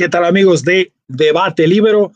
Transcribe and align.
¿Qué 0.00 0.08
tal 0.08 0.24
amigos 0.24 0.64
de 0.64 0.94
Debate 1.08 1.68
Libero? 1.68 2.12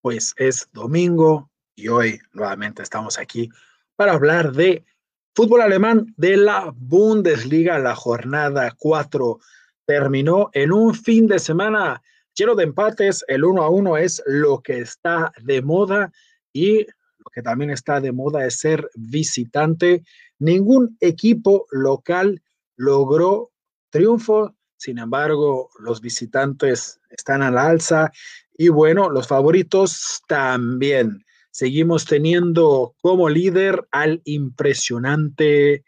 Pues 0.00 0.34
es 0.36 0.68
domingo 0.72 1.48
y 1.76 1.86
hoy 1.86 2.18
nuevamente 2.32 2.82
estamos 2.82 3.20
aquí 3.20 3.48
para 3.94 4.14
hablar 4.14 4.50
de 4.50 4.84
fútbol 5.32 5.60
alemán 5.60 6.12
de 6.16 6.36
la 6.36 6.74
Bundesliga. 6.74 7.78
La 7.78 7.94
jornada 7.94 8.74
4 8.76 9.38
terminó 9.86 10.50
en 10.54 10.72
un 10.72 10.92
fin 10.92 11.28
de 11.28 11.38
semana 11.38 12.02
lleno 12.34 12.56
de 12.56 12.64
empates. 12.64 13.24
El 13.28 13.44
1 13.44 13.62
a 13.62 13.70
1 13.70 13.96
es 13.98 14.20
lo 14.26 14.60
que 14.60 14.80
está 14.80 15.32
de 15.40 15.62
moda 15.62 16.10
y 16.52 16.80
lo 16.80 17.30
que 17.32 17.42
también 17.42 17.70
está 17.70 18.00
de 18.00 18.10
moda 18.10 18.44
es 18.44 18.58
ser 18.58 18.90
visitante. 18.96 20.02
Ningún 20.40 20.96
equipo 20.98 21.68
local 21.70 22.42
logró 22.74 23.52
triunfo 23.90 24.56
sin 24.80 24.96
embargo, 24.98 25.68
los 25.78 26.00
visitantes 26.00 27.02
están 27.10 27.42
al 27.42 27.58
alza 27.58 28.10
y 28.56 28.70
bueno, 28.70 29.10
los 29.10 29.28
favoritos 29.28 30.22
también. 30.26 31.22
Seguimos 31.50 32.06
teniendo 32.06 32.94
como 33.02 33.28
líder 33.28 33.86
al 33.90 34.22
impresionante 34.24 35.84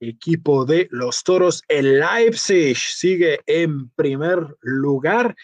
equipo 0.00 0.64
de 0.64 0.88
los 0.90 1.22
Toros. 1.22 1.62
El 1.68 2.00
Leipzig 2.00 2.78
sigue 2.78 3.40
en 3.44 3.90
primer 3.90 4.56
lugar. 4.62 5.36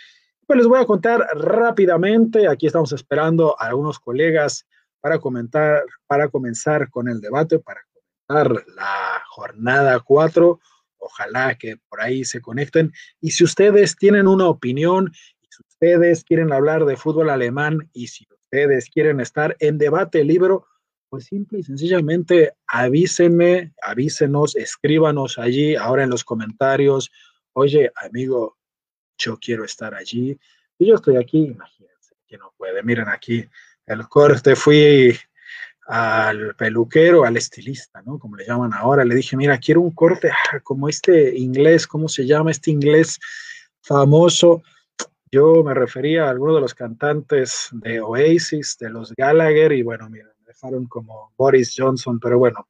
Pues 0.46 0.56
les 0.56 0.66
voy 0.66 0.80
a 0.80 0.86
contar 0.86 1.20
rápidamente. 1.34 2.48
Aquí 2.48 2.66
estamos 2.66 2.92
esperando 2.92 3.60
a 3.60 3.66
algunos 3.66 3.98
colegas 3.98 4.66
para 5.02 5.18
comentar, 5.18 5.84
para 6.06 6.28
comenzar 6.28 6.88
con 6.88 7.08
el 7.08 7.20
debate, 7.20 7.58
para 7.58 7.82
comentar 8.26 8.64
la 8.74 9.22
jornada 9.28 10.00
4 10.00 10.58
Ojalá 11.06 11.56
que 11.56 11.76
por 11.88 12.00
ahí 12.00 12.24
se 12.24 12.40
conecten. 12.40 12.92
Y 13.20 13.30
si 13.30 13.44
ustedes 13.44 13.96
tienen 13.96 14.26
una 14.26 14.48
opinión, 14.48 15.12
si 15.48 15.62
ustedes 15.62 16.24
quieren 16.24 16.52
hablar 16.52 16.84
de 16.84 16.96
fútbol 16.96 17.30
alemán 17.30 17.88
y 17.92 18.08
si 18.08 18.26
ustedes 18.30 18.90
quieren 18.90 19.20
estar 19.20 19.56
en 19.60 19.78
debate 19.78 20.24
libro, 20.24 20.66
pues 21.08 21.26
simple 21.26 21.60
y 21.60 21.62
sencillamente 21.62 22.54
avísenme, 22.66 23.72
avísenos, 23.82 24.56
escríbanos 24.56 25.38
allí 25.38 25.76
ahora 25.76 26.02
en 26.02 26.10
los 26.10 26.24
comentarios. 26.24 27.12
Oye, 27.52 27.92
amigo, 28.02 28.58
yo 29.16 29.38
quiero 29.38 29.64
estar 29.64 29.94
allí. 29.94 30.36
Y 30.78 30.88
yo 30.88 30.96
estoy 30.96 31.16
aquí, 31.16 31.38
imagínense 31.38 32.16
que 32.26 32.36
no 32.36 32.52
puede. 32.56 32.82
Miren 32.82 33.08
aquí 33.08 33.48
el 33.86 34.08
corte, 34.08 34.56
fui 34.56 35.16
al 35.86 36.54
peluquero, 36.56 37.24
al 37.24 37.36
estilista, 37.36 38.02
¿no? 38.02 38.18
Como 38.18 38.36
le 38.36 38.44
llaman 38.44 38.74
ahora, 38.74 39.04
le 39.04 39.14
dije, 39.14 39.36
mira, 39.36 39.58
quiero 39.58 39.80
un 39.80 39.92
corte 39.92 40.30
ah, 40.30 40.60
como 40.60 40.88
este 40.88 41.36
inglés, 41.38 41.86
¿cómo 41.86 42.08
se 42.08 42.26
llama 42.26 42.50
este 42.50 42.72
inglés 42.72 43.18
famoso? 43.82 44.62
Yo 45.30 45.62
me 45.62 45.74
refería 45.74 46.26
a 46.26 46.30
alguno 46.30 46.56
de 46.56 46.60
los 46.60 46.74
cantantes 46.74 47.68
de 47.72 48.00
Oasis, 48.00 48.76
de 48.80 48.90
los 48.90 49.12
Gallagher, 49.14 49.72
y 49.72 49.82
bueno, 49.82 50.10
mira, 50.10 50.26
me 50.40 50.46
dejaron 50.46 50.86
como 50.86 51.32
Boris 51.36 51.74
Johnson, 51.76 52.18
pero 52.18 52.38
bueno, 52.38 52.66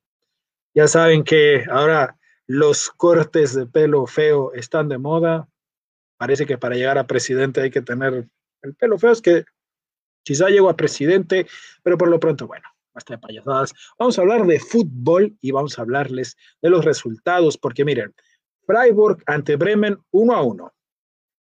ya 0.74 0.86
saben 0.86 1.24
que 1.24 1.64
ahora 1.70 2.16
los 2.46 2.90
cortes 2.90 3.54
de 3.54 3.66
pelo 3.66 4.06
feo 4.06 4.52
están 4.52 4.88
de 4.88 4.98
moda. 4.98 5.48
Parece 6.18 6.44
que 6.44 6.58
para 6.58 6.76
llegar 6.76 6.98
a 6.98 7.06
presidente 7.06 7.62
hay 7.62 7.70
que 7.70 7.82
tener 7.82 8.28
el 8.62 8.74
pelo 8.74 8.98
feo, 8.98 9.12
es 9.12 9.22
que 9.22 9.44
quizá 10.22 10.48
llego 10.48 10.68
a 10.68 10.76
presidente, 10.76 11.46
pero 11.82 11.96
por 11.96 12.08
lo 12.08 12.20
pronto, 12.20 12.46
bueno, 12.46 12.68
hasta 12.96 13.14
de 13.14 13.18
payasadas. 13.18 13.72
Vamos 13.98 14.18
a 14.18 14.22
hablar 14.22 14.46
de 14.46 14.58
fútbol 14.58 15.36
y 15.40 15.50
vamos 15.50 15.78
a 15.78 15.82
hablarles 15.82 16.36
de 16.62 16.70
los 16.70 16.84
resultados, 16.84 17.58
porque 17.58 17.84
miren, 17.84 18.14
Freiburg 18.66 19.22
ante 19.26 19.56
Bremen 19.56 19.98
1 20.10 20.34
a 20.34 20.42
1. 20.42 20.72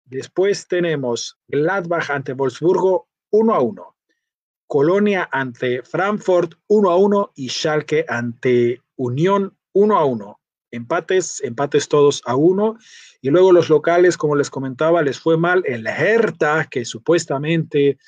Después 0.05 0.69
tenemos 0.69 1.39
Gladbach 1.49 2.11
ante 2.11 2.33
Wolfsburgo 2.33 3.09
1 3.31 3.55
a 3.55 3.61
1. 3.61 3.97
Colonia 4.67 5.29
ante 5.33 5.83
Frankfurt 5.83 6.55
1 6.69 6.91
a 6.91 6.97
1 6.97 7.33
y 7.35 7.49
Schalke 7.49 8.05
ante 8.09 8.81
Unión 8.97 9.57
1 9.73 9.99
a 9.99 10.05
1. 10.05 10.41
Empates, 10.73 11.41
empates 11.43 11.89
todos 11.89 12.23
a 12.25 12.37
1. 12.37 12.77
Y 13.23 13.31
luego 13.31 13.53
los 13.53 13.69
locales, 13.69 14.17
como 14.17 14.37
les 14.37 14.51
comentaba, 14.51 15.03
les 15.03 15.19
fue 15.19 15.37
mal 15.37 15.65
el 15.67 15.87
Hertha, 15.87 16.67
que 16.71 16.85
supuestamente 16.85 17.99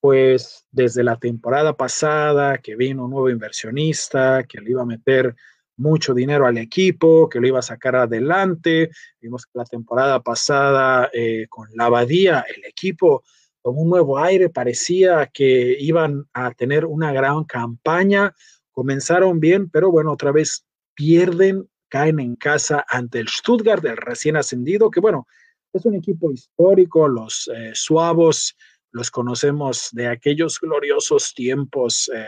pues 0.00 0.66
desde 0.70 1.02
la 1.02 1.16
temporada 1.16 1.76
pasada 1.76 2.58
que 2.58 2.76
vino 2.76 3.04
un 3.04 3.10
nuevo 3.10 3.30
inversionista, 3.30 4.44
que 4.44 4.60
le 4.60 4.70
iba 4.70 4.82
a 4.82 4.86
meter 4.86 5.34
mucho 5.76 6.12
dinero 6.12 6.46
al 6.46 6.58
equipo, 6.58 7.28
que 7.28 7.40
lo 7.40 7.46
iba 7.46 7.60
a 7.60 7.62
sacar 7.62 7.96
adelante. 7.96 8.90
Vimos 9.20 9.46
que 9.46 9.52
la 9.54 9.64
temporada 9.64 10.20
pasada 10.20 11.08
eh, 11.12 11.46
con 11.48 11.68
la 11.74 11.86
Abadía, 11.86 12.44
el 12.54 12.64
equipo 12.64 13.22
con 13.62 13.78
un 13.78 13.88
nuevo 13.88 14.18
aire, 14.18 14.50
parecía 14.50 15.26
que 15.26 15.76
iban 15.78 16.28
a 16.32 16.52
tener 16.52 16.84
una 16.84 17.12
gran 17.12 17.44
campaña. 17.44 18.34
Comenzaron 18.72 19.40
bien, 19.40 19.70
pero 19.70 19.90
bueno, 19.90 20.12
otra 20.12 20.32
vez 20.32 20.64
pierden, 20.94 21.68
caen 21.88 22.20
en 22.20 22.36
casa 22.36 22.84
ante 22.88 23.18
el 23.20 23.28
Stuttgart, 23.28 23.84
el 23.84 23.96
recién 23.96 24.36
ascendido, 24.36 24.90
que 24.90 25.00
bueno, 25.00 25.26
es 25.72 25.84
un 25.84 25.94
equipo 25.94 26.32
histórico, 26.32 27.08
los 27.08 27.50
eh, 27.54 27.70
suavos 27.74 28.56
los 28.90 29.10
conocemos 29.10 29.88
de 29.92 30.08
aquellos 30.08 30.58
gloriosos 30.60 31.34
tiempos, 31.34 32.10
eh, 32.14 32.24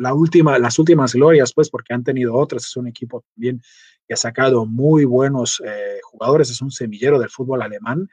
la 0.00 0.14
última, 0.14 0.58
las 0.58 0.78
últimas 0.78 1.14
glorias, 1.14 1.52
pues, 1.54 1.70
porque 1.70 1.94
han 1.94 2.04
tenido 2.04 2.34
otras. 2.34 2.66
Es 2.66 2.76
un 2.76 2.86
equipo 2.86 3.24
también 3.34 3.62
que 4.06 4.14
ha 4.14 4.16
sacado 4.16 4.66
muy 4.66 5.04
buenos 5.04 5.62
eh, 5.64 5.98
jugadores, 6.02 6.50
es 6.50 6.60
un 6.62 6.70
semillero 6.70 7.18
del 7.18 7.30
fútbol 7.30 7.62
alemán. 7.62 8.08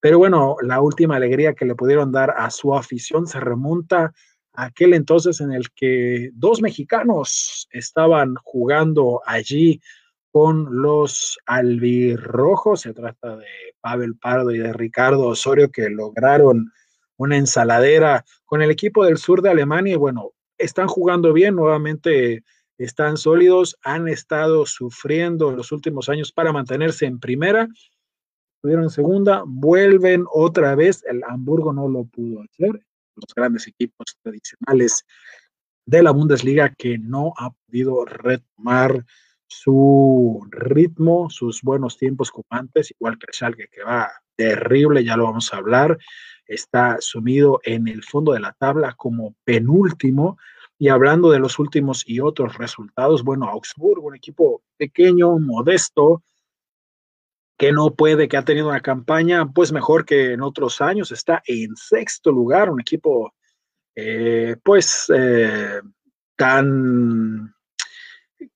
Pero 0.00 0.18
bueno, 0.18 0.56
la 0.62 0.80
última 0.80 1.16
alegría 1.16 1.54
que 1.54 1.64
le 1.64 1.74
pudieron 1.74 2.10
dar 2.10 2.34
a 2.36 2.50
su 2.50 2.74
afición 2.74 3.26
se 3.26 3.38
remonta 3.38 4.12
a 4.54 4.64
aquel 4.64 4.94
entonces 4.94 5.40
en 5.40 5.52
el 5.52 5.70
que 5.70 6.30
dos 6.34 6.60
mexicanos 6.62 7.68
estaban 7.70 8.34
jugando 8.42 9.22
allí 9.26 9.80
con 10.32 10.82
los 10.82 11.38
albirrojos. 11.46 12.82
Se 12.82 12.94
trata 12.94 13.36
de 13.36 13.46
Pavel 13.80 14.16
Pardo 14.16 14.50
y 14.52 14.58
de 14.58 14.72
Ricardo 14.72 15.28
Osorio 15.28 15.70
que 15.70 15.90
lograron 15.90 16.72
una 17.20 17.36
ensaladera 17.36 18.24
con 18.46 18.62
el 18.62 18.70
equipo 18.70 19.04
del 19.04 19.18
sur 19.18 19.42
de 19.42 19.50
Alemania. 19.50 19.92
Y 19.92 19.96
bueno, 19.96 20.32
están 20.56 20.88
jugando 20.88 21.34
bien, 21.34 21.54
nuevamente 21.54 22.42
están 22.78 23.18
sólidos, 23.18 23.76
han 23.82 24.08
estado 24.08 24.64
sufriendo 24.64 25.50
en 25.50 25.56
los 25.56 25.70
últimos 25.70 26.08
años 26.08 26.32
para 26.32 26.50
mantenerse 26.50 27.04
en 27.04 27.20
primera, 27.20 27.68
estuvieron 28.56 28.84
en 28.84 28.90
segunda, 28.90 29.42
vuelven 29.46 30.24
otra 30.32 30.74
vez, 30.74 31.04
el 31.06 31.22
Hamburgo 31.28 31.74
no 31.74 31.88
lo 31.88 32.04
pudo 32.04 32.40
hacer, 32.40 32.80
los 33.16 33.34
grandes 33.36 33.66
equipos 33.66 34.16
tradicionales 34.22 35.04
de 35.84 36.02
la 36.02 36.12
Bundesliga 36.12 36.74
que 36.74 36.96
no 36.96 37.34
ha 37.36 37.50
podido 37.50 38.06
retomar 38.06 39.04
su 39.50 40.46
ritmo, 40.50 41.28
sus 41.28 41.60
buenos 41.62 41.98
tiempos 41.98 42.30
como 42.30 42.46
antes, 42.50 42.92
igual 42.92 43.18
que 43.18 43.26
el 43.28 43.34
Schalke 43.34 43.68
que 43.68 43.82
va 43.82 44.10
terrible, 44.36 45.04
ya 45.04 45.16
lo 45.16 45.24
vamos 45.24 45.52
a 45.52 45.58
hablar 45.58 45.98
está 46.50 46.96
sumido 47.00 47.60
en 47.62 47.86
el 47.86 48.02
fondo 48.02 48.32
de 48.32 48.40
la 48.40 48.52
tabla 48.52 48.94
como 48.94 49.36
penúltimo. 49.44 50.36
Y 50.78 50.88
hablando 50.88 51.30
de 51.30 51.38
los 51.38 51.58
últimos 51.58 52.02
y 52.06 52.20
otros 52.20 52.58
resultados, 52.58 53.22
bueno, 53.22 53.48
Augsburgo, 53.48 54.08
un 54.08 54.16
equipo 54.16 54.62
pequeño, 54.76 55.38
modesto, 55.38 56.22
que 57.56 57.72
no 57.72 57.94
puede, 57.94 58.26
que 58.26 58.36
ha 58.36 58.44
tenido 58.44 58.68
una 58.68 58.80
campaña 58.80 59.46
pues 59.52 59.70
mejor 59.70 60.04
que 60.04 60.32
en 60.32 60.42
otros 60.42 60.80
años, 60.80 61.12
está 61.12 61.42
en 61.46 61.76
sexto 61.76 62.32
lugar, 62.32 62.70
un 62.70 62.80
equipo 62.80 63.34
eh, 63.94 64.56
pues 64.64 65.12
eh, 65.14 65.80
tan 66.36 67.54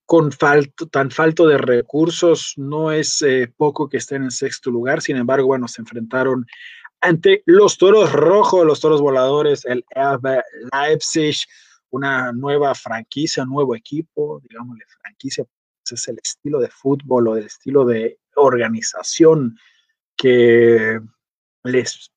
con 0.07 0.33
falto, 0.33 0.87
tan 0.87 1.11
falto 1.11 1.47
de 1.47 1.59
recursos, 1.59 2.55
no 2.57 2.93
es 2.93 3.23
eh, 3.23 3.53
poco 3.57 3.89
que 3.89 3.99
estén 3.99 4.25
en 4.25 4.31
sexto 4.31 4.71
lugar, 4.71 5.01
sin 5.01 5.17
embargo, 5.17 5.47
bueno, 5.47 5.69
se 5.69 5.81
enfrentaron 5.83 6.47
ante 7.01 7.43
los 7.47 7.77
toros 7.77 8.13
rojos, 8.13 8.65
los 8.65 8.81
toros 8.81 9.01
voladores, 9.01 9.65
el 9.67 9.85
Leipzig, 10.73 11.37
una 11.91 12.33
nueva 12.33 12.75
franquicia, 12.75 13.45
nuevo 13.45 13.77
equipo, 13.77 14.41
digámosle 14.49 14.85
franquicia, 15.03 15.45
pues 15.45 16.01
es 16.01 16.09
el 16.09 16.19
estilo 16.23 16.59
de 16.61 16.69
fútbol 16.69 17.29
o 17.29 17.37
el 17.37 17.45
estilo 17.45 17.85
de 17.85 18.19
organización 18.37 19.59
que 20.17 20.99
les 21.63 22.11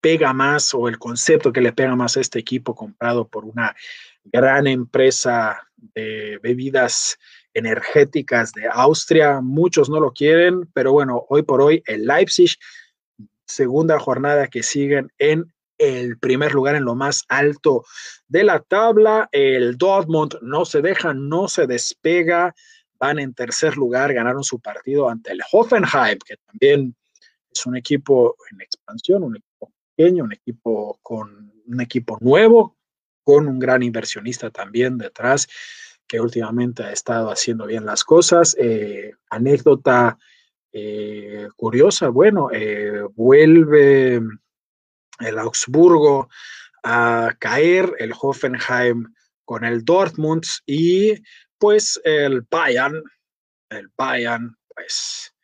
pega 0.00 0.32
más 0.32 0.74
o 0.74 0.88
el 0.88 0.98
concepto 0.98 1.52
que 1.52 1.60
le 1.60 1.72
pega 1.72 1.94
más 1.96 2.16
a 2.16 2.20
este 2.20 2.38
equipo 2.38 2.74
comprado 2.74 3.28
por 3.28 3.44
una 3.44 3.74
gran 4.24 4.66
empresa 4.66 5.68
de 5.76 6.38
bebidas 6.42 7.18
energéticas 7.52 8.52
de 8.52 8.68
Austria. 8.70 9.40
Muchos 9.40 9.88
no 9.88 10.00
lo 10.00 10.12
quieren, 10.12 10.68
pero 10.74 10.92
bueno, 10.92 11.24
hoy 11.28 11.42
por 11.42 11.60
hoy 11.60 11.82
el 11.86 12.06
Leipzig 12.06 12.56
segunda 13.46 13.98
jornada 13.98 14.48
que 14.48 14.62
siguen 14.62 15.12
en 15.18 15.52
el 15.78 16.18
primer 16.18 16.52
lugar 16.54 16.76
en 16.76 16.84
lo 16.84 16.94
más 16.94 17.24
alto 17.28 17.84
de 18.28 18.44
la 18.44 18.60
tabla. 18.60 19.28
El 19.32 19.76
Dortmund 19.76 20.36
no 20.40 20.64
se 20.64 20.82
deja, 20.82 21.14
no 21.14 21.48
se 21.48 21.66
despega. 21.66 22.54
Van 22.98 23.18
en 23.18 23.34
tercer 23.34 23.76
lugar, 23.76 24.14
ganaron 24.14 24.44
su 24.44 24.60
partido 24.60 25.08
ante 25.08 25.32
el 25.32 25.40
Hoffenheim, 25.52 26.18
que 26.24 26.36
también 26.46 26.96
es 27.50 27.66
un 27.66 27.76
equipo 27.76 28.36
en 28.50 28.60
expansión, 28.60 29.24
un 29.24 29.36
equipo 29.36 29.72
pequeño, 29.94 30.24
un 30.24 30.32
equipo 30.32 30.98
con 31.02 31.52
un 31.66 31.80
equipo 31.80 32.18
nuevo, 32.20 32.76
con 33.24 33.48
un 33.48 33.58
gran 33.58 33.82
inversionista 33.82 34.50
también 34.50 34.98
detrás, 34.98 35.48
que 36.06 36.20
últimamente 36.20 36.84
ha 36.84 36.92
estado 36.92 37.30
haciendo 37.30 37.66
bien 37.66 37.86
las 37.86 38.04
cosas. 38.04 38.54
Eh, 38.58 39.12
anécdota 39.30 40.18
eh, 40.72 41.48
curiosa, 41.56 42.08
bueno, 42.08 42.50
eh, 42.52 43.02
vuelve 43.14 44.20
el 45.20 45.38
Augsburgo 45.38 46.28
a 46.82 47.34
caer, 47.38 47.94
el 47.98 48.12
Hoffenheim 48.20 49.14
con 49.44 49.64
el 49.64 49.84
Dortmund 49.84 50.44
y 50.66 51.14
pues 51.58 52.00
el 52.04 52.42
Bayern, 52.50 53.02
el 53.70 53.88
Bayern, 53.96 54.56
pues 54.68 55.34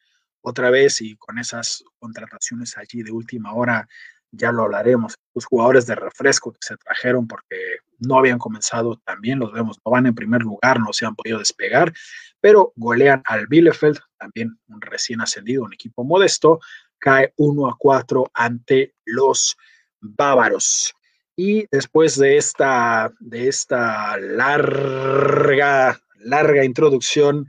otra 0.42 0.70
vez 0.70 1.00
y 1.00 1.16
con 1.16 1.38
esas 1.38 1.84
contrataciones 1.98 2.76
allí 2.76 3.02
de 3.02 3.12
última 3.12 3.54
hora, 3.54 3.88
ya 4.32 4.52
lo 4.52 4.64
hablaremos. 4.64 5.14
Los 5.34 5.46
jugadores 5.46 5.86
de 5.86 5.94
refresco 5.94 6.52
que 6.52 6.58
se 6.60 6.76
trajeron 6.76 7.26
porque 7.26 7.78
no 7.98 8.18
habían 8.18 8.38
comenzado 8.38 9.00
también, 9.04 9.38
los 9.38 9.52
vemos, 9.52 9.78
no 9.84 9.92
van 9.92 10.06
en 10.06 10.14
primer 10.14 10.42
lugar, 10.42 10.80
no 10.80 10.92
se 10.92 11.06
han 11.06 11.14
podido 11.14 11.38
despegar, 11.38 11.92
pero 12.40 12.72
golean 12.76 13.22
al 13.26 13.46
Bielefeld, 13.46 13.98
también 14.18 14.58
un 14.68 14.80
recién 14.80 15.20
ascendido, 15.20 15.64
un 15.64 15.74
equipo 15.74 16.04
modesto, 16.04 16.60
cae 16.98 17.32
1 17.36 17.68
a 17.68 17.76
4 17.78 18.30
ante 18.34 18.94
los 19.04 19.56
bávaros. 20.00 20.94
Y 21.36 21.66
después 21.70 22.18
de 22.18 22.36
esta, 22.36 23.12
de 23.18 23.48
esta 23.48 24.16
larga, 24.18 25.98
larga 26.16 26.64
introducción, 26.64 27.46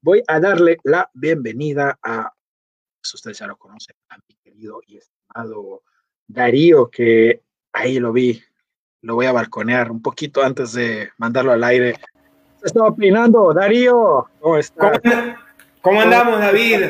voy 0.00 0.22
a 0.26 0.40
darle 0.40 0.78
la 0.84 1.10
bienvenida 1.12 1.98
a, 2.02 2.32
pues 3.00 3.14
ustedes 3.14 3.38
ya 3.38 3.46
lo 3.46 3.56
conocen, 3.56 3.96
a 4.08 4.16
mi 4.16 4.36
querido 4.42 4.80
y 4.86 4.96
estimado 4.98 5.82
Darío, 6.26 6.88
que 6.90 7.40
ahí 7.72 7.98
lo 7.98 8.12
vi, 8.12 8.42
lo 9.02 9.14
voy 9.14 9.26
a 9.26 9.32
balconear 9.32 9.90
un 9.90 10.02
poquito 10.02 10.42
antes 10.42 10.72
de 10.72 11.10
mandarlo 11.18 11.52
al 11.52 11.64
aire. 11.64 11.94
Se 12.60 12.66
está 12.66 12.84
opinando, 12.84 13.52
Darío, 13.52 14.28
¿cómo 14.40 14.58
estás? 14.58 15.00
¿Cómo, 15.80 16.00
andamos, 16.00 16.40
David? 16.40 16.80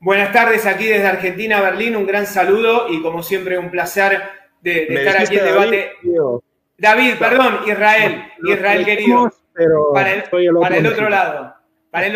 Buenas 0.00 0.32
tardes 0.32 0.66
aquí 0.66 0.86
desde 0.86 1.06
Argentina, 1.06 1.60
Berlín, 1.60 1.94
un 1.94 2.06
gran 2.06 2.26
saludo 2.26 2.88
y 2.88 3.00
como 3.00 3.22
siempre 3.22 3.56
un 3.56 3.70
placer 3.70 4.20
de, 4.60 4.86
estar 4.88 5.22
aquí 5.22 5.38
en 5.38 5.44
debate. 5.44 5.92
David, 6.76 7.14
perdón, 7.20 7.60
Israel, 7.64 8.24
Israel 8.42 8.84
querido. 8.84 9.32
para 9.94 10.12
el, 10.12 10.86
otro, 10.86 11.08
lado. 11.08 11.54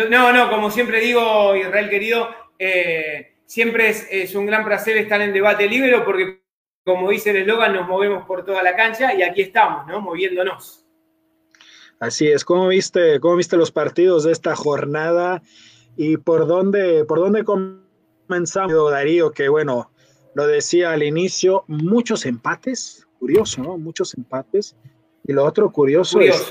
no, 0.09 0.33
no, 0.33 0.49
como 0.49 0.69
siempre 0.69 0.99
digo, 0.99 1.55
Israel 1.55 1.89
querido, 1.89 2.29
eh, 2.59 3.36
siempre 3.47 3.89
es, 3.89 4.35
un 4.35 4.45
gran 4.45 4.63
placer 4.63 4.97
estar 4.97 5.19
en 5.21 5.33
debate 5.33 5.67
libre 5.67 5.99
porque, 6.01 6.43
como 6.85 7.09
dice 7.09 7.31
el 7.31 7.37
eslogan, 7.37 7.73
nos 7.73 7.87
movemos 7.87 8.27
por 8.27 8.45
toda 8.45 8.61
la 8.61 8.75
cancha 8.75 9.15
y 9.15 9.23
aquí 9.23 9.41
estamos, 9.41 9.87
¿no? 9.87 10.01
Moviéndonos. 10.01 10.85
Así 11.99 12.27
es, 12.27 12.45
¿cómo 12.45 12.67
viste, 12.67 13.19
cómo 13.19 13.37
viste 13.37 13.57
los 13.57 13.71
partidos 13.71 14.25
de 14.25 14.31
esta 14.31 14.55
jornada 14.55 15.41
y 15.95 16.17
por 16.17 16.45
dónde, 16.45 17.05
por 17.05 17.17
dónde 17.17 17.43
comenzamos, 17.43 18.91
Darío? 18.91 19.31
Que 19.31 19.49
bueno, 19.49 19.89
lo 20.35 20.45
decía 20.45 20.91
al 20.91 21.01
inicio, 21.01 21.63
muchos 21.65 22.27
empates, 22.27 23.07
curioso, 23.17 23.63
¿no? 23.63 23.77
Muchos 23.79 24.15
empates. 24.15 24.75
Y 25.25 25.33
lo 25.33 25.43
otro 25.43 25.71
curioso, 25.71 26.21
es 26.21 26.47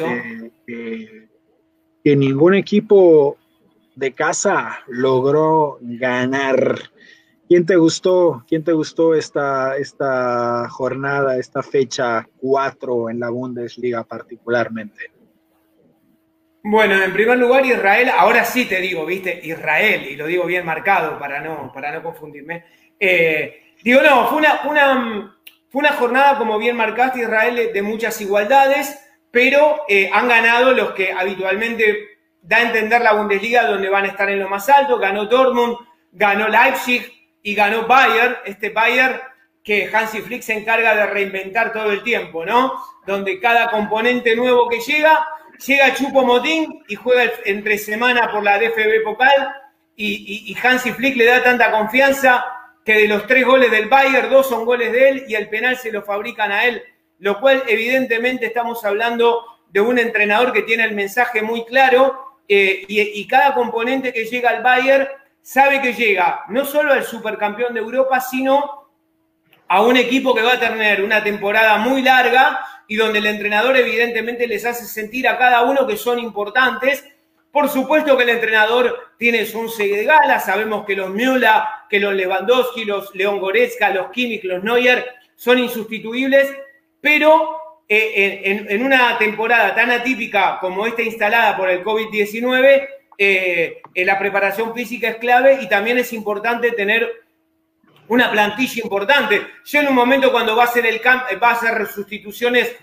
que, 0.66 2.16
ningún 2.16 2.54
equipo 2.54 3.36
de 3.96 4.12
casa 4.12 4.78
logró 4.86 5.78
ganar. 5.80 6.78
¿Quién 7.48 7.66
te 7.66 7.74
gustó? 7.74 8.44
¿Quién 8.48 8.62
te 8.62 8.72
gustó 8.72 9.14
esta, 9.14 9.76
esta 9.76 10.68
jornada, 10.68 11.36
esta 11.36 11.62
fecha 11.62 12.28
4 12.36 13.10
en 13.10 13.20
la 13.20 13.30
Bundesliga 13.30 14.04
particularmente? 14.04 15.10
Bueno, 16.62 17.02
en 17.02 17.12
primer 17.12 17.38
lugar 17.38 17.66
Israel, 17.66 18.10
ahora 18.16 18.44
sí 18.44 18.66
te 18.66 18.80
digo, 18.80 19.04
viste, 19.04 19.40
Israel, 19.42 20.06
y 20.08 20.16
lo 20.16 20.26
digo 20.26 20.44
bien 20.46 20.64
marcado 20.64 21.18
para 21.18 21.40
no, 21.40 21.72
para 21.72 21.92
no 21.92 22.02
confundirme. 22.02 22.64
Eh, 22.98 23.62
Digo, 23.82 24.00
no, 24.02 24.26
fue 24.28 24.38
una, 24.38 24.62
una, 24.64 25.36
fue 25.68 25.80
una 25.80 25.92
jornada, 25.92 26.38
como 26.38 26.58
bien 26.58 26.76
marcaste, 26.76 27.20
Israel, 27.20 27.70
de 27.72 27.82
muchas 27.82 28.20
igualdades, 28.20 28.98
pero 29.30 29.82
eh, 29.88 30.10
han 30.12 30.28
ganado 30.28 30.72
los 30.72 30.92
que 30.92 31.12
habitualmente 31.12 32.15
da 32.46 32.58
a 32.58 32.62
entender 32.62 33.02
la 33.02 33.12
Bundesliga, 33.12 33.66
donde 33.66 33.88
van 33.88 34.04
a 34.04 34.08
estar 34.08 34.30
en 34.30 34.40
lo 34.40 34.48
más 34.48 34.68
alto. 34.68 34.98
Ganó 34.98 35.26
Dortmund, 35.26 35.76
ganó 36.12 36.48
Leipzig 36.48 37.12
y 37.42 37.54
ganó 37.54 37.86
Bayern. 37.86 38.36
Este 38.44 38.70
Bayern 38.70 39.20
que 39.62 39.90
Hansi 39.92 40.22
Flick 40.22 40.42
se 40.42 40.54
encarga 40.54 40.94
de 40.94 41.06
reinventar 41.06 41.72
todo 41.72 41.90
el 41.90 42.02
tiempo, 42.04 42.44
¿no? 42.46 42.72
Donde 43.04 43.40
cada 43.40 43.70
componente 43.70 44.36
nuevo 44.36 44.68
que 44.68 44.78
llega, 44.78 45.26
llega 45.66 45.94
Chupo 45.94 46.24
Motín 46.24 46.84
y 46.86 46.94
juega 46.94 47.32
entre 47.44 47.76
semana 47.76 48.30
por 48.30 48.44
la 48.44 48.58
DFB 48.58 49.02
Pokal 49.02 49.54
y, 49.96 50.52
y 50.52 50.56
Hansi 50.62 50.92
Flick 50.92 51.16
le 51.16 51.24
da 51.24 51.42
tanta 51.42 51.72
confianza 51.72 52.44
que 52.84 52.94
de 52.94 53.08
los 53.08 53.26
tres 53.26 53.44
goles 53.44 53.72
del 53.72 53.88
Bayern, 53.88 54.30
dos 54.30 54.48
son 54.48 54.64
goles 54.64 54.92
de 54.92 55.08
él 55.08 55.24
y 55.26 55.34
el 55.34 55.48
penal 55.48 55.76
se 55.76 55.90
lo 55.90 56.02
fabrican 56.02 56.52
a 56.52 56.64
él, 56.66 56.84
lo 57.18 57.40
cual 57.40 57.64
evidentemente 57.66 58.46
estamos 58.46 58.84
hablando 58.84 59.44
de 59.70 59.80
un 59.80 59.98
entrenador 59.98 60.52
que 60.52 60.62
tiene 60.62 60.84
el 60.84 60.94
mensaje 60.94 61.42
muy 61.42 61.64
claro 61.64 62.25
eh, 62.48 62.84
y, 62.88 63.26
cada 63.26 63.54
componente 63.54 64.12
que 64.12 64.24
llega 64.24 64.50
al 64.50 64.62
Bayern 64.62 65.08
sabe 65.42 65.80
que 65.80 65.94
llega 65.94 66.44
no 66.48 66.64
solo 66.64 66.92
al 66.92 67.04
supercampeón 67.04 67.74
de 67.74 67.80
Europa, 67.80 68.20
sino 68.20 68.88
a 69.68 69.82
un 69.82 69.96
equipo 69.96 70.34
que 70.34 70.42
va 70.42 70.54
a 70.54 70.60
tener 70.60 71.02
una 71.02 71.22
temporada 71.24 71.76
muy 71.78 72.02
larga 72.02 72.60
y 72.86 72.96
donde 72.96 73.18
el 73.18 73.26
entrenador 73.26 73.76
evidentemente 73.76 74.46
les 74.46 74.64
hace 74.64 74.84
sentir 74.84 75.26
a 75.26 75.38
cada 75.38 75.62
uno 75.62 75.86
que 75.86 75.96
son 75.96 76.20
importantes. 76.20 77.04
Por 77.50 77.68
supuesto 77.68 78.16
que 78.16 78.22
el 78.22 78.28
entrenador 78.28 79.12
tiene 79.18 79.44
su 79.46 79.58
once 79.58 79.88
de 79.88 80.04
gala, 80.04 80.38
sabemos 80.38 80.84
que 80.84 80.94
los 80.94 81.10
Miula, 81.10 81.86
que 81.88 81.98
los 81.98 82.14
Lewandowski, 82.14 82.84
los 82.84 83.14
León 83.14 83.40
Goretzka, 83.40 83.90
los 83.90 84.10
Kimmich, 84.10 84.44
los 84.44 84.62
Neuer 84.62 85.06
son 85.34 85.58
insustituibles, 85.58 86.48
pero 87.00 87.65
eh, 87.88 88.66
en, 88.68 88.84
una 88.84 89.16
temporada 89.18 89.74
tan 89.74 89.90
atípica 89.90 90.58
como 90.60 90.86
esta 90.86 91.02
instalada 91.02 91.56
por 91.56 91.70
el 91.70 91.84
COVID-19, 91.84 92.88
eh, 93.18 93.82
la 93.94 94.18
preparación 94.18 94.74
física 94.74 95.08
es 95.08 95.16
clave 95.16 95.58
y 95.62 95.68
también 95.68 95.98
es 95.98 96.12
importante 96.12 96.72
tener 96.72 97.10
una 98.08 98.30
plantilla 98.30 98.82
importante. 98.82 99.46
Yo 99.64 99.80
en 99.80 99.88
un 99.88 99.94
momento 99.94 100.30
cuando 100.30 100.56
va 100.56 100.64
a 100.64 100.66
hacer 100.66 100.86
el 100.86 101.00
camp, 101.00 101.24
va 101.42 101.50
a 101.50 101.52
hacer 101.52 101.86
sustituciones 101.86 102.76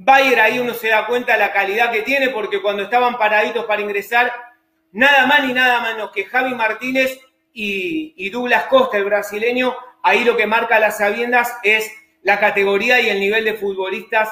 Bayer 0.00 0.38
ahí 0.38 0.60
uno 0.60 0.74
se 0.74 0.90
da 0.90 1.06
cuenta 1.08 1.32
de 1.32 1.40
la 1.40 1.52
calidad 1.52 1.90
que 1.90 2.02
tiene, 2.02 2.28
porque 2.28 2.62
cuando 2.62 2.84
estaban 2.84 3.18
paraditos 3.18 3.64
para 3.64 3.82
ingresar, 3.82 4.32
nada 4.92 5.26
más 5.26 5.44
ni 5.44 5.52
nada 5.52 5.80
menos 5.80 6.12
que 6.12 6.24
Javi 6.24 6.54
Martínez 6.54 7.18
y, 7.52 8.30
Douglas 8.30 8.66
Costa, 8.66 8.96
el 8.96 9.04
brasileño, 9.04 9.74
ahí 10.04 10.22
lo 10.22 10.36
que 10.36 10.46
marca 10.46 10.78
las 10.78 10.98
sabiendas 10.98 11.52
es 11.64 11.90
la 12.22 12.38
categoría 12.38 13.00
y 13.00 13.08
el 13.08 13.18
nivel 13.18 13.44
de 13.44 13.54
futbolistas 13.54 14.28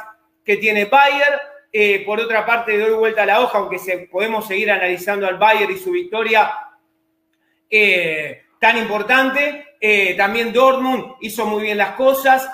que 0.46 0.56
tiene 0.56 0.86
Bayer. 0.86 1.40
Eh, 1.70 2.04
por 2.06 2.18
otra 2.20 2.46
parte, 2.46 2.78
doy 2.78 2.92
vuelta 2.92 3.24
a 3.24 3.26
la 3.26 3.40
hoja, 3.40 3.58
aunque 3.58 4.08
podemos 4.10 4.46
seguir 4.46 4.70
analizando 4.70 5.26
al 5.26 5.36
Bayer 5.36 5.70
y 5.70 5.76
su 5.76 5.90
victoria 5.90 6.50
eh, 7.68 8.44
tan 8.58 8.78
importante. 8.78 9.66
Eh, 9.80 10.14
también 10.16 10.52
Dortmund 10.52 11.14
hizo 11.20 11.46
muy 11.46 11.62
bien 11.62 11.78
las 11.78 11.92
cosas, 11.92 12.48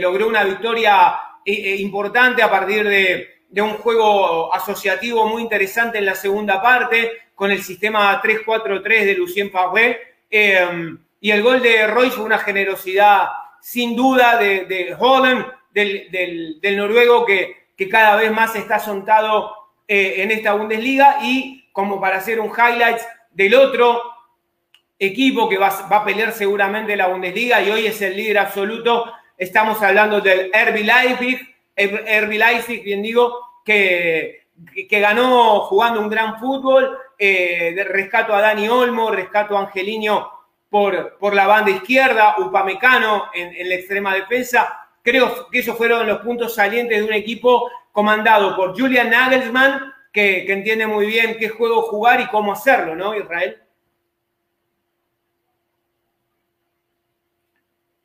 logró 0.00 0.28
una 0.28 0.44
victoria 0.44 1.14
eh, 1.44 1.52
eh, 1.52 1.76
importante 1.76 2.42
a 2.42 2.50
partir 2.50 2.86
de, 2.88 3.28
un 3.60 3.74
juego 3.74 4.52
asociativo 4.54 5.26
muy 5.26 5.42
interesante 5.42 5.98
en 5.98 6.06
la 6.06 6.14
segunda 6.14 6.62
parte, 6.62 7.12
con 7.34 7.50
el 7.50 7.62
sistema 7.62 8.20
3-4-3 8.22 9.04
de 9.04 9.14
Lucien 9.14 9.50
Favre. 9.50 10.00
Y 11.20 11.30
el 11.30 11.42
gol 11.42 11.60
de 11.60 11.86
Royce 11.86 12.16
fue 12.16 12.24
una 12.24 12.38
generosidad 12.38 13.28
sin 13.60 13.94
duda 13.94 14.38
de, 14.38 14.96
Holland, 14.98 15.44
del, 15.72 16.60
noruego, 16.76 17.24
que, 17.26 17.62
cada 17.90 18.14
vez 18.14 18.30
más 18.30 18.54
está 18.54 18.78
sontado 18.78 19.52
eh, 19.88 20.14
en 20.18 20.30
esta 20.30 20.52
Bundesliga. 20.52 21.18
Y 21.22 21.68
como 21.72 22.00
para 22.00 22.18
hacer 22.18 22.38
un 22.38 22.50
highlight 22.50 22.98
del 23.32 23.54
otro 23.54 24.00
equipo 24.98 25.48
que 25.48 25.58
va, 25.58 25.68
a 25.68 26.04
pelear 26.04 26.32
seguramente 26.32 26.94
la 26.94 27.08
Bundesliga 27.08 27.60
y 27.60 27.70
hoy 27.70 27.86
es 27.86 28.00
el 28.02 28.16
líder 28.16 28.38
absoluto 28.38 29.12
Estamos 29.42 29.82
hablando 29.82 30.20
del 30.20 30.52
RB 30.52 30.84
Leipzig, 30.84 31.56
RB 31.76 32.38
Leipzig, 32.38 32.84
bien 32.84 33.02
digo, 33.02 33.40
que, 33.64 34.46
ganó 34.88 35.62
jugando 35.62 35.98
un 35.98 36.08
gran 36.08 36.38
fútbol. 36.38 36.96
Eh, 37.18 37.74
rescato 37.88 38.32
a 38.34 38.40
Dani 38.40 38.68
Olmo, 38.68 39.10
rescato 39.10 39.56
a 39.56 39.62
Angelino 39.62 40.30
por, 40.70 41.18
por 41.18 41.34
la 41.34 41.48
banda 41.48 41.72
izquierda, 41.72 42.36
Upamecano 42.38 43.30
en 43.34 43.68
la 43.68 43.74
extrema 43.74 44.14
defensa. 44.14 44.81
Creo 45.02 45.48
que 45.50 45.58
esos 45.58 45.76
fueron 45.76 46.06
los 46.06 46.20
puntos 46.20 46.54
salientes 46.54 46.98
de 46.98 47.04
un 47.04 47.12
equipo 47.12 47.70
comandado 47.92 48.56
por 48.56 48.78
Julian 48.78 49.10
Nagelsmann, 49.10 49.92
que, 50.12 50.44
que, 50.46 50.52
entiende 50.52 50.86
muy 50.86 51.06
bien 51.06 51.36
qué 51.38 51.48
juego 51.48 51.82
jugar 51.82 52.20
y 52.20 52.28
cómo 52.28 52.52
hacerlo, 52.52 52.94
¿no, 52.94 53.16
Israel? 53.16 53.58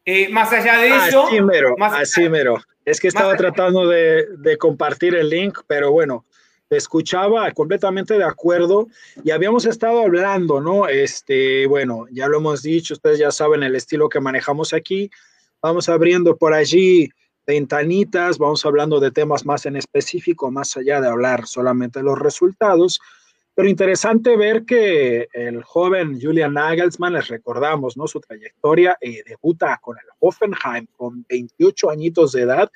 Eh, 0.09 0.29
más 0.29 0.51
allá 0.53 0.77
de 0.77 0.87
eso. 0.87 1.27
Así 1.27 1.41
mero, 1.41 1.75
así 1.79 2.29
mero. 2.29 2.57
Es 2.85 3.01
que 3.01 3.09
estaba 3.09 3.35
tratando 3.35 3.85
de, 3.85 4.25
de, 4.37 4.57
compartir 4.57 5.13
el 5.15 5.29
link, 5.29 5.59
pero 5.67 5.91
bueno, 5.91 6.25
te 6.69 6.77
escuchaba 6.77 7.51
completamente 7.51 8.17
de 8.17 8.23
acuerdo 8.23 8.87
y 9.21 9.31
habíamos 9.31 9.65
estado 9.65 9.99
hablando, 10.01 10.61
¿no? 10.61 10.87
Este, 10.87 11.65
bueno, 11.65 12.05
ya 12.09 12.29
lo 12.29 12.37
hemos 12.37 12.63
dicho, 12.63 12.93
ustedes 12.93 13.19
ya 13.19 13.31
saben 13.31 13.63
el 13.63 13.75
estilo 13.75 14.07
que 14.07 14.21
manejamos 14.21 14.73
aquí. 14.73 15.11
Vamos 15.61 15.89
abriendo 15.89 16.37
por 16.37 16.53
allí 16.53 17.09
ventanitas, 17.45 18.37
vamos 18.37 18.65
hablando 18.65 18.99
de 18.99 19.11
temas 19.11 19.45
más 19.45 19.65
en 19.65 19.75
específico, 19.77 20.51
más 20.51 20.75
allá 20.77 21.01
de 21.01 21.07
hablar 21.07 21.47
solamente 21.47 21.99
de 21.99 22.05
los 22.05 22.19
resultados. 22.19 22.99
Pero 23.55 23.69
interesante 23.69 24.37
ver 24.37 24.65
que 24.65 25.29
el 25.33 25.63
joven 25.63 26.19
Julian 26.21 26.53
Nagelsmann, 26.53 27.13
les 27.13 27.27
recordamos, 27.27 27.97
¿no? 27.97 28.05
Su 28.05 28.19
trayectoria, 28.19 28.97
eh, 29.01 29.23
debuta 29.25 29.79
con 29.81 29.97
el 29.97 30.05
Hoffenheim 30.19 30.85
con 30.95 31.25
28 31.27 31.89
añitos 31.89 32.33
de 32.33 32.43
edad, 32.43 32.71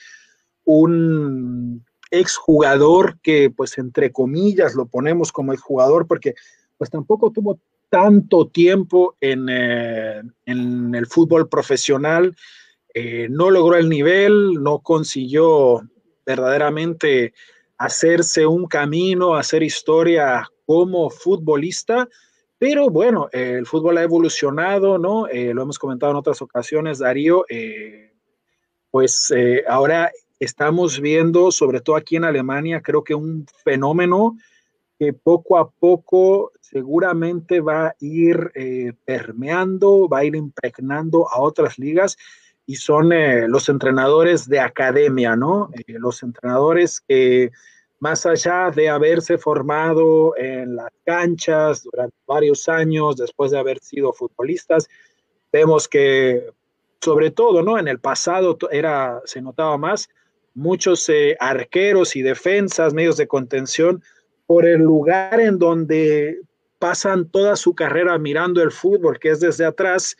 un 0.64 1.86
exjugador 2.10 3.20
que, 3.22 3.52
pues, 3.52 3.78
entre 3.78 4.12
comillas, 4.12 4.74
lo 4.74 4.88
ponemos 4.88 5.32
como 5.32 5.54
exjugador 5.54 6.08
porque, 6.08 6.34
pues, 6.80 6.90
tampoco 6.90 7.32
tuvo 7.32 7.60
tanto 7.90 8.48
tiempo 8.48 9.16
en, 9.22 9.50
eh, 9.50 10.24
en 10.46 10.96
el 10.96 11.06
fútbol 11.06 11.48
profesional 11.48 12.36
eh, 12.94 13.28
no 13.30 13.50
logró 13.50 13.78
el 13.78 13.90
nivel, 13.90 14.62
no 14.62 14.80
consiguió 14.80 15.82
verdaderamente 16.26 17.34
hacerse 17.78 18.46
un 18.46 18.68
camino, 18.68 19.36
hacer 19.36 19.64
historia 19.64 20.48
como 20.66 21.10
futbolista, 21.10 22.08
pero 22.58 22.90
bueno, 22.90 23.30
el 23.32 23.66
fútbol 23.66 23.98
ha 23.98 24.04
evolucionado, 24.04 24.98
¿no? 24.98 25.28
Eh, 25.28 25.54
lo 25.54 25.64
hemos 25.64 25.80
comentado 25.80 26.12
en 26.12 26.18
otras 26.18 26.42
ocasiones, 26.42 27.00
Darío, 27.00 27.46
eh, 27.50 28.14
pues 28.92 29.34
ahora 29.68 30.12
estamos 30.40 31.00
viendo, 31.00 31.52
sobre 31.52 31.80
todo 31.80 31.96
aquí 31.96 32.18
en 32.18 32.26
Alemania, 32.26 32.82
creo 32.82 33.04
que 33.04 33.16
un 33.16 33.46
fenómeno 33.64 34.38
que 35.00 35.14
poco 35.14 35.58
a 35.58 35.70
poco 35.72 36.52
seguramente 36.60 37.62
va 37.62 37.88
a 37.88 37.96
ir 38.00 38.52
permeando, 39.06 40.10
va 40.10 40.20
a 40.20 40.26
ir 40.26 40.36
impregnando 40.36 41.28
a 41.32 41.40
otras 41.40 41.80
ligas 41.80 42.18
y 42.66 42.76
son 42.76 43.12
eh, 43.12 43.48
los 43.48 43.70
entrenadores 43.70 44.48
de 44.48 44.60
academia, 44.60 45.36
¿no? 45.36 45.70
Eh, 45.74 45.94
los 46.00 46.24
entrenadores 46.24 47.02
que 47.08 47.52
más 48.00 48.26
allá 48.26 48.72
de 48.72 48.90
haberse 48.90 49.38
formado 49.38 50.36
en 50.38 50.76
las 50.76 50.90
canchas 51.06 51.84
durante 51.84 52.16
varios 52.26 52.68
años 52.68 53.18
después 53.18 53.52
de 53.52 53.60
haber 53.60 53.80
sido 53.80 54.12
futbolistas, 54.14 54.88
vemos 55.52 55.88
que 55.88 56.52
sobre 57.02 57.32
todo, 57.32 57.64
¿no? 57.64 57.80
En 57.80 57.88
el 57.88 58.00
pasado 58.00 58.58
era, 58.72 59.22
se 59.26 59.42
notaba 59.42 59.78
más, 59.78 60.10
muchos 60.54 61.08
eh, 61.10 61.36
arqueros 61.40 62.16
y 62.16 62.22
defensas, 62.22 62.94
medios 62.94 63.18
de 63.18 63.28
contención, 63.28 64.04
por 64.46 64.66
el 64.66 64.82
lugar 64.82 65.40
en 65.40 65.58
donde 65.58 66.42
pasan 66.78 67.30
toda 67.30 67.56
su 67.56 67.74
carrera 67.74 68.18
mirando 68.18 68.62
el 68.62 68.72
fútbol, 68.72 69.20
que 69.20 69.30
es 69.30 69.40
desde 69.40 69.66
atrás, 69.66 70.16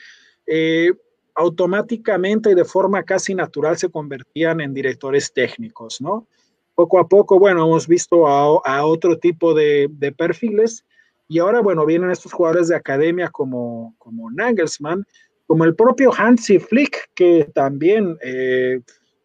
eh, 0.48 0.94
automáticamente 1.36 2.52
y 2.52 2.56
de 2.56 2.66
forma 2.66 3.04
casi 3.04 3.34
natural 3.36 3.78
se 3.78 3.90
convertían 3.90 4.60
en 4.62 4.74
directores 4.74 5.32
técnicos, 5.34 6.02
¿no? 6.02 6.28
Poco 6.76 7.00
a 7.00 7.08
poco, 7.08 7.40
bueno, 7.40 7.66
hemos 7.66 7.88
visto 7.88 8.28
a, 8.28 8.86
otro 8.86 9.18
tipo 9.18 9.54
de, 9.54 9.90
perfiles 10.18 10.86
y 11.28 11.40
ahora, 11.40 11.62
bueno, 11.62 11.86
vienen 11.86 12.12
estos 12.12 12.34
jugadores 12.34 12.68
de 12.70 12.76
academia 12.76 13.30
como, 13.30 13.96
como 13.98 14.30
Nagelsmann, 14.32 15.06
como 15.48 15.66
el 15.66 15.76
propio 15.76 16.12
Hansi 16.16 16.60
Flick, 16.60 17.10
que 17.14 17.50
también, 17.54 18.18
eh, 18.22 18.80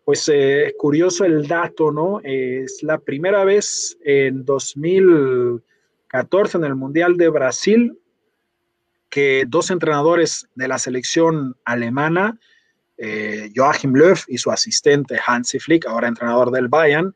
pues 0.05 0.29
eh, 0.33 0.75
curioso 0.79 1.25
el 1.25 1.47
dato, 1.49 1.91
¿no? 1.91 2.21
es 2.23 2.83
la 2.83 2.99
primera 2.99 3.45
vez 3.45 3.97
en 4.05 4.45
2014 4.45 6.59
en 6.59 6.65
el 6.65 6.75
Mundial 6.75 7.17
de 7.17 7.29
Brasil 7.29 7.99
que 9.09 9.45
dos 9.47 9.71
entrenadores 9.71 10.49
de 10.55 10.69
la 10.69 10.79
selección 10.79 11.57
alemana, 11.65 12.39
eh, 12.99 13.51
Joachim 13.55 13.95
Löw 13.95 14.17
y 14.29 14.39
su 14.39 14.51
asistente 14.51 15.19
Hansi 15.25 15.59
Flick, 15.59 15.87
ahora 15.87 16.09
entrenador 16.09 16.51
del 16.51 16.69
Bayern, 16.69 17.15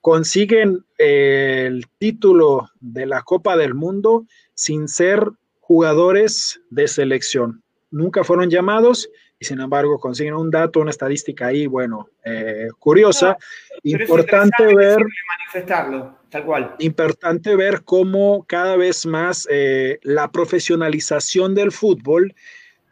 consiguen 0.00 0.84
eh, 0.98 1.64
el 1.66 1.86
título 1.98 2.70
de 2.80 3.06
la 3.06 3.22
Copa 3.22 3.56
del 3.56 3.74
Mundo 3.74 4.26
sin 4.54 4.88
ser 4.88 5.30
jugadores 5.60 6.60
de 6.70 6.88
selección. 6.88 7.62
Nunca 7.90 8.24
fueron 8.24 8.48
llamados 8.48 9.08
y 9.38 9.44
sin 9.44 9.60
embargo 9.60 9.98
consiguen 9.98 10.34
un 10.34 10.50
dato, 10.50 10.80
una 10.80 10.90
estadística 10.90 11.46
ahí, 11.46 11.66
bueno, 11.66 12.08
eh, 12.24 12.68
curiosa. 12.78 13.36
importante 13.84 14.74
ver... 14.74 14.98
Manifestarlo, 15.38 16.18
tal 16.28 16.44
cual. 16.44 16.74
Importante 16.80 17.54
ver 17.54 17.82
cómo 17.84 18.44
cada 18.48 18.76
vez 18.76 19.06
más 19.06 19.46
eh, 19.50 20.00
la 20.02 20.30
profesionalización 20.30 21.54
del 21.54 21.70
fútbol 21.70 22.34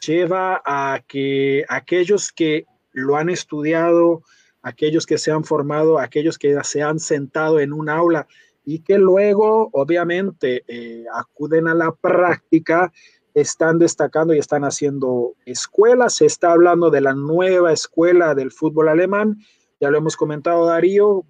lleva 0.07 0.63
a 0.65 1.01
que 1.07 1.65
aquellos 1.69 2.31
que 2.31 2.67
lo 2.93 3.17
han 3.17 3.29
estudiado, 3.29 4.23
aquellos 4.63 5.05
que 5.05 5.19
se 5.19 5.33
han 5.33 5.45
formado, 5.45 5.99
aquellos 5.99 6.39
que 6.39 6.57
se 6.63 6.83
han 6.83 7.01
sentado 7.01 7.59
en 7.59 7.73
un 7.73 7.89
aula 7.89 8.27
y 8.65 8.81
que 8.81 8.99
luego, 8.99 9.71
obviamente, 9.73 10.65
eh, 10.67 11.05
acuden 11.15 11.69
a 11.69 11.75
la 11.75 11.93
práctica, 11.93 12.93
están 13.37 13.79
destacando 13.79 14.33
y 14.35 14.39
están 14.39 14.65
haciendo 14.65 15.35
escuelas. 15.45 16.15
Se 16.15 16.25
está 16.25 16.53
hablando 16.53 16.89
de 16.89 17.03
la 17.03 17.13
nueva 17.13 17.71
escuela 17.71 18.35
del 18.35 18.51
fútbol 18.51 18.89
alemán. 18.89 19.39
Ya 19.79 19.91
lo 19.91 19.99
hemos 19.99 20.17
comentado, 20.17 20.65
Darío, 20.65 21.27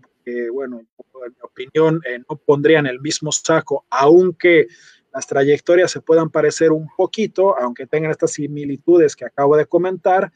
bueno, 0.53 0.79
en 0.81 0.87
mi 1.33 1.41
opinión, 1.43 2.01
eh, 2.07 2.21
no 2.29 2.37
pondrían 2.37 2.87
el 2.87 3.01
mismo 3.01 3.33
saco, 3.33 3.85
aunque 3.91 4.69
las 5.13 5.27
trayectorias 5.27 5.91
se 5.91 6.01
puedan 6.01 6.31
parecer 6.31 6.71
un 6.71 6.89
poquito, 6.97 7.59
aunque 7.59 7.87
tengan 7.87 8.13
estas 8.13 8.33
similitudes 8.33 9.17
que 9.17 9.25
acabo 9.25 9.57
de 9.57 9.67
comentar. 9.67 10.33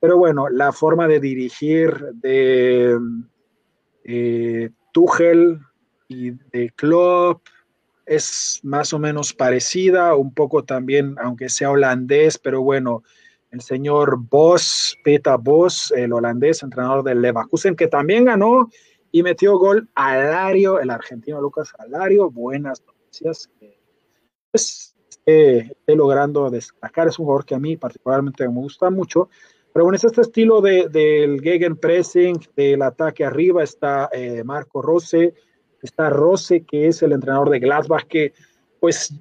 Pero 0.00 0.18
bueno, 0.18 0.50
la 0.50 0.72
forma 0.72 1.08
de 1.08 1.20
dirigir 1.20 1.94
de 2.14 2.98
eh, 4.04 4.70
Tuchel 4.92 5.60
y 6.08 6.32
de 6.32 6.70
Klopp 6.76 7.46
es 8.06 8.60
más 8.62 8.92
o 8.92 8.98
menos 8.98 9.32
parecida, 9.32 10.14
un 10.14 10.32
poco 10.32 10.64
también, 10.64 11.16
aunque 11.22 11.48
sea 11.48 11.70
holandés, 11.70 12.38
pero 12.38 12.62
bueno, 12.62 13.02
el 13.50 13.60
señor 13.60 14.18
Boss, 14.18 14.96
Peter 15.04 15.36
Boss, 15.40 15.92
el 15.96 16.12
holandés, 16.12 16.62
entrenador 16.62 17.04
del 17.04 17.22
Leverkusen, 17.22 17.76
que 17.76 17.86
también 17.86 18.24
ganó 18.24 18.68
y 19.12 19.22
metió 19.22 19.56
gol 19.58 19.88
a 19.94 20.12
Alario, 20.12 20.80
el 20.80 20.90
argentino 20.90 21.40
Lucas 21.40 21.72
Alario, 21.78 22.30
buenas 22.30 22.82
noticias, 22.84 23.48
pues 24.50 24.94
esté 25.24 25.96
logrando 25.96 26.50
destacar, 26.50 27.08
es 27.08 27.18
un 27.18 27.26
jugador 27.26 27.46
que 27.46 27.54
a 27.54 27.60
mí 27.60 27.76
particularmente 27.76 28.46
me 28.48 28.54
gusta 28.54 28.90
mucho, 28.90 29.28
pero 29.72 29.84
bueno, 29.84 29.96
es 29.96 30.04
este 30.04 30.20
estilo 30.20 30.60
de, 30.60 30.88
del 30.88 31.40
gegenpressing, 31.40 32.40
del 32.56 32.82
ataque 32.82 33.24
arriba, 33.24 33.62
está 33.62 34.08
eh, 34.12 34.42
Marco 34.44 34.82
Rose, 34.82 35.34
Está 35.84 36.08
Rose, 36.08 36.64
que 36.64 36.88
es 36.88 37.02
el 37.02 37.12
entrenador 37.12 37.50
de 37.50 37.60
Gladbach, 37.60 38.06
que 38.06 38.32
pues 38.80 39.14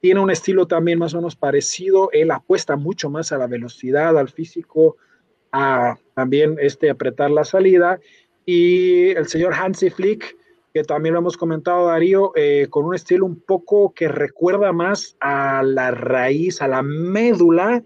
tiene 0.00 0.18
un 0.18 0.32
estilo 0.32 0.66
también 0.66 0.98
más 0.98 1.14
o 1.14 1.18
menos 1.18 1.36
parecido. 1.36 2.10
Él 2.12 2.32
apuesta 2.32 2.74
mucho 2.74 3.08
más 3.08 3.30
a 3.30 3.38
la 3.38 3.46
velocidad, 3.46 4.18
al 4.18 4.28
físico, 4.28 4.96
a 5.52 5.96
también 6.14 6.56
este, 6.60 6.90
apretar 6.90 7.30
la 7.30 7.44
salida. 7.44 8.00
Y 8.44 9.10
el 9.10 9.28
señor 9.28 9.54
Hansi 9.54 9.90
Flick, 9.90 10.36
que 10.74 10.82
también 10.82 11.12
lo 11.12 11.20
hemos 11.20 11.36
comentado, 11.36 11.86
Darío, 11.86 12.32
eh, 12.34 12.66
con 12.68 12.84
un 12.84 12.96
estilo 12.96 13.24
un 13.24 13.40
poco 13.40 13.94
que 13.94 14.08
recuerda 14.08 14.72
más 14.72 15.16
a 15.20 15.62
la 15.62 15.92
raíz, 15.92 16.62
a 16.62 16.66
la 16.66 16.82
médula 16.82 17.84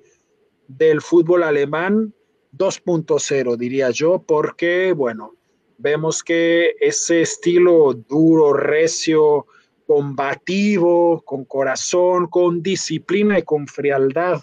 del 0.69 1.03
fútbol 1.03 1.43
alemán 1.43 2.15
2.0, 2.57 3.57
diría 3.59 3.91
yo, 3.91 4.23
porque, 4.27 4.93
bueno, 4.93 5.35
vemos 5.79 6.23
que 6.23 6.75
ese 6.81 7.23
estilo 7.23 7.95
duro, 7.95 8.53
recio, 8.53 9.47
combativo, 9.87 11.23
con 11.25 11.45
corazón, 11.45 12.27
con 12.27 12.63
disciplina 12.63 13.39
y 13.39 13.43
con 13.43 13.67
frialdad 13.67 14.43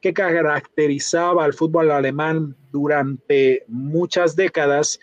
que 0.00 0.12
caracterizaba 0.12 1.44
al 1.44 1.54
fútbol 1.54 1.90
alemán 1.92 2.56
durante 2.72 3.64
muchas 3.68 4.34
décadas, 4.34 4.98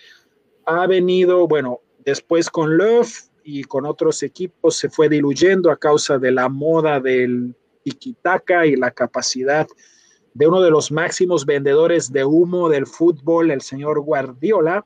ha 0.66 0.86
venido, 0.88 1.48
bueno, 1.48 1.80
después 2.06 2.50
con 2.50 2.78
Löw 2.78 3.06
y 3.44 3.64
con 3.64 3.86
otros 3.86 4.22
equipos 4.24 4.76
se 4.76 4.90
fue 4.90 5.08
diluyendo 5.08 5.72
a 5.72 5.78
causa 5.78 6.20
de 6.20 6.32
la 6.32 6.50
moda 6.50 7.00
del 7.00 7.56
tiki-taka 7.84 8.68
y 8.68 8.76
la 8.76 8.92
capacidad 8.92 9.68
de 10.34 10.48
uno 10.48 10.62
de 10.62 10.70
los 10.70 10.92
máximos 10.92 11.46
vendedores 11.46 12.12
de 12.12 12.26
humo 12.26 12.70
del 12.70 12.86
fútbol, 12.86 13.52
el 13.52 13.62
señor 13.62 14.02
Guardiola, 14.02 14.86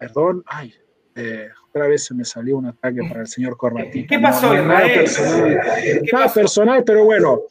Perdón, 0.00 0.42
ay, 0.46 0.74
eh, 1.14 1.48
otra 1.68 1.86
vez 1.86 2.04
se 2.04 2.14
me 2.14 2.24
salió 2.24 2.56
un 2.56 2.66
ataque 2.66 3.00
para 3.06 3.20
el 3.20 3.26
señor 3.26 3.56
Corbatito. 3.56 4.06
¿Qué 4.08 4.18
pasó, 4.18 4.54
no, 4.54 4.64
nada 4.64 4.86
personal, 4.86 5.60
nada 6.10 6.32
personal, 6.32 6.84
pero 6.84 7.04
bueno, 7.04 7.42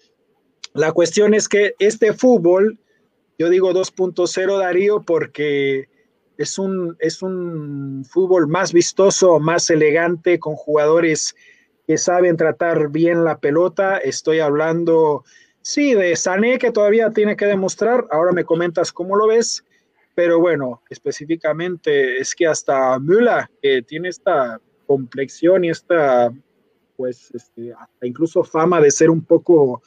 la 0.73 0.91
cuestión 0.91 1.35
es 1.35 1.47
que 1.47 1.75
este 1.79 2.13
fútbol 2.13 2.79
Yo 3.37 3.49
digo 3.49 3.71
2.0 3.71 4.59
Darío 4.59 5.01
porque 5.03 5.87
es 6.37 6.57
un, 6.57 6.95
es 6.99 7.21
un 7.21 8.03
fútbol 8.09 8.47
más 8.47 8.73
vistoso, 8.73 9.39
más 9.39 9.69
elegante, 9.69 10.39
con 10.39 10.55
jugadores 10.55 11.35
que 11.85 11.97
saben 11.97 12.35
tratar 12.35 12.89
bien 12.89 13.23
la 13.23 13.39
pelota. 13.39 13.97
Estoy 13.97 14.39
hablando, 14.39 15.23
sí, 15.61 15.93
de 15.93 16.15
Sané, 16.15 16.57
que 16.57 16.71
todavía 16.71 17.11
tiene 17.11 17.35
que 17.35 17.45
demostrar. 17.45 18.07
Ahora 18.11 18.31
me 18.31 18.45
comentas 18.45 18.91
cómo 18.91 19.15
lo 19.15 19.27
ves. 19.27 19.63
Pero 20.19 20.37
bueno, 20.41 20.83
específicamente 20.89 22.17
es 22.17 22.35
que 22.35 22.45
hasta 22.45 22.99
Müller, 22.99 23.45
que 23.61 23.81
tiene 23.83 24.09
esta 24.09 24.59
complexión 24.85 25.63
y 25.63 25.69
esta, 25.69 26.29
pues, 26.97 27.31
este, 27.33 27.71
hasta 27.71 28.05
incluso 28.05 28.43
fama 28.43 28.81
de 28.81 28.91
ser 28.91 29.09
un 29.09 29.23
poco 29.23 29.81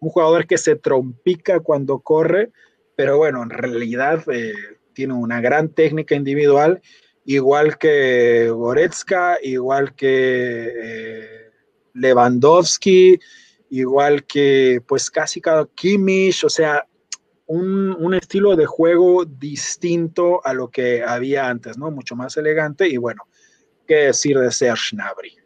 un 0.00 0.10
jugador 0.10 0.48
que 0.48 0.58
se 0.58 0.74
trompica 0.74 1.60
cuando 1.60 2.00
corre, 2.00 2.50
pero 2.96 3.18
bueno, 3.18 3.40
en 3.40 3.50
realidad 3.50 4.24
eh, 4.32 4.52
tiene 4.94 5.14
una 5.14 5.40
gran 5.40 5.68
técnica 5.68 6.16
individual, 6.16 6.82
igual 7.24 7.78
que 7.78 8.50
Goretzka, 8.50 9.38
igual 9.44 9.94
que 9.94 10.72
eh, 10.74 11.50
Lewandowski, 11.94 13.20
igual 13.70 14.24
que 14.24 14.82
pues 14.88 15.08
casi 15.08 15.40
cada 15.40 15.68
Kimmich, 15.72 16.42
o 16.42 16.48
sea, 16.48 16.84
un, 17.48 17.96
un, 17.98 18.14
estilo 18.14 18.56
de 18.56 18.66
juego 18.66 19.24
distinto 19.24 20.40
a 20.44 20.54
lo 20.54 20.68
que 20.68 21.02
había 21.02 21.48
antes, 21.48 21.76
¿no? 21.76 21.90
Mucho 21.90 22.16
más 22.16 22.36
elegante 22.36 22.88
y 22.88 22.96
bueno, 22.96 23.24
qué 23.86 23.94
decir 23.96 24.38
de 24.38 24.50
Serge 24.50 24.96
Gnabry. 24.96 25.36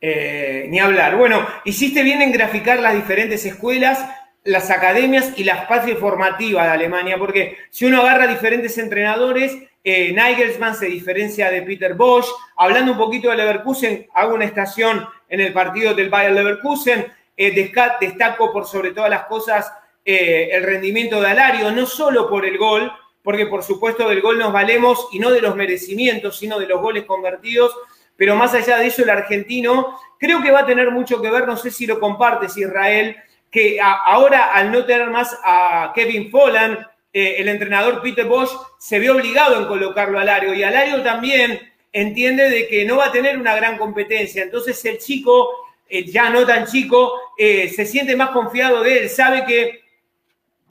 Eh, 0.00 0.66
ni 0.68 0.78
hablar. 0.80 1.16
Bueno, 1.16 1.46
hiciste 1.64 2.02
bien 2.02 2.22
en 2.22 2.32
graficar 2.32 2.80
las 2.80 2.94
diferentes 2.94 3.46
escuelas 3.46 4.04
las 4.44 4.70
academias 4.70 5.32
y 5.36 5.44
las 5.44 5.66
patrias 5.66 5.98
formativas 5.98 6.66
de 6.66 6.72
Alemania, 6.72 7.18
porque 7.18 7.58
si 7.70 7.86
uno 7.86 8.00
agarra 8.00 8.26
diferentes 8.26 8.76
entrenadores, 8.78 9.56
eh, 9.84 10.12
Nigelsmann 10.12 10.74
se 10.74 10.86
diferencia 10.86 11.50
de 11.50 11.62
Peter 11.62 11.94
Bosch. 11.94 12.26
Hablando 12.56 12.92
un 12.92 12.98
poquito 12.98 13.30
de 13.30 13.36
Leverkusen, 13.36 14.06
hago 14.14 14.34
una 14.34 14.44
estación 14.44 15.06
en 15.28 15.40
el 15.40 15.52
partido 15.52 15.94
del 15.94 16.10
Bayern 16.10 16.34
Leverkusen. 16.34 17.06
Eh, 17.36 17.70
destaco 18.00 18.52
por 18.52 18.66
sobre 18.66 18.92
todas 18.92 19.10
las 19.10 19.24
cosas 19.24 19.72
eh, 20.04 20.48
el 20.52 20.64
rendimiento 20.64 21.20
de 21.20 21.28
Alario, 21.28 21.70
no 21.70 21.86
solo 21.86 22.28
por 22.28 22.44
el 22.44 22.58
gol, 22.58 22.92
porque 23.22 23.46
por 23.46 23.62
supuesto 23.62 24.08
del 24.08 24.20
gol 24.20 24.36
nos 24.36 24.52
valemos 24.52 25.08
y 25.12 25.20
no 25.20 25.30
de 25.30 25.40
los 25.40 25.54
merecimientos, 25.54 26.38
sino 26.38 26.58
de 26.58 26.66
los 26.66 26.80
goles 26.80 27.04
convertidos. 27.04 27.72
Pero 28.16 28.34
más 28.34 28.52
allá 28.54 28.78
de 28.78 28.86
eso, 28.86 29.02
el 29.02 29.10
argentino 29.10 29.96
creo 30.18 30.42
que 30.42 30.50
va 30.50 30.60
a 30.60 30.66
tener 30.66 30.90
mucho 30.90 31.22
que 31.22 31.30
ver, 31.30 31.46
no 31.46 31.56
sé 31.56 31.70
si 31.70 31.86
lo 31.86 32.00
compartes, 32.00 32.56
Israel, 32.56 33.16
que 33.50 33.78
ahora 33.80 34.52
al 34.52 34.72
no 34.72 34.84
tener 34.84 35.08
más 35.10 35.38
a 35.44 35.92
Kevin 35.94 36.30
Folland, 36.30 36.78
eh, 37.12 37.36
el 37.38 37.48
entrenador 37.48 38.02
Peter 38.02 38.26
Bosch 38.26 38.50
se 38.78 38.98
vio 38.98 39.14
obligado 39.14 39.58
en 39.58 39.66
colocarlo 39.66 40.18
a 40.18 40.22
Alario 40.22 40.54
y 40.54 40.62
Alario 40.62 41.02
también 41.02 41.60
entiende 41.92 42.48
de 42.48 42.66
que 42.66 42.86
no 42.86 42.96
va 42.96 43.06
a 43.06 43.12
tener 43.12 43.38
una 43.38 43.54
gran 43.54 43.76
competencia. 43.76 44.42
Entonces 44.42 44.82
el 44.84 44.98
chico, 44.98 45.48
eh, 45.88 46.04
ya 46.06 46.30
no 46.30 46.44
tan 46.46 46.66
chico, 46.66 47.20
se 47.36 47.84
siente 47.86 48.16
más 48.16 48.30
confiado 48.30 48.82
de 48.82 49.02
él, 49.02 49.08
sabe 49.10 49.44
que 49.44 49.81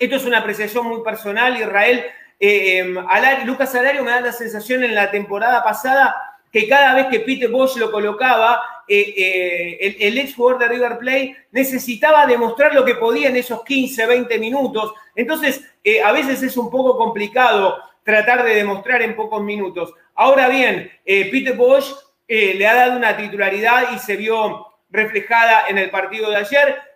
esto 0.01 0.15
es 0.15 0.25
una 0.25 0.39
apreciación 0.39 0.87
muy 0.87 1.03
personal, 1.03 1.55
Israel. 1.55 2.03
Em, 2.39 2.97
Lucas 3.45 3.75
Alario 3.75 4.03
me 4.03 4.09
da 4.09 4.19
la 4.19 4.31
sensación 4.31 4.83
en 4.83 4.95
la 4.95 5.11
temporada 5.11 5.63
pasada 5.63 6.39
que 6.51 6.67
cada 6.67 6.95
vez 6.95 7.05
que 7.05 7.19
Peter 7.19 7.51
Bosch 7.51 7.77
lo 7.77 7.91
colocaba, 7.91 8.63
eh, 8.87 9.13
eh, 9.15 9.97
el, 9.99 10.17
ex 10.17 10.33
jugador 10.33 10.59
de 10.59 10.69
River 10.69 10.97
Plate 10.97 11.37
necesitaba 11.51 12.25
demostrar 12.25 12.73
lo 12.73 12.83
que 12.83 12.95
podía 12.95 13.29
en 13.29 13.35
esos 13.35 13.63
15, 13.63 14.07
20 14.07 14.39
minutos. 14.39 14.91
Entonces, 15.15 15.61
eh, 15.83 16.01
a 16.01 16.11
veces 16.11 16.41
es 16.41 16.57
un 16.57 16.71
poco 16.71 16.97
complicado 16.97 17.77
tratar 18.03 18.43
de 18.43 18.55
demostrar 18.55 19.03
en 19.03 19.15
pocos 19.15 19.43
minutos. 19.43 19.93
Ahora 20.15 20.49
bien, 20.49 20.91
Peter 21.05 21.55
Bosch 21.55 21.93
le 22.27 22.67
ha 22.67 22.73
dado 22.73 22.97
una 22.97 23.15
titularidad 23.15 23.93
y 23.93 23.99
se 23.99 24.15
vio 24.15 24.65
reflejada 24.89 25.67
en 25.67 25.77
el 25.77 25.91
partido 25.91 26.31
de 26.31 26.37
ayer. 26.37 26.90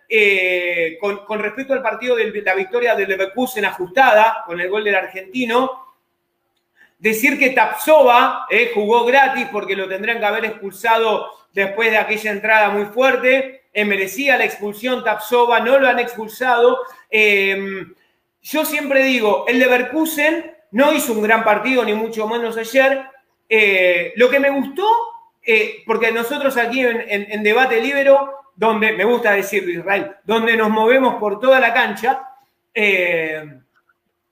Con, 1.00 1.24
con, 1.24 1.40
respecto 1.40 1.72
al 1.72 1.82
partido 1.82 2.14
de 2.14 2.42
la 2.42 2.54
victoria 2.54 2.94
del 2.94 3.08
Leverkusen 3.08 3.64
ajustada 3.64 4.44
con 4.46 4.60
el 4.60 4.70
gol 4.70 4.84
del 4.84 4.94
argentino, 4.94 5.86
Decir 6.98 7.38
que 7.38 7.50
Tapsova 7.50 8.46
eh, 8.48 8.70
jugó 8.74 9.04
gratis 9.04 9.46
porque 9.52 9.76
lo 9.76 9.86
tendrían 9.86 10.18
que 10.18 10.24
haber 10.24 10.46
expulsado 10.46 11.30
después 11.52 11.90
de 11.90 11.98
aquella 11.98 12.30
entrada 12.30 12.70
muy 12.70 12.86
fuerte. 12.86 13.64
Eh, 13.72 13.84
merecía 13.84 14.38
la 14.38 14.46
expulsión 14.46 15.04
Tapsova, 15.04 15.60
no 15.60 15.78
lo 15.78 15.88
han 15.88 15.98
expulsado. 15.98 16.78
Em, 17.10 17.94
yo 18.40 18.64
siempre 18.64 19.04
digo, 19.04 19.44
el 19.46 19.58
Leverkusen 19.58 20.52
no 20.70 20.92
hizo 20.92 21.12
un 21.12 21.22
gran 21.22 21.44
partido, 21.44 21.84
ni 21.84 21.92
mucho 21.92 22.26
menos 22.26 22.56
ayer. 22.56 23.02
Eh, 23.48 24.14
lo 24.16 24.30
que 24.30 24.40
me 24.40 24.50
gustó, 24.50 24.88
porque 25.86 26.10
nosotros 26.10 26.56
aquí 26.56 26.80
en, 26.80 27.42
Debate 27.42 27.80
Libero, 27.80 28.32
donde, 28.56 28.92
me 28.92 29.04
gusta 29.04 29.32
decirlo 29.32 29.70
Israel, 29.70 30.16
donde 30.24 30.56
nos 30.56 30.70
movemos 30.70 31.16
por 31.16 31.38
toda 31.38 31.60
la 31.60 31.72
cancha, 31.72 32.22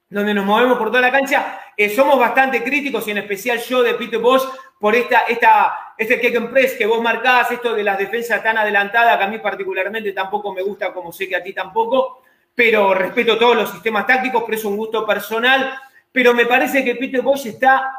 donde 0.08 0.34
nos 0.34 0.44
movemos 0.44 0.78
por 0.78 0.88
toda 0.88 1.02
la 1.02 1.12
cancha. 1.12 1.60
Eh, 1.76 1.90
somos 1.90 2.18
bastante 2.18 2.62
críticos 2.62 3.06
y 3.08 3.10
en 3.10 3.18
especial 3.18 3.58
yo 3.58 3.82
de 3.82 3.94
Peter 3.94 4.18
Bosch 4.18 4.44
por 4.78 4.94
esta, 4.94 5.20
esta, 5.28 5.94
este 5.98 6.20
kick 6.20 6.50
press 6.50 6.74
que 6.74 6.86
vos 6.86 7.02
marcás, 7.02 7.50
esto 7.50 7.74
de 7.74 7.82
las 7.82 7.98
defensas 7.98 8.42
tan 8.42 8.56
adelantadas 8.56 9.18
que 9.18 9.24
a 9.24 9.28
mí 9.28 9.38
particularmente 9.38 10.12
tampoco 10.12 10.52
me 10.52 10.62
gusta, 10.62 10.92
como 10.92 11.12
sé 11.12 11.28
que 11.28 11.36
a 11.36 11.42
ti 11.42 11.52
tampoco, 11.52 12.22
pero 12.54 12.94
respeto 12.94 13.36
todos 13.36 13.56
los 13.56 13.70
sistemas 13.70 14.06
tácticos, 14.06 14.44
pero 14.44 14.56
es 14.56 14.64
un 14.64 14.76
gusto 14.76 15.04
personal. 15.04 15.74
Pero 16.12 16.32
me 16.32 16.46
parece 16.46 16.84
que 16.84 16.94
Peter 16.94 17.20
Bosch 17.20 17.46
está 17.46 17.92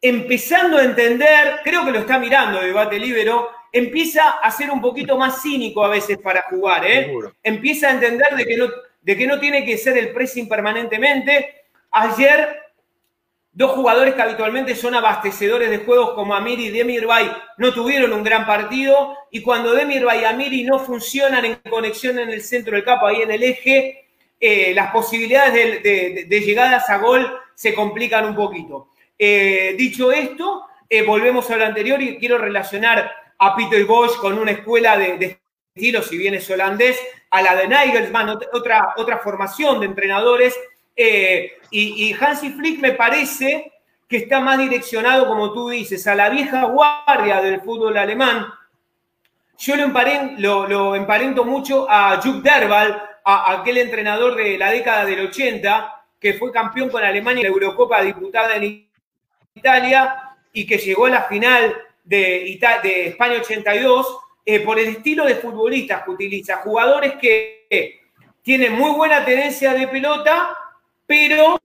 empezando 0.00 0.78
a 0.78 0.82
entender, 0.82 1.60
creo 1.62 1.84
que 1.84 1.92
lo 1.92 2.00
está 2.00 2.18
mirando 2.18 2.60
de 2.60 2.66
debate 2.66 2.98
libero, 2.98 3.50
empieza 3.78 4.30
a 4.30 4.50
ser 4.50 4.70
un 4.70 4.80
poquito 4.80 5.18
más 5.18 5.42
cínico 5.42 5.84
a 5.84 5.88
veces 5.88 6.18
para 6.18 6.42
jugar, 6.42 6.86
¿eh? 6.86 7.12
Empieza 7.42 7.88
a 7.88 7.92
entender 7.92 8.34
de 8.36 8.46
que 8.46 8.56
no 8.56 8.68
de 9.06 9.16
que 9.16 9.26
no 9.28 9.38
tiene 9.38 9.64
que 9.64 9.78
ser 9.78 9.96
el 9.96 10.10
pressing 10.10 10.48
permanentemente. 10.48 11.66
Ayer, 11.92 12.60
dos 13.52 13.70
jugadores 13.70 14.14
que 14.14 14.22
habitualmente 14.22 14.74
son 14.74 14.96
abastecedores 14.96 15.70
de 15.70 15.78
juegos 15.78 16.14
como 16.14 16.34
Amiri 16.34 16.66
y 16.66 16.70
Demirbay 16.70 17.30
no 17.58 17.72
tuvieron 17.72 18.12
un 18.12 18.24
gran 18.24 18.44
partido 18.44 19.16
y 19.30 19.42
cuando 19.42 19.74
Demirbay 19.74 20.22
y 20.22 20.24
Amiri 20.24 20.64
no 20.64 20.80
funcionan 20.80 21.44
en 21.44 21.54
conexión 21.70 22.18
en 22.18 22.30
el 22.30 22.42
centro 22.42 22.74
del 22.74 22.84
campo, 22.84 23.06
ahí 23.06 23.22
en 23.22 23.30
el 23.30 23.44
eje, 23.44 24.08
eh, 24.40 24.74
las 24.74 24.90
posibilidades 24.90 25.84
de, 25.84 26.40
llegadas 26.40 26.90
a 26.90 26.98
gol 26.98 27.32
se 27.54 27.74
complican 27.74 28.24
un 28.24 28.34
poquito. 28.34 28.88
Eh, 29.16 29.76
dicho 29.78 30.10
esto, 30.10 30.64
eh, 30.90 31.02
volvemos 31.02 31.48
a 31.52 31.56
lo 31.56 31.64
anterior 31.64 32.02
y 32.02 32.18
quiero 32.18 32.38
relacionar 32.38 33.08
a 33.38 33.56
y 33.58 33.82
Bosch 33.84 34.16
con 34.18 34.38
una 34.38 34.52
escuela 34.52 34.96
de, 34.96 35.38
estilo, 35.74 36.02
si 36.02 36.16
bien 36.16 36.34
es 36.34 36.50
holandés, 36.50 36.98
a 37.30 37.42
la 37.42 37.54
de 37.54 37.68
Nigelsmann, 37.68 38.30
otra, 38.52 38.94
otra 38.96 39.18
formación 39.18 39.80
de 39.80 39.86
entrenadores. 39.86 40.58
Eh, 40.94 41.58
y, 41.70 42.14
Hansi 42.18 42.50
Flick 42.52 42.80
me 42.80 42.92
parece 42.92 43.72
que 44.08 44.18
está 44.18 44.40
más 44.40 44.58
direccionado, 44.58 45.26
como 45.26 45.52
tú 45.52 45.68
dices, 45.68 46.06
a 46.06 46.14
la 46.14 46.30
vieja 46.30 46.64
guardia 46.64 47.42
del 47.42 47.60
fútbol 47.60 47.98
alemán. 47.98 48.46
Yo 49.58 49.76
lo, 49.76 49.82
emparento, 49.84 50.66
lo, 50.68 50.94
emparento 50.94 51.44
mucho 51.44 51.90
a 51.90 52.20
Jupp 52.22 52.42
Derval, 52.42 53.02
a, 53.24 53.52
aquel 53.52 53.78
entrenador 53.78 54.36
de 54.36 54.56
la 54.56 54.70
década 54.70 55.04
del 55.04 55.26
80, 55.26 56.04
que 56.18 56.34
fue 56.34 56.52
campeón 56.52 56.88
con 56.88 57.04
Alemania 57.04 57.42
en 57.42 57.50
la 57.50 57.54
Eurocopa 57.54 58.00
disputada 58.00 58.56
en 58.56 58.88
Italia 59.54 60.36
y 60.52 60.66
que 60.66 60.78
llegó 60.78 61.06
a 61.06 61.10
la 61.10 61.22
final 61.24 61.74
de, 62.06 62.58
de 62.82 63.08
España 63.08 63.34
82 63.40 64.18
eh, 64.44 64.60
por 64.60 64.78
el 64.78 64.88
estilo 64.88 65.26
de 65.26 65.34
futbolistas 65.34 66.04
que 66.04 66.10
utiliza, 66.10 66.56
jugadores 66.58 67.14
que 67.20 68.00
tienen 68.42 68.74
muy 68.74 68.92
buena 68.92 69.24
tenencia 69.24 69.74
de 69.74 69.88
pelota, 69.88 70.56
pero 71.04 71.60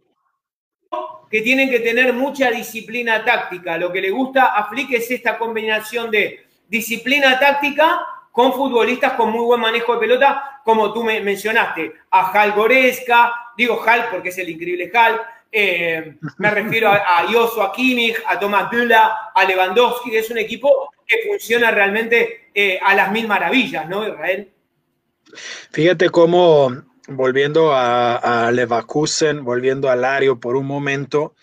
que 1.30 1.42
tienen 1.42 1.70
que 1.70 1.80
tener 1.80 2.12
mucha 2.12 2.52
disciplina 2.52 3.24
táctica. 3.24 3.78
Lo 3.78 3.92
que 3.92 4.02
le 4.02 4.10
gusta 4.10 4.48
a 4.48 4.68
Flick 4.68 4.92
es 4.92 5.10
esta 5.10 5.38
combinación 5.38 6.12
de 6.12 6.46
disciplina 6.68 7.40
táctica 7.40 8.06
con 8.32 8.54
futbolistas 8.54 9.14
con 9.14 9.32
muy 9.32 9.46
buen 9.46 9.62
manejo 9.62 9.94
de 9.94 10.00
pelota, 10.00 10.62
como 10.64 10.92
tú 10.94 11.04
me 11.04 11.20
mencionaste, 11.22 11.94
a 12.12 12.32
Hal 12.32 12.54
Goreska, 12.54 13.34
digo 13.58 13.82
Hal 13.86 14.08
porque 14.10 14.30
es 14.30 14.38
el 14.38 14.50
increíble 14.50 14.92
Hal, 14.94 15.22
eh, 15.52 16.18
me 16.38 16.52
refiero 16.52 16.88
a, 16.88 16.96
a 16.96 17.24
a 17.24 17.72
Kimmich, 17.76 18.16
a 18.26 18.40
Tomás 18.40 18.72
Müller, 18.72 18.98
a 19.36 19.46
Lewandowski, 19.46 20.16
es 20.16 20.30
un 20.30 20.38
equipo 20.38 20.90
que 21.06 21.28
funciona 21.28 21.72
realmente 21.72 22.50
eh, 22.54 22.80
a 22.82 22.96
las 22.96 23.12
mil 23.12 23.28
maravillas, 23.28 23.88
¿no, 23.90 24.08
Israel? 24.08 24.50
Fíjate 25.72 26.10
cómo, 26.10 26.84
volviendo 27.08 27.72
a, 27.74 28.50
Leverkusen, 28.54 29.44
volviendo 29.44 29.90
a 29.90 29.96
Lario 29.98 30.40
por 30.40 30.56
un 30.56 30.66
momento, 30.66 31.36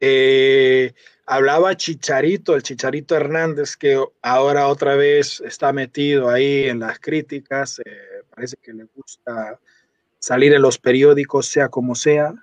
eh, 0.00 0.92
hablaba 1.26 1.76
Chicharito, 1.76 2.56
el 2.56 2.64
Chicharito 2.64 3.14
Hernández, 3.14 3.76
que 3.76 4.02
ahora 4.22 4.66
otra 4.66 4.96
vez 4.96 5.40
está 5.40 5.72
metido 5.72 6.30
ahí 6.30 6.64
en 6.68 6.80
las 6.80 6.98
críticas, 6.98 7.80
parece 8.34 8.56
que 8.60 8.72
le 8.72 8.86
gusta 8.94 9.60
salir 10.18 10.52
en 10.52 10.62
los 10.62 10.78
periódicos, 10.78 11.46
sea 11.46 11.68
como 11.68 11.94
sea. 11.94 12.34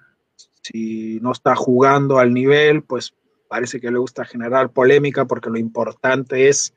Si 0.72 1.20
no 1.22 1.32
está 1.32 1.56
jugando 1.56 2.20
al 2.20 2.34
nivel, 2.34 2.84
pues 2.84 3.14
parece 3.48 3.80
que 3.80 3.92
le 3.92 3.98
gusta 3.98 4.26
generar 4.26 4.70
polémica 4.70 5.26
porque 5.26 5.50
lo 5.50 5.58
importante 5.58 6.48
es 6.48 6.74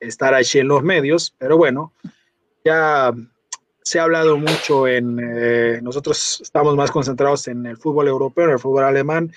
estar 0.00 0.34
allí 0.34 0.60
en 0.60 0.68
los 0.68 0.82
medios. 0.82 1.34
Pero 1.38 1.56
bueno, 1.56 1.92
ya 2.64 3.12
se 3.82 3.98
ha 3.98 4.04
hablado 4.04 4.36
mucho 4.38 4.86
en, 4.86 5.18
eh, 5.20 5.80
nosotros 5.82 6.40
estamos 6.42 6.76
más 6.76 6.90
concentrados 6.90 7.48
en 7.48 7.66
el 7.66 7.76
fútbol 7.76 8.08
europeo, 8.08 8.44
en 8.44 8.52
el 8.52 8.58
fútbol 8.58 8.84
alemán, 8.84 9.32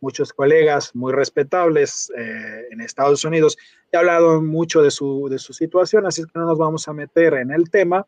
muchos 0.00 0.32
colegas 0.32 0.94
muy 0.94 1.12
respetables 1.12 2.12
eh, 2.16 2.66
en 2.70 2.80
Estados 2.80 3.24
Unidos 3.24 3.56
he 3.92 3.96
hablado 3.96 4.42
mucho 4.42 4.82
de 4.82 4.90
su, 4.90 5.28
de 5.28 5.38
su 5.38 5.52
situación, 5.52 6.06
así 6.06 6.22
que 6.24 6.30
no 6.34 6.46
nos 6.46 6.58
vamos 6.58 6.88
a 6.88 6.92
meter 6.92 7.34
en 7.34 7.50
el 7.50 7.70
tema, 7.70 8.06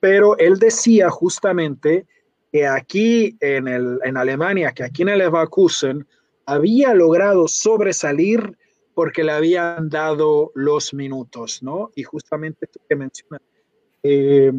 pero 0.00 0.38
él 0.38 0.58
decía 0.58 1.10
justamente 1.10 2.06
que 2.52 2.66
aquí 2.66 3.36
en, 3.40 3.68
el, 3.68 3.98
en 4.04 4.16
Alemania, 4.16 4.72
que 4.72 4.84
aquí 4.84 5.02
en 5.02 5.10
el 5.10 5.18
Leverkusen, 5.18 6.06
había 6.46 6.94
logrado 6.94 7.46
sobresalir 7.48 8.56
porque 8.94 9.22
le 9.22 9.32
habían 9.32 9.88
dado 9.88 10.50
los 10.54 10.92
minutos, 10.92 11.62
¿no? 11.62 11.90
Y 11.94 12.02
justamente 12.02 12.66
esto 12.66 12.80
que 12.88 12.96
menciona, 12.96 13.40
eh, 14.02 14.52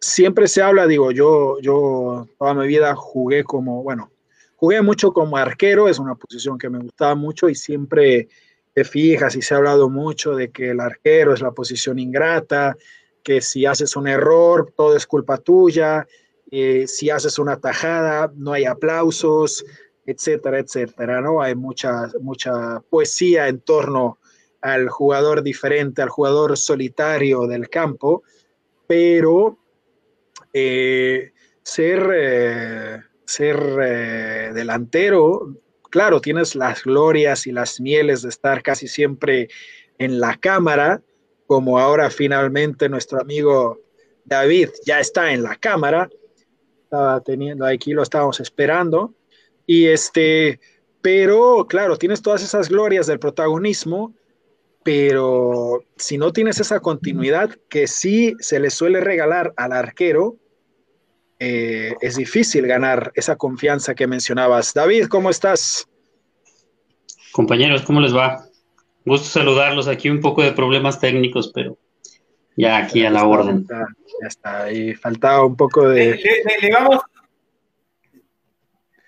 siempre 0.00 0.48
se 0.48 0.60
habla, 0.60 0.86
digo, 0.86 1.10
yo, 1.10 1.58
yo 1.60 2.28
toda 2.38 2.54
mi 2.54 2.66
vida 2.66 2.94
jugué 2.94 3.44
como, 3.44 3.82
bueno, 3.82 4.10
jugué 4.56 4.82
mucho 4.82 5.12
como 5.12 5.36
arquero, 5.36 5.88
es 5.88 5.98
una 5.98 6.14
posición 6.16 6.58
que 6.58 6.68
me 6.68 6.78
gustaba 6.80 7.14
mucho 7.14 7.48
y 7.48 7.54
siempre 7.54 8.28
te 8.74 8.84
fijas 8.84 9.36
y 9.36 9.42
se 9.42 9.54
ha 9.54 9.58
hablado 9.58 9.88
mucho 9.88 10.34
de 10.34 10.50
que 10.50 10.70
el 10.70 10.80
arquero 10.80 11.32
es 11.32 11.40
la 11.40 11.52
posición 11.52 11.98
ingrata, 11.98 12.76
que 13.22 13.40
si 13.40 13.64
haces 13.64 13.96
un 13.96 14.08
error, 14.08 14.72
todo 14.76 14.96
es 14.96 15.06
culpa 15.06 15.38
tuya, 15.38 16.06
eh, 16.56 16.86
si 16.86 17.10
haces 17.10 17.40
una 17.40 17.58
tajada, 17.58 18.32
no 18.36 18.52
hay 18.52 18.64
aplausos, 18.64 19.64
etcétera, 20.06 20.60
etcétera, 20.60 21.20
¿no? 21.20 21.42
Hay 21.42 21.56
mucha, 21.56 22.12
mucha 22.20 22.78
poesía 22.90 23.48
en 23.48 23.58
torno 23.58 24.18
al 24.60 24.88
jugador 24.88 25.42
diferente, 25.42 26.00
al 26.00 26.10
jugador 26.10 26.56
solitario 26.56 27.48
del 27.48 27.68
campo, 27.68 28.22
pero 28.86 29.58
eh, 30.52 31.32
ser, 31.64 32.08
eh, 32.14 33.00
ser 33.24 34.54
delantero, 34.54 35.56
claro, 35.90 36.20
tienes 36.20 36.54
las 36.54 36.84
glorias 36.84 37.48
y 37.48 37.52
las 37.52 37.80
mieles 37.80 38.22
de 38.22 38.28
estar 38.28 38.62
casi 38.62 38.86
siempre 38.86 39.48
en 39.98 40.20
la 40.20 40.36
cámara, 40.36 41.02
como 41.48 41.80
ahora 41.80 42.10
finalmente 42.10 42.88
nuestro 42.88 43.20
amigo 43.20 43.80
David 44.24 44.70
ya 44.86 45.00
está 45.00 45.32
en 45.32 45.42
la 45.42 45.56
cámara, 45.56 46.08
estaba 46.94 47.20
teniendo 47.20 47.66
aquí, 47.66 47.92
lo 47.92 48.02
estábamos 48.02 48.38
esperando, 48.40 49.14
y 49.66 49.86
este, 49.86 50.60
pero 51.02 51.66
claro, 51.68 51.96
tienes 51.96 52.22
todas 52.22 52.42
esas 52.42 52.68
glorias 52.68 53.06
del 53.06 53.18
protagonismo, 53.18 54.14
pero 54.84 55.82
si 55.96 56.18
no 56.18 56.32
tienes 56.32 56.60
esa 56.60 56.80
continuidad 56.80 57.50
que 57.68 57.86
sí 57.88 58.34
se 58.38 58.60
le 58.60 58.70
suele 58.70 59.00
regalar 59.00 59.52
al 59.56 59.72
arquero, 59.72 60.36
eh, 61.40 61.94
es 62.00 62.16
difícil 62.16 62.66
ganar 62.66 63.10
esa 63.14 63.36
confianza 63.36 63.94
que 63.94 64.06
mencionabas. 64.06 64.72
David, 64.72 65.06
¿cómo 65.06 65.30
estás? 65.30 65.88
Compañeros, 67.32 67.82
¿cómo 67.82 68.00
les 68.00 68.14
va? 68.14 68.46
Gusto 69.04 69.26
saludarlos. 69.26 69.88
Aquí 69.88 70.08
un 70.08 70.20
poco 70.20 70.42
de 70.42 70.52
problemas 70.52 71.00
técnicos, 71.00 71.50
pero 71.52 71.76
ya 72.56 72.76
aquí 72.76 73.04
a 73.04 73.10
la 73.10 73.24
orden. 73.24 73.66
Ya 73.68 74.28
está, 74.28 74.70
y 74.70 74.94
faltaba 74.94 75.44
un 75.44 75.56
poco 75.56 75.88
de... 75.88 76.20
Le, 76.60 76.70
vamos... 76.70 77.00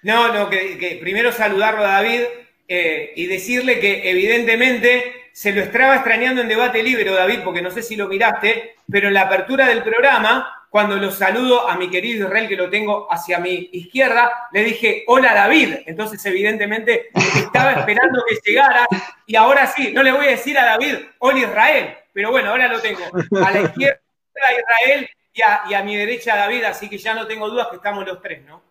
No, 0.03 0.33
no, 0.33 0.49
que, 0.49 0.99
primero 1.01 1.33
saludarlo 1.33 1.85
a 1.85 2.03
David 2.03 2.23
eh, 2.69 3.13
y 3.17 3.27
decirle 3.27 3.81
que 3.81 4.09
evidentemente 4.11 5.13
se 5.33 5.53
lo 5.53 5.63
estaba 5.63 5.97
extrañando 5.97 6.41
en 6.41 6.49
debate 6.49 6.83
libre, 6.83 7.11
David, 7.11 7.41
porque 7.45 7.63
no 7.63 7.71
sé 7.71 7.83
si 7.83 7.97
lo 7.97 8.09
miraste, 8.09 8.77
pero 8.91 9.09
en 9.09 9.15
la 9.15 9.23
apertura 9.23 9.69
del 9.69 9.83
programa 9.83 10.57
cuando 10.77 10.97
lo 10.97 11.11
saludo 11.11 11.67
a 11.69 11.77
mi 11.77 11.89
querido 11.89 12.27
Israel, 12.27 12.49
que 12.49 12.57
lo 12.57 12.69
tengo 12.69 13.11
hacia 13.11 13.39
mi 13.39 13.71
izquierda, 13.73 14.49
le 14.53 14.63
dije, 14.63 15.05
hola 15.07 15.33
David. 15.33 15.77
Entonces, 15.87 16.23
evidentemente, 16.27 17.07
estaba 17.35 17.73
esperando 17.73 18.23
que 18.29 18.39
llegara. 18.45 18.87
Y 19.25 19.37
ahora 19.37 19.67
sí, 19.69 19.93
no 19.95 20.03
le 20.03 20.13
voy 20.13 20.27
a 20.27 20.33
decir 20.33 20.59
a 20.59 20.67
David, 20.67 20.97
hola 21.19 21.39
Israel. 21.39 21.97
Pero 22.17 22.31
bueno, 22.31 22.49
ahora 22.49 22.67
lo 22.69 22.81
tengo. 22.81 23.03
A 23.45 23.51
la 23.51 23.61
izquierda 23.61 24.01
Israel 24.33 25.07
y 25.35 25.75
a, 25.75 25.83
mi 25.85 25.97
derecha 25.97 26.35
David, 26.35 26.65
así 26.65 26.89
que 26.89 26.97
ya 26.97 27.15
no 27.15 27.27
tengo 27.27 27.47
dudas 27.51 27.69
que 27.69 27.77
estamos 27.77 28.07
los 28.07 28.23
tres, 28.23 28.43
¿no? 28.47 28.63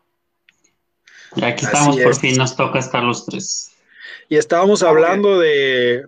Y 1.36 1.44
aquí 1.44 1.64
estamos, 1.64 1.96
por 1.96 2.16
fin 2.16 2.38
nos 2.38 2.56
toca 2.56 2.80
estar 2.80 3.04
los 3.04 3.24
tres. 3.28 3.70
Y 4.30 4.38
estábamos 4.38 4.82
hablando 4.82 5.38
de, 5.38 6.08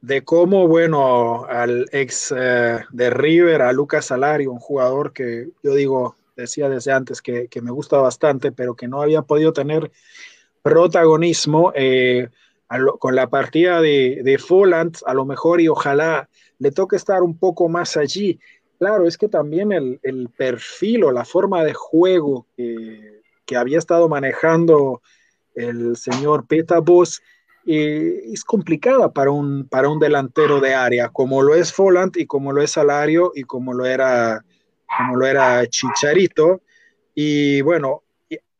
de 0.00 0.24
cómo, 0.24 0.66
bueno, 0.66 1.44
al 1.44 1.90
ex 1.92 2.32
eh, 2.34 2.78
de 2.88 3.10
River, 3.10 3.60
a 3.60 3.72
Lucas 3.74 4.06
Salario, 4.06 4.50
un 4.50 4.58
jugador 4.58 5.12
que 5.12 5.48
yo 5.62 5.74
digo, 5.74 6.16
decía 6.36 6.70
desde 6.70 6.92
antes 6.92 7.20
que, 7.20 7.50
me 7.60 7.70
gusta 7.70 7.98
bastante, 7.98 8.50
pero 8.50 8.74
que 8.74 8.88
no 8.88 9.02
había 9.02 9.20
podido 9.20 9.52
tener 9.52 9.90
protagonismo 10.62 11.70
eh, 11.74 12.30
con 12.98 13.14
la 13.14 13.28
partida 13.28 13.82
de, 13.82 14.22
de 14.24 14.38
Folland, 14.38 14.96
a 15.04 15.12
lo 15.12 15.26
mejor 15.26 15.60
y 15.60 15.68
ojalá 15.68 16.30
le 16.58 16.70
toque 16.70 16.96
estar 16.96 17.22
un 17.22 17.38
poco 17.38 17.68
más 17.68 17.96
allí. 17.96 18.38
Claro, 18.78 19.06
es 19.06 19.18
que 19.18 19.28
también 19.28 19.72
el, 19.72 20.28
perfil 20.36 21.04
o 21.04 21.12
la 21.12 21.24
forma 21.24 21.64
de 21.64 21.74
juego 21.74 22.46
que, 22.56 23.22
había 23.56 23.78
estado 23.78 24.08
manejando 24.08 25.00
el 25.54 25.96
señor 25.96 26.46
Peta 26.46 26.80
Boss, 26.80 27.22
eh, 27.66 28.20
es 28.32 28.44
complicada 28.44 29.12
para 29.12 29.30
un, 29.30 29.66
para 29.66 29.88
un 29.88 29.98
delantero 29.98 30.60
de 30.60 30.74
área, 30.74 31.08
como 31.08 31.42
lo 31.42 31.54
es 31.54 31.72
Folland 31.72 32.16
y 32.16 32.26
como 32.26 32.52
lo 32.52 32.62
es 32.62 32.72
Salario 32.72 33.32
y 33.34 33.44
como 33.44 33.72
lo 33.72 33.86
era, 33.86 34.44
como 34.96 35.16
lo 35.16 35.26
era 35.26 35.66
Chicharito. 35.66 36.60
Y 37.14 37.62
bueno, 37.62 38.02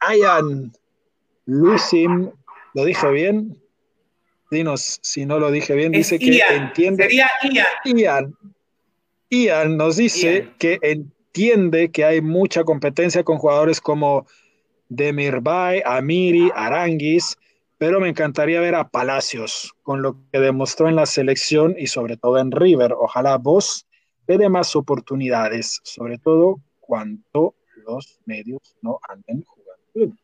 Ian 0.01 0.73
Lucim, 1.45 2.31
¿lo 2.75 2.85
dije 2.85 3.11
bien? 3.11 3.57
Dinos 4.51 4.99
si 5.03 5.27
no 5.27 5.39
lo 5.39 5.51
dije 5.51 5.75
bien, 5.75 5.93
dice 5.93 6.19
que 6.19 6.41
entiende. 6.51 7.05
Sería 7.05 7.29
Ian. 7.85 8.35
Ian. 9.31 9.77
nos 9.77 9.97
dice 9.97 10.49
que 10.59 10.79
entiende 10.83 11.91
que 11.91 12.05
hay 12.05 12.21
mucha 12.21 12.65
competencia 12.65 13.25
con 13.25 13.39
jugadores 13.39 13.81
como 13.81 14.27
Demirbay, 14.89 15.83
Amiri, 15.85 16.51
Aranguis, 16.55 17.37
pero 17.77 18.01
me 18.01 18.09
encantaría 18.09 18.61
ver 18.61 18.75
a 18.75 18.89
Palacios 18.89 19.75
con 19.83 20.03
lo 20.03 20.17
que 20.33 20.41
demostró 20.41 20.89
en 20.89 20.97
la 20.97 21.07
selección 21.07 21.75
y 21.79 21.87
sobre 21.87 22.17
todo 22.17 22.39
en 22.39 22.51
River. 22.51 22.93
Ojalá 22.93 23.37
vos 23.37 23.87
le 24.27 24.39
dé 24.39 24.49
más 24.49 24.75
oportunidades, 24.75 25.81
sobre 25.85 26.19
todo 26.19 26.61
cuando 26.81 27.55
los 27.87 28.19
medios 28.25 28.77
no 28.83 28.99
anden 29.09 29.45
jugando. 29.45 30.17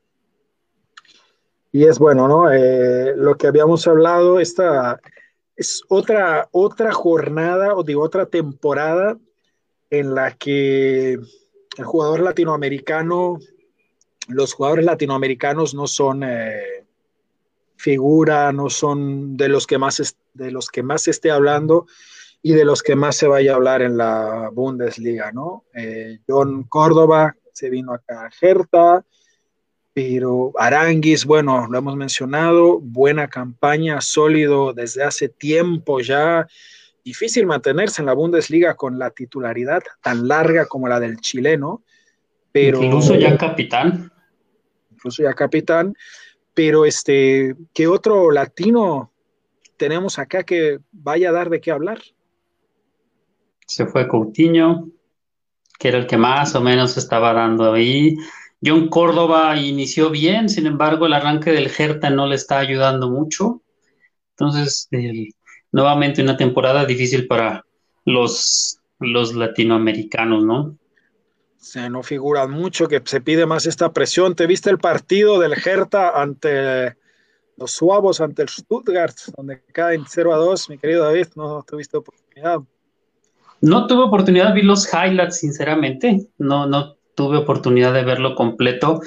Y 1.75 1.87
es 1.87 1.99
bueno, 1.99 2.29
¿no? 2.29 2.53
Eh, 2.53 3.15
lo 3.17 3.35
que 3.37 3.49
habíamos 3.49 3.89
hablado, 3.89 4.39
esta 4.39 5.01
es 5.57 5.83
otra, 5.89 6.49
otra 6.53 6.93
jornada, 6.93 7.75
o 7.75 7.83
digo, 7.83 8.01
otra 8.01 8.27
temporada 8.27 9.19
en 9.91 10.15
la 10.15 10.31
que 10.37 11.15
el 11.15 11.85
jugador 11.85 12.21
latinoamericano, 12.21 13.41
los 14.29 14.55
jugadores 14.55 14.85
latinoamericanos 14.85 15.75
no 15.75 15.89
son... 15.89 16.23
Eh, 16.23 16.87
figura, 17.77 18.53
no 18.53 18.71
son 18.71 19.37
de 19.37 19.49
los 19.49 19.67
que 19.67 19.77
más, 19.77 20.17
de 20.33 20.51
los 20.53 20.69
que 20.69 20.83
más 20.83 21.03
se 21.03 21.11
esté 21.11 21.31
hablando 21.31 21.87
y 22.41 22.53
de 22.53 22.65
los 22.65 22.83
que 22.83 22.95
más 22.95 23.17
se 23.17 23.27
vaya 23.27 23.53
a 23.53 23.57
hablar 23.57 23.83
en 23.83 23.99
la 23.99 24.49
Bundesliga, 24.53 25.33
¿no? 25.33 25.65
Eh, 25.75 26.21
John 26.27 26.63
Córdoba 26.63 27.37
se 27.53 27.69
vino 27.69 27.93
acá 27.93 28.27
a 28.27 28.31
Hertha, 28.41 29.05
pero 29.95 30.53
Aranguis, 30.59 31.25
bueno, 31.25 31.69
lo 31.71 31.79
hemos 31.79 31.95
mencionado, 31.97 32.81
buena 32.81 33.29
campaña, 33.29 34.01
sólido 34.01 34.73
desde 34.73 35.05
hace 35.05 35.29
tiempo 35.29 36.01
ya. 36.01 36.49
Difícil 37.05 37.47
mantenerse 37.47 38.03
en 38.03 38.07
la 38.07 38.15
Bundesliga 38.15 38.75
con 38.75 38.99
la 38.99 39.11
titularidad 39.11 39.83
tan 40.03 40.27
larga 40.27 40.67
como 40.67 40.89
la 40.89 40.99
del 40.99 41.21
chileno, 41.21 41.85
pero... 42.51 42.83
Incluso 42.83 43.15
ya 43.15 43.39
capitán. 43.39 44.11
Incluso 44.91 45.23
ya 45.23 45.33
capitán, 45.33 45.95
pero 46.55 46.85
este, 46.85 47.55
¿qué 47.73 47.87
otro 47.87 48.33
latino 48.33 49.13
tenemos 49.77 50.19
acá 50.19 50.43
que 50.43 50.81
vaya 50.91 51.29
a 51.29 51.33
dar 51.33 51.51
de 51.51 51.61
qué 51.61 51.71
hablar? 51.71 52.01
Se 53.67 53.87
fue 53.87 54.09
Coutinho, 54.09 54.89
que 55.79 55.89
era 55.89 55.99
el 55.99 56.07
que 56.09 56.17
más 56.17 56.55
o 56.57 56.61
menos 56.61 56.97
estaba 56.97 57.33
dando 57.33 57.73
ahí. 57.73 58.17
John 58.65 58.89
Córdoba 58.89 59.57
inició 59.57 60.11
bien, 60.11 60.49
sin 60.49 60.67
embargo, 60.67 61.07
el 61.07 61.13
arranque 61.13 61.53
del 61.53 61.71
Hertha 61.77 62.11
no 62.11 62.27
le 62.27 62.37
está 62.37 62.59
ayudando 62.59 63.11
mucho. 63.11 63.63
Entonces, 64.31 64.89
nuevamente 65.71 66.23
una 66.23 66.37
temporada 66.37 66.85
difícil 66.85 67.27
para 67.27 67.65
los, 68.05 68.81
los 68.99 69.35
latinoamericanos, 69.35 70.45
¿no? 70.45 70.79
se 71.65 71.89
no 71.89 72.03
figuran 72.03 72.51
mucho, 72.51 72.89
que 72.89 73.01
se 73.05 73.23
pide 73.23 73.47
más 73.47 73.65
esta 73.65 73.91
presión. 73.93 74.35
¿Te 74.35 74.47
viste 74.47 74.69
el 74.69 74.79
partido 74.79 75.41
del 75.41 75.55
Hertha 75.55 76.11
ante 76.21 76.95
los 77.57 77.71
Suavos, 77.71 78.21
ante 78.21 78.43
el 78.43 78.51
Stuttgart, 78.51 79.17
donde 79.35 79.63
caen 79.73 80.05
0 80.07 80.35
a 80.35 80.37
2? 80.37 80.69
Mi 80.69 80.79
querido 80.79 81.05
David, 81.05 81.29
no 81.37 81.63
tuviste 81.63 81.97
oportunidad. 81.97 82.61
No 83.63 83.87
tuve 83.87 84.03
oportunidad, 84.03 84.53
vi 84.53 84.61
los 84.61 84.87
highlights, 84.93 85.39
sinceramente. 85.39 86.29
No, 86.37 86.67
no 86.67 86.97
tuve 87.15 87.39
oportunidad 87.39 87.93
de 87.93 88.05
verlo 88.05 88.35
completo, 88.35 89.01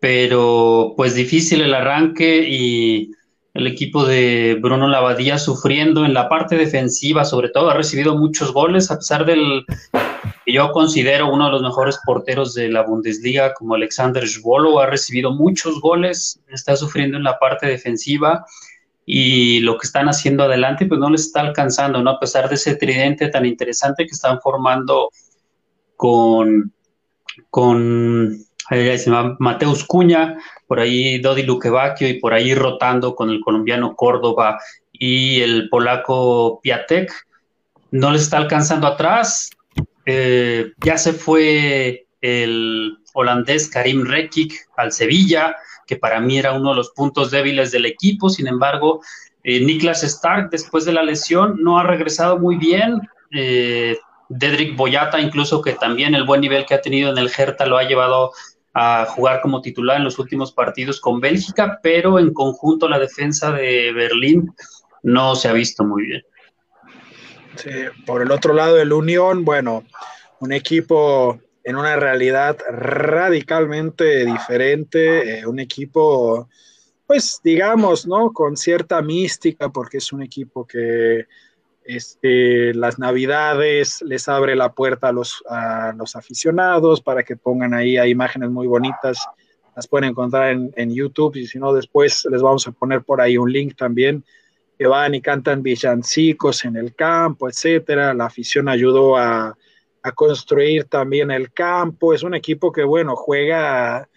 pero 0.00 0.94
pues 0.96 1.14
difícil 1.14 1.62
el 1.62 1.74
arranque 1.74 2.46
y 2.48 3.10
el 3.54 3.68
equipo 3.68 4.04
de 4.04 4.58
Bruno 4.60 4.88
Lavadía 4.88 5.38
sufriendo 5.38 6.04
en 6.04 6.12
la 6.12 6.28
parte 6.28 6.56
defensiva, 6.56 7.24
sobre 7.24 7.48
todo 7.48 7.70
ha 7.70 7.74
recibido 7.74 8.18
muchos 8.18 8.52
goles, 8.52 8.90
a 8.90 8.96
pesar 8.96 9.24
del 9.24 9.64
que 10.44 10.52
yo 10.52 10.72
considero 10.72 11.32
uno 11.32 11.46
de 11.46 11.52
los 11.52 11.62
mejores 11.62 11.98
porteros 12.04 12.52
de 12.54 12.68
la 12.68 12.82
Bundesliga, 12.82 13.54
como 13.54 13.76
Alexander 13.76 14.26
Schwolo, 14.26 14.80
ha 14.80 14.86
recibido 14.86 15.32
muchos 15.32 15.80
goles, 15.80 16.40
está 16.48 16.76
sufriendo 16.76 17.16
en 17.16 17.24
la 17.24 17.38
parte 17.38 17.66
defensiva 17.66 18.44
y 19.06 19.60
lo 19.60 19.78
que 19.78 19.86
están 19.86 20.08
haciendo 20.08 20.44
adelante 20.44 20.86
pues 20.86 20.98
no 20.98 21.10
les 21.10 21.22
está 21.22 21.40
alcanzando, 21.40 22.02
¿no? 22.02 22.10
A 22.10 22.20
pesar 22.20 22.48
de 22.48 22.56
ese 22.56 22.74
tridente 22.74 23.28
tan 23.28 23.46
interesante 23.46 24.04
que 24.04 24.12
están 24.12 24.40
formando 24.40 25.10
con, 25.96 26.72
con 27.54 28.36
Mateus 29.38 29.84
Cuña, 29.84 30.36
por 30.66 30.80
ahí 30.80 31.20
Dodi 31.20 31.44
Luquevacchio 31.44 32.08
y 32.08 32.18
por 32.18 32.34
ahí 32.34 32.52
rotando 32.52 33.14
con 33.14 33.30
el 33.30 33.40
colombiano 33.40 33.94
Córdoba 33.94 34.58
y 34.92 35.40
el 35.40 35.68
polaco 35.68 36.58
Piatek. 36.64 37.12
No 37.92 38.10
les 38.10 38.22
está 38.22 38.38
alcanzando 38.38 38.88
atrás. 38.88 39.50
Eh, 40.04 40.72
ya 40.84 40.98
se 40.98 41.12
fue 41.12 42.08
el 42.20 42.98
holandés 43.12 43.68
Karim 43.68 44.04
Rekik 44.04 44.52
al 44.76 44.90
Sevilla, 44.90 45.54
que 45.86 45.94
para 45.94 46.18
mí 46.18 46.38
era 46.38 46.54
uno 46.54 46.70
de 46.70 46.76
los 46.78 46.90
puntos 46.90 47.30
débiles 47.30 47.70
del 47.70 47.86
equipo. 47.86 48.30
Sin 48.30 48.48
embargo, 48.48 49.00
eh, 49.44 49.60
Niklas 49.60 50.02
Stark, 50.02 50.50
después 50.50 50.84
de 50.86 50.92
la 50.92 51.04
lesión, 51.04 51.62
no 51.62 51.78
ha 51.78 51.84
regresado 51.84 52.36
muy 52.36 52.56
bien. 52.56 53.00
Eh, 53.30 53.96
Dedrick 54.28 54.76
Boyata, 54.76 55.20
incluso 55.20 55.60
que 55.62 55.72
también 55.74 56.14
el 56.14 56.24
buen 56.24 56.40
nivel 56.40 56.66
que 56.66 56.74
ha 56.74 56.80
tenido 56.80 57.10
en 57.10 57.18
el 57.18 57.30
Hertha 57.36 57.66
lo 57.66 57.76
ha 57.76 57.84
llevado 57.84 58.32
a 58.72 59.06
jugar 59.06 59.40
como 59.40 59.62
titular 59.62 59.98
en 59.98 60.04
los 60.04 60.18
últimos 60.18 60.52
partidos 60.52 61.00
con 61.00 61.20
Bélgica, 61.20 61.78
pero 61.82 62.18
en 62.18 62.32
conjunto 62.32 62.88
la 62.88 62.98
defensa 62.98 63.52
de 63.52 63.92
Berlín 63.92 64.52
no 65.02 65.36
se 65.36 65.48
ha 65.48 65.52
visto 65.52 65.84
muy 65.84 66.06
bien. 66.06 66.22
Sí, 67.56 67.70
por 68.04 68.20
el 68.20 68.32
otro 68.32 68.52
lado, 68.52 68.80
el 68.80 68.92
Unión, 68.92 69.44
bueno, 69.44 69.84
un 70.40 70.52
equipo 70.52 71.38
en 71.62 71.76
una 71.76 71.96
realidad 71.96 72.58
radicalmente 72.68 74.26
diferente, 74.26 75.38
eh, 75.38 75.46
un 75.46 75.60
equipo, 75.60 76.48
pues 77.06 77.40
digamos, 77.44 78.06
¿no? 78.06 78.32
Con 78.32 78.56
cierta 78.56 79.00
mística, 79.02 79.70
porque 79.70 79.98
es 79.98 80.12
un 80.12 80.22
equipo 80.22 80.66
que 80.66 81.26
este, 81.84 82.72
las 82.74 82.98
navidades 82.98 84.02
les 84.02 84.28
abre 84.28 84.56
la 84.56 84.72
puerta 84.72 85.08
a 85.08 85.12
los, 85.12 85.42
a 85.48 85.92
los 85.96 86.16
aficionados 86.16 87.00
para 87.00 87.22
que 87.22 87.36
pongan 87.36 87.74
ahí 87.74 87.98
imágenes 87.98 88.50
muy 88.50 88.66
bonitas. 88.66 89.18
Las 89.76 89.86
pueden 89.86 90.10
encontrar 90.10 90.52
en, 90.52 90.72
en, 90.76 90.94
YouTube 90.94 91.36
y 91.36 91.46
si 91.46 91.58
no, 91.58 91.72
después 91.72 92.26
les 92.30 92.40
vamos 92.40 92.66
a 92.66 92.72
poner 92.72 93.02
por 93.02 93.20
ahí 93.20 93.36
un 93.36 93.52
link 93.52 93.76
también 93.76 94.24
que 94.78 94.86
van 94.86 95.14
y 95.14 95.20
cantan 95.20 95.62
villancicos 95.62 96.64
en 96.64 96.76
el 96.76 96.94
campo, 96.94 97.48
etcétera. 97.48 98.14
La 98.14 98.26
afición 98.26 98.68
ayudó 98.68 99.16
a, 99.16 99.56
a 100.02 100.12
construir 100.12 100.84
también 100.84 101.30
el 101.30 101.52
campo. 101.52 102.12
Es 102.12 102.22
un 102.22 102.34
equipo 102.34 102.70
que, 102.72 102.84
bueno, 102.84 103.16
juega 103.16 104.08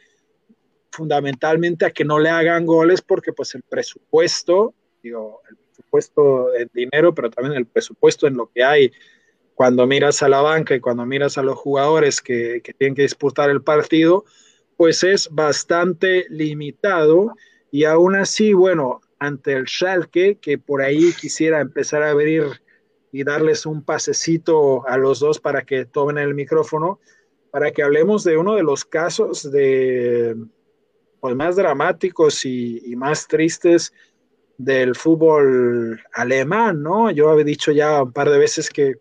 fundamentalmente 0.91 1.86
a 1.86 1.91
que 1.91 2.03
no 2.03 2.19
le 2.19 2.30
hagan 2.30 2.65
goles 2.65 3.01
porque 3.01 3.32
pues 3.32 3.53
el 3.56 3.63
presupuesto, 3.63 4.73
digo, 5.01 5.41
el 5.49 5.58
presupuesto 5.78 6.54
en 6.56 6.70
dinero, 6.74 7.13
pero 7.13 7.30
también 7.30 7.56
el 7.56 7.66
presupuesto 7.66 8.28
en 8.28 8.36
lo 8.36 8.48
que 8.48 8.63
hay. 8.63 8.92
Cuando 9.56 9.88
miras 9.88 10.22
a 10.22 10.30
la 10.30 10.42
banca 10.42 10.76
y 10.76 10.80
cuando 10.80 11.06
miras 11.06 11.38
a 11.38 11.44
los 11.44 11.58
jugadores 11.58 12.22
que, 12.22 12.62
que 12.63 12.74
tienen 12.74 12.96
que 12.96 13.04
disputar 13.04 13.50
el 13.50 13.62
partido, 13.62 14.26
pues 14.76 15.04
es 15.04 15.30
bastante 15.32 16.26
limitado. 16.30 17.34
Y 17.72 17.86
aún 17.86 18.16
así, 18.16 18.54
bueno, 18.54 19.02
ante 19.20 19.54
el 19.54 19.66
Schalke, 19.68 20.38
que 20.40 20.58
por 20.58 20.82
ahí 20.82 21.12
quisiera 21.20 21.60
empezar 21.60 22.04
a 22.04 22.12
abrir 22.12 22.44
y 23.12 23.24
darles 23.24 23.66
un 23.66 23.84
pasecito 23.84 24.88
a 24.88 24.98
los 24.98 25.20
dos 25.20 25.40
para 25.40 25.63
que 25.63 25.86
tomen 25.86 26.18
el 26.18 26.36
micrófono, 26.36 27.00
para 27.52 27.72
que 27.72 27.82
hablemos 27.82 28.24
de 28.24 28.38
uno 28.38 28.56
de 28.56 28.63
los 28.63 28.86
casos 28.86 29.52
de 29.52 30.36
pues, 31.20 31.36
más 31.36 31.56
dramáticos 31.56 32.46
y, 32.46 32.82
y 32.86 32.96
más 32.96 33.28
tristes 33.28 33.94
del 34.58 34.96
fútbol 34.96 36.02
alemán, 36.13 36.82
¿no? 36.82 37.12
Yo 37.12 37.30
había 37.30 37.46
dicho 37.46 37.72
ya 37.72 38.04
un 38.04 38.12
par 38.12 38.30
de 38.30 38.39
veces 38.39 38.70
que 38.70 38.96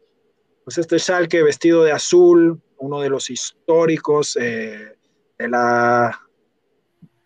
pues 0.64 0.79
este 0.79 0.99
Schalke 0.99 1.42
vestido 1.42 1.85
de 1.85 1.92
azul, 1.92 2.61
uno 2.79 3.01
de 3.01 3.09
los 3.09 3.31
históricos 3.31 4.37
eh, 4.40 4.97
de 5.38 5.49
la 5.49 6.21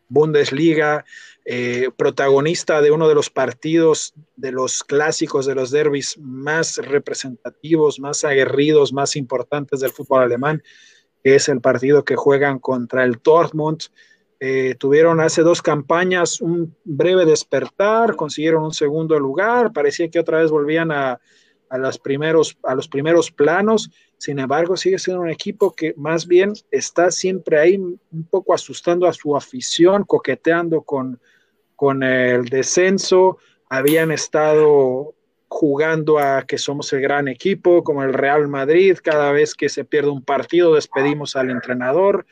Bundesliga, 0.09 1.05
eh, 1.47 1.89
protagonista 1.97 2.83
de 2.83 2.91
uno 2.91 3.09
de 3.09 3.15
los 3.15 3.31
partidos 3.31 4.13
de 4.37 4.53
los 4.53 4.85
clásicos, 4.85 5.47
de 5.47 5.55
los 5.55 5.71
derbis 5.71 6.19
más 6.19 6.77
representativos, 6.77 7.99
más 7.99 8.25
aguerridos, 8.25 8.93
más 8.93 9.17
importantes 9.17 9.81
del 9.81 9.91
fútbol 9.91 10.23
alemán, 10.23 10.63
que 11.25 11.37
es 11.37 11.49
el 11.49 11.61
partido 11.61 12.05
que 12.05 12.17
juegan 12.17 12.59
contra 12.59 13.05
el 13.05 13.21
Dortmund. 13.23 13.85
Eh, 14.43 14.75
tuvieron 14.79 15.21
hace 15.21 15.43
dos 15.43 15.61
campañas 15.61 16.41
un 16.41 16.75
breve 16.85 17.27
despertar, 17.27 18.17
consiguieron 18.17 18.65
un 18.65 18.73
segundo 18.73 19.19
lugar, 19.21 19.71
parecía 19.71 20.09
que 20.09 20.19
otra 20.19 20.39
vez 20.39 20.51
volvían 20.51 20.91
a, 20.91 21.21
a, 21.69 21.77
los 21.77 21.99
primeros, 21.99 22.57
a 22.63 22.75
los 22.75 22.89
primeros 22.89 23.31
planos, 23.31 23.91
sin 24.17 24.39
embargo 24.39 24.79
sigue 24.79 24.99
siendo 24.99 25.23
un 25.23 25.29
equipo 25.29 25.75
que 25.75 25.93
más 25.99 26.27
bien 26.27 26.55
está 26.71 27.11
siempre 27.11 27.59
ahí 27.59 27.77
un 27.77 28.25
poco 28.31 28.55
asustando 28.55 29.07
a 29.07 29.13
su 29.13 29.37
afición, 29.37 30.05
coqueteando 30.05 30.81
con, 30.83 31.21
con 31.77 32.03
el 32.03 32.47
descenso, 32.47 33.37
habían 33.69 34.11
estado 34.11 35.15
jugando 35.49 36.19
a 36.19 36.45
que 36.47 36.57
somos 36.57 36.93
el 36.95 37.03
gran 37.03 37.29
equipo, 37.29 37.85
como 37.85 38.03
el 38.05 38.15
Real 38.15 38.49
Madrid, 38.49 38.97
cada 39.03 39.33
vez 39.33 39.55
que 39.55 39.69
se 39.69 39.85
pierde 39.85 40.09
un 40.09 40.25
partido 40.25 40.75
despedimos 40.75 41.37
al 41.37 41.51
entrenador, 41.51 42.25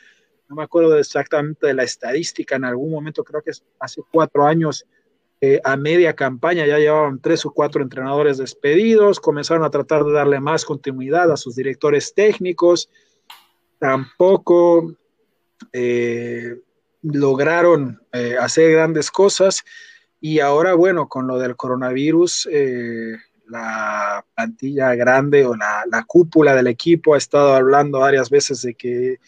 no 0.49 0.57
me 0.57 0.63
acuerdo 0.63 0.99
exactamente 0.99 1.67
de 1.67 1.75
la 1.75 1.83
estadística, 1.83 2.57
en 2.57 2.65
algún 2.65 2.91
momento 2.91 3.23
creo 3.23 3.43
que 3.43 3.53
hace 3.79 4.03
cuatro 4.11 4.47
años, 4.47 4.87
eh, 5.41 5.61
a 5.63 5.77
media 5.77 6.15
campaña 6.15 6.67
ya 6.67 6.79
llevaban 6.79 7.21
tres 7.21 7.45
o 7.47 7.53
cuatro 7.53 7.83
entrenadores 7.83 8.39
despedidos, 8.39 9.21
comenzaron 9.21 9.63
a 9.63 9.71
tratar 9.71 10.05
de 10.05 10.13
darle 10.13 10.41
más 10.41 10.65
continuidad 10.65 11.31
a 11.31 11.37
sus 11.37 11.55
directores 11.55 12.15
técnicos, 12.15 12.89
tampoco 13.79 14.95
eh, 15.73 16.57
lograron 17.03 18.01
eh, 18.13 18.37
hacer 18.41 18.73
grandes 18.73 19.11
cosas 19.11 19.63
y 20.21 20.41
ahora, 20.41 20.75
bueno, 20.75 21.09
con 21.09 21.29
lo 21.29 21.39
del 21.39 21.55
coronavirus, 21.55 22.49
la 23.47 24.25
plantilla 24.35 24.95
grande 24.97 25.47
o 25.47 25.55
la, 25.55 25.85
la 25.91 26.05
cúpula 26.05 26.55
del 26.55 26.67
equipo 26.67 27.15
ha 27.15 27.19
estado 27.19 27.55
hablando 27.55 28.01
varias 28.01 28.29
veces 28.29 28.63
de 28.63 28.75
que 28.75 29.21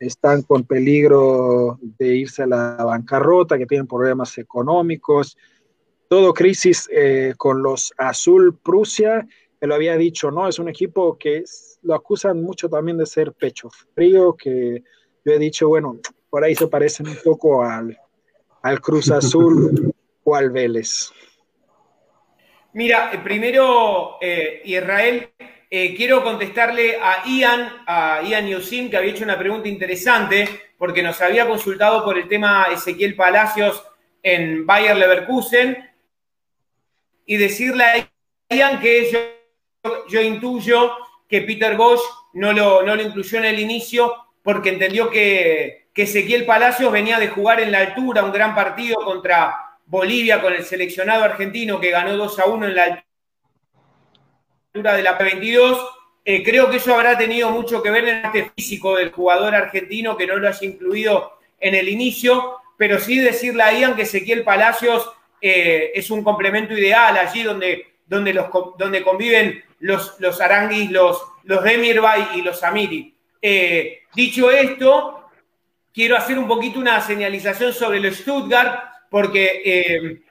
están 0.00 0.42
con 0.42 0.64
peligro 0.64 1.78
de 1.80 2.16
irse 2.16 2.42
a 2.42 2.46
la 2.46 2.76
bancarrota, 2.82 3.58
que 3.58 3.66
tienen 3.66 3.86
problemas 3.86 4.36
económicos, 4.38 5.36
todo 6.08 6.32
crisis 6.32 6.88
eh, 6.90 7.34
con 7.36 7.62
los 7.62 7.92
Azul 7.98 8.58
Prusia, 8.58 9.28
que 9.60 9.66
lo 9.66 9.74
había 9.74 9.96
dicho, 9.96 10.30
¿no? 10.30 10.48
Es 10.48 10.58
un 10.58 10.70
equipo 10.70 11.18
que 11.18 11.44
lo 11.82 11.94
acusan 11.94 12.42
mucho 12.42 12.68
también 12.68 12.96
de 12.96 13.06
ser 13.06 13.32
pecho 13.34 13.68
frío, 13.94 14.34
que 14.34 14.82
yo 15.24 15.32
he 15.32 15.38
dicho, 15.38 15.68
bueno, 15.68 15.98
por 16.30 16.42
ahí 16.42 16.54
se 16.54 16.66
parecen 16.66 17.06
un 17.06 17.18
poco 17.22 17.62
al, 17.62 17.96
al 18.62 18.80
Cruz 18.80 19.10
Azul 19.10 19.92
o 20.24 20.34
al 20.34 20.50
Vélez. 20.50 21.12
Mira, 22.72 23.10
primero 23.22 24.16
eh, 24.20 24.62
Israel 24.64 25.30
eh, 25.72 25.94
quiero 25.94 26.24
contestarle 26.24 26.98
a 27.00 27.22
Ian, 27.26 27.84
a 27.86 28.22
Ian 28.22 28.48
Yosin, 28.48 28.90
que 28.90 28.96
había 28.96 29.12
hecho 29.12 29.22
una 29.22 29.38
pregunta 29.38 29.68
interesante, 29.68 30.48
porque 30.76 31.00
nos 31.00 31.20
había 31.20 31.46
consultado 31.46 32.04
por 32.04 32.18
el 32.18 32.26
tema 32.26 32.66
Ezequiel 32.72 33.14
Palacios 33.14 33.84
en 34.20 34.66
Bayer 34.66 34.96
Leverkusen, 34.96 35.88
y 37.24 37.36
decirle 37.36 37.84
a 37.84 38.08
Ian 38.52 38.80
que 38.80 39.12
yo, 40.08 40.20
intuyo 40.20 40.92
que 41.28 41.42
Peter 41.42 41.76
Bosch 41.76 42.02
no 42.32 42.52
lo, 42.52 42.82
no 42.82 42.96
lo, 42.96 43.02
incluyó 43.02 43.38
en 43.38 43.44
el 43.44 43.60
inicio 43.60 44.12
porque 44.42 44.70
entendió 44.70 45.08
que, 45.08 45.86
que 45.94 46.02
Ezequiel 46.02 46.44
Palacios 46.44 46.90
venía 46.90 47.20
de 47.20 47.28
jugar 47.28 47.60
en 47.60 47.70
la 47.70 47.78
altura 47.78 48.24
un 48.24 48.32
gran 48.32 48.56
partido 48.56 48.96
contra 49.04 49.78
Bolivia 49.86 50.42
con 50.42 50.52
el 50.52 50.64
seleccionado 50.64 51.22
argentino 51.22 51.78
que 51.78 51.90
ganó 51.90 52.16
2 52.16 52.38
a 52.40 52.46
1 52.46 52.66
en 52.66 52.74
la 52.74 52.82
altura 52.82 53.09
de 54.72 55.02
la 55.02 55.18
P22 55.18 55.78
Eh, 56.22 56.44
creo 56.44 56.70
que 56.70 56.76
eso 56.76 56.94
habrá 56.94 57.16
tenido 57.16 57.50
mucho 57.50 57.82
que 57.82 57.90
ver 57.90 58.06
en 58.06 58.26
este 58.26 58.52
físico 58.54 58.94
del 58.94 59.10
jugador 59.10 59.54
argentino 59.54 60.18
que 60.18 60.26
no 60.26 60.36
lo 60.36 60.46
haya 60.46 60.66
incluido 60.66 61.38
en 61.58 61.74
el 61.74 61.88
inicio, 61.88 62.58
pero 62.76 62.98
sí 62.98 63.18
decirle 63.18 63.62
a 63.62 63.72
Ian 63.72 63.96
que 63.96 64.02
Ezequiel 64.02 64.44
Palacios 64.44 65.10
eh, 65.40 65.92
es 65.94 66.10
un 66.10 66.22
complemento 66.22 66.74
ideal 66.74 67.16
allí 67.16 67.42
donde, 67.42 67.94
donde, 68.06 68.34
los, 68.34 68.46
donde 68.78 69.02
conviven 69.02 69.64
los, 69.80 70.20
los 70.20 70.40
Aranguis, 70.42 70.90
los, 70.90 71.22
los 71.44 71.64
Demirbay 71.64 72.28
y 72.34 72.42
los 72.42 72.62
Amiri. 72.62 73.14
Eh, 73.40 74.02
dicho 74.14 74.50
esto, 74.50 75.30
quiero 75.92 76.18
hacer 76.18 76.38
un 76.38 76.46
poquito 76.46 76.78
una 76.78 77.00
señalización 77.00 77.72
sobre 77.72 77.98
el 77.98 78.14
Stuttgart, 78.14 79.08
porque 79.08 80.22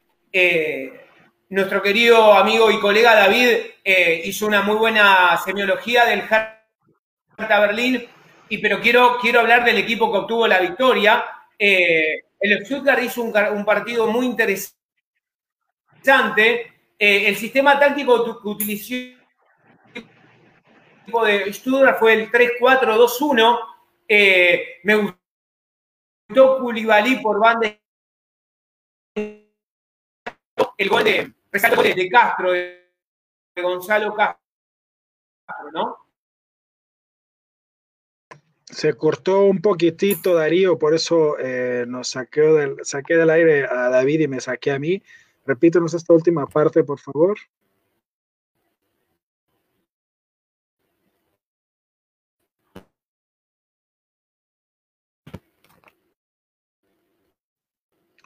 nuestro 1.49 1.81
querido 1.81 2.33
amigo 2.33 2.69
y 2.69 2.79
colega 2.79 3.15
David 3.15 3.47
eh, 3.83 4.21
hizo 4.25 4.45
una 4.45 4.61
muy 4.61 4.75
buena 4.75 5.35
semiología 5.43 6.05
del 6.05 6.21
Hertha 6.21 7.59
Berlín, 7.59 8.07
y, 8.49 8.59
pero 8.59 8.79
quiero, 8.79 9.17
quiero 9.19 9.39
hablar 9.41 9.65
del 9.65 9.77
equipo 9.77 10.11
que 10.11 10.17
obtuvo 10.19 10.47
la 10.47 10.59
victoria. 10.59 11.25
Eh, 11.57 12.23
el 12.39 12.65
Stuttgart 12.65 13.01
hizo 13.03 13.21
un, 13.23 13.65
partido 13.65 14.07
muy 14.07 14.25
interesante. 14.25 14.77
Eh, 16.97 17.27
el 17.27 17.35
sistema 17.35 17.79
táctico 17.79 18.41
que 18.41 18.47
utilizó 18.47 18.93
el 18.93 19.17
equipo 21.01 21.25
de 21.25 21.53
Stuttgart 21.53 21.99
fue 21.99 22.13
el 22.13 22.31
3-4-2-1. 22.31 23.59
me 24.83 24.95
gustó 24.95 26.59
Koulibaly 26.59 27.17
por 27.17 27.39
banda 27.39 27.75
el 30.79 30.89
gol 30.89 31.03
de 31.03 31.33
de, 31.51 32.09
Castro, 32.09 32.51
de, 32.51 32.91
Gonzalo 33.61 34.15
Castro, 34.15 34.39
¿no? 35.73 35.97
Se 38.65 38.93
cortó 38.93 39.41
un 39.45 39.61
poquitito 39.61 40.35
Darío, 40.35 40.77
por 40.77 40.93
eso 40.93 41.37
eh, 41.39 41.85
nos 41.87 42.09
saqué 42.09 42.41
del, 42.41 42.77
saqué 42.83 43.15
del 43.17 43.31
aire 43.31 43.65
a 43.65 43.89
David 43.89 44.21
y 44.21 44.27
me 44.27 44.39
saqué 44.39 44.71
a 44.71 44.79
mí. 44.79 45.01
Repítanos 45.45 45.95
esta 45.95 46.13
última 46.13 46.45
parte, 46.45 46.83
por 46.83 46.99
favor. 46.99 47.37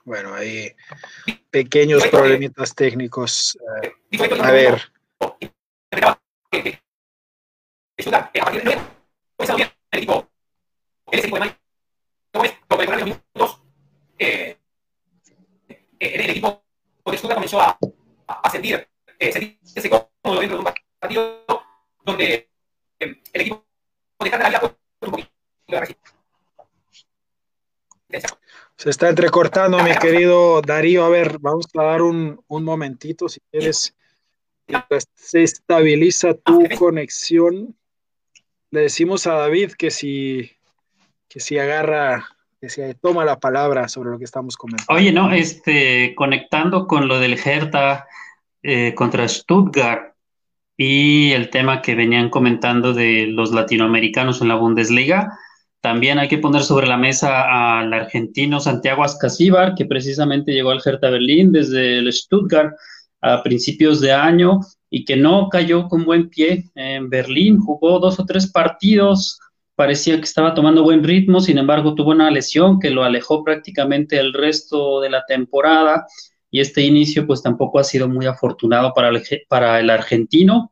Bueno, 0.05 0.33
ahí 0.33 0.75
pequeños 1.53 2.07
problemitas 2.07 2.73
técnicos. 2.73 3.55
Eh, 3.83 3.93
a 4.41 4.51
ver. 4.51 4.91
Eh, 16.03 16.15
el 16.15 16.29
equipo 16.31 16.63
de 17.05 17.17
Stuttgart 17.17 17.37
comenzó 17.37 17.61
a, 17.61 17.77
a 18.27 18.49
sentir, 18.49 18.89
eh, 19.19 19.31
sentirse 19.31 19.89
cómodo 19.89 20.39
dentro 20.41 20.57
de 20.57 20.63
un 20.63 20.73
partido 20.99 21.45
donde 22.03 22.49
eh, 22.99 23.21
el 23.31 23.41
equipo 23.41 23.63
de 24.19 24.27
Stuttgart 24.27 24.45
había 24.45 24.59
puesto 24.59 24.77
un 25.01 25.11
poquito 25.11 25.29
de 25.67 25.79
resistencia. 25.79 26.13
Se 28.83 28.89
está 28.89 29.07
entrecortando, 29.07 29.81
mi 29.81 29.95
querido 29.95 30.61
Darío. 30.61 31.05
A 31.05 31.09
ver, 31.09 31.37
vamos 31.39 31.67
a 31.73 31.83
dar 31.83 32.01
un, 32.01 32.43
momentito, 32.49 33.29
si 33.29 33.39
quieres. 33.49 33.95
Se 35.15 35.41
estabiliza 35.41 36.33
tu 36.33 36.67
conexión. 36.77 37.77
Le 38.71 38.81
decimos 38.81 39.25
a 39.25 39.35
David 39.35 39.71
que 39.77 39.89
si, 39.89 40.51
que 41.29 41.39
si 41.39 41.57
agarra, 41.57 42.27
que 42.59 42.67
si 42.67 42.81
toma 42.95 43.23
la 43.23 43.39
palabra 43.39 43.87
sobre 43.87 44.09
lo 44.09 44.17
que 44.17 44.25
estamos 44.25 44.57
comentando. 44.57 44.93
Oye, 44.93 45.13
no, 45.13 45.31
este, 45.31 46.13
conectando 46.13 46.85
con 46.85 47.07
lo 47.07 47.19
del 47.19 47.39
Hertha 47.39 48.05
eh, 48.63 48.93
contra 48.95 49.29
Stuttgart 49.29 50.13
y 50.75 51.31
el 51.31 51.49
tema 51.51 51.81
que 51.81 51.95
venían 51.95 52.29
comentando 52.29 52.93
de 52.93 53.27
los 53.27 53.53
latinoamericanos 53.53 54.41
en 54.41 54.49
la 54.49 54.55
Bundesliga 54.55 55.39
también 55.83 56.17
hay 56.17 56.29
que 56.29 56.37
poner 56.37 56.63
sobre 56.63 56.87
la 56.87 56.95
mesa 56.95 57.77
al 57.77 57.93
argentino 57.93 58.61
Santiago 58.61 59.03
Ascasíbar, 59.03 59.75
que 59.75 59.83
precisamente 59.83 60.53
llegó 60.53 60.71
al 60.71 60.81
Hertha 60.83 61.09
Berlín 61.09 61.51
desde 61.51 61.97
el 61.97 62.11
Stuttgart 62.13 62.73
a 63.19 63.43
principios 63.43 63.99
de 63.99 64.13
año 64.13 64.61
y 64.89 65.03
que 65.03 65.17
no 65.17 65.49
cayó 65.49 65.89
con 65.89 66.05
buen 66.05 66.29
pie 66.29 66.71
en 66.75 67.09
Berlín, 67.09 67.59
jugó 67.59 67.99
dos 67.99 68.17
o 68.17 68.25
tres 68.25 68.49
partidos, 68.49 69.37
parecía 69.75 70.15
que 70.15 70.23
estaba 70.23 70.53
tomando 70.53 70.83
buen 70.83 71.03
ritmo, 71.03 71.41
sin 71.41 71.57
embargo 71.57 71.95
tuvo 71.95 72.11
una 72.11 72.31
lesión 72.31 72.79
que 72.79 72.89
lo 72.89 73.03
alejó 73.03 73.43
prácticamente 73.43 74.17
el 74.17 74.31
resto 74.31 75.01
de 75.01 75.09
la 75.09 75.25
temporada 75.25 76.05
y 76.49 76.61
este 76.61 76.81
inicio 76.83 77.27
pues 77.27 77.43
tampoco 77.43 77.79
ha 77.79 77.83
sido 77.83 78.07
muy 78.07 78.25
afortunado 78.25 78.93
para 78.93 79.09
el, 79.09 79.21
para 79.49 79.81
el 79.81 79.89
argentino, 79.89 80.71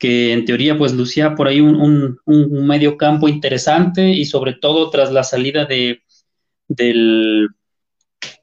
que 0.00 0.32
en 0.32 0.46
teoría 0.46 0.76
pues 0.78 0.94
lucía 0.94 1.34
por 1.34 1.46
ahí 1.46 1.60
un, 1.60 2.18
medio 2.26 2.96
campo 2.96 3.28
interesante 3.28 4.08
y 4.08 4.24
sobre 4.24 4.54
todo 4.54 4.88
tras 4.88 5.12
la 5.12 5.22
salida 5.22 5.66
de, 5.66 6.02
del, 6.66 7.48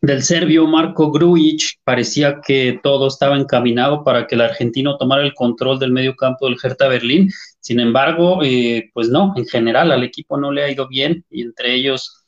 del 0.02 0.22
serbio 0.22 0.68
Marco 0.68 1.12
Grujic, 1.12 1.80
parecía 1.84 2.42
que 2.46 2.80
todo 2.84 3.08
estaba 3.08 3.36
encaminado 3.36 4.04
para 4.04 4.28
que 4.28 4.36
el 4.36 4.42
argentino 4.42 4.98
tomara 4.98 5.24
el 5.24 5.34
control 5.34 5.80
del 5.80 5.92
medio 5.92 6.16
campo 6.16 6.48
del 6.48 6.58
Hertha 6.62 6.88
Berlín. 6.88 7.32
Sin 7.60 7.80
embargo, 7.80 8.44
eh, 8.44 8.92
pues 8.94 9.10
no, 9.10 9.34
en 9.36 9.48
general 9.48 9.92
al 9.92 10.04
equipo 10.04 10.38
no 10.38 10.52
le 10.52 10.64
ha 10.64 10.72
ido 10.72 10.88
bien 10.88 11.26
y 11.32 11.42
entre 11.42 11.74
ellos 11.74 12.24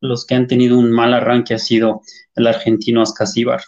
los 0.00 0.26
que 0.26 0.34
han 0.34 0.46
tenido 0.46 0.78
un 0.78 0.92
mal 0.92 1.14
arranque 1.14 1.54
ha 1.54 1.58
sido 1.58 2.02
el 2.36 2.46
argentino 2.46 3.00
Ascasíbar. 3.00 3.62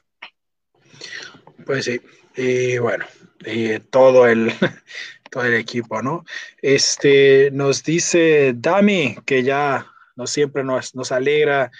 Pues 1.64 1.87
sí, 1.87 2.00
y 2.37 2.76
bueno, 2.76 3.07
eh, 3.44 3.81
todo, 3.90 4.27
el, 4.27 4.53
todo 5.31 5.44
el 5.44 5.55
equipo, 5.55 6.03
¿no? 6.03 6.25
Este, 6.61 7.51
nos 7.53 7.83
dice 7.83 8.55
Dami, 8.57 9.16
que 9.25 9.42
ya 9.42 9.87
no 10.16 10.27
siempre 10.27 10.64
nos, 10.64 10.94
nos 10.94 11.12
alegra 11.12 11.70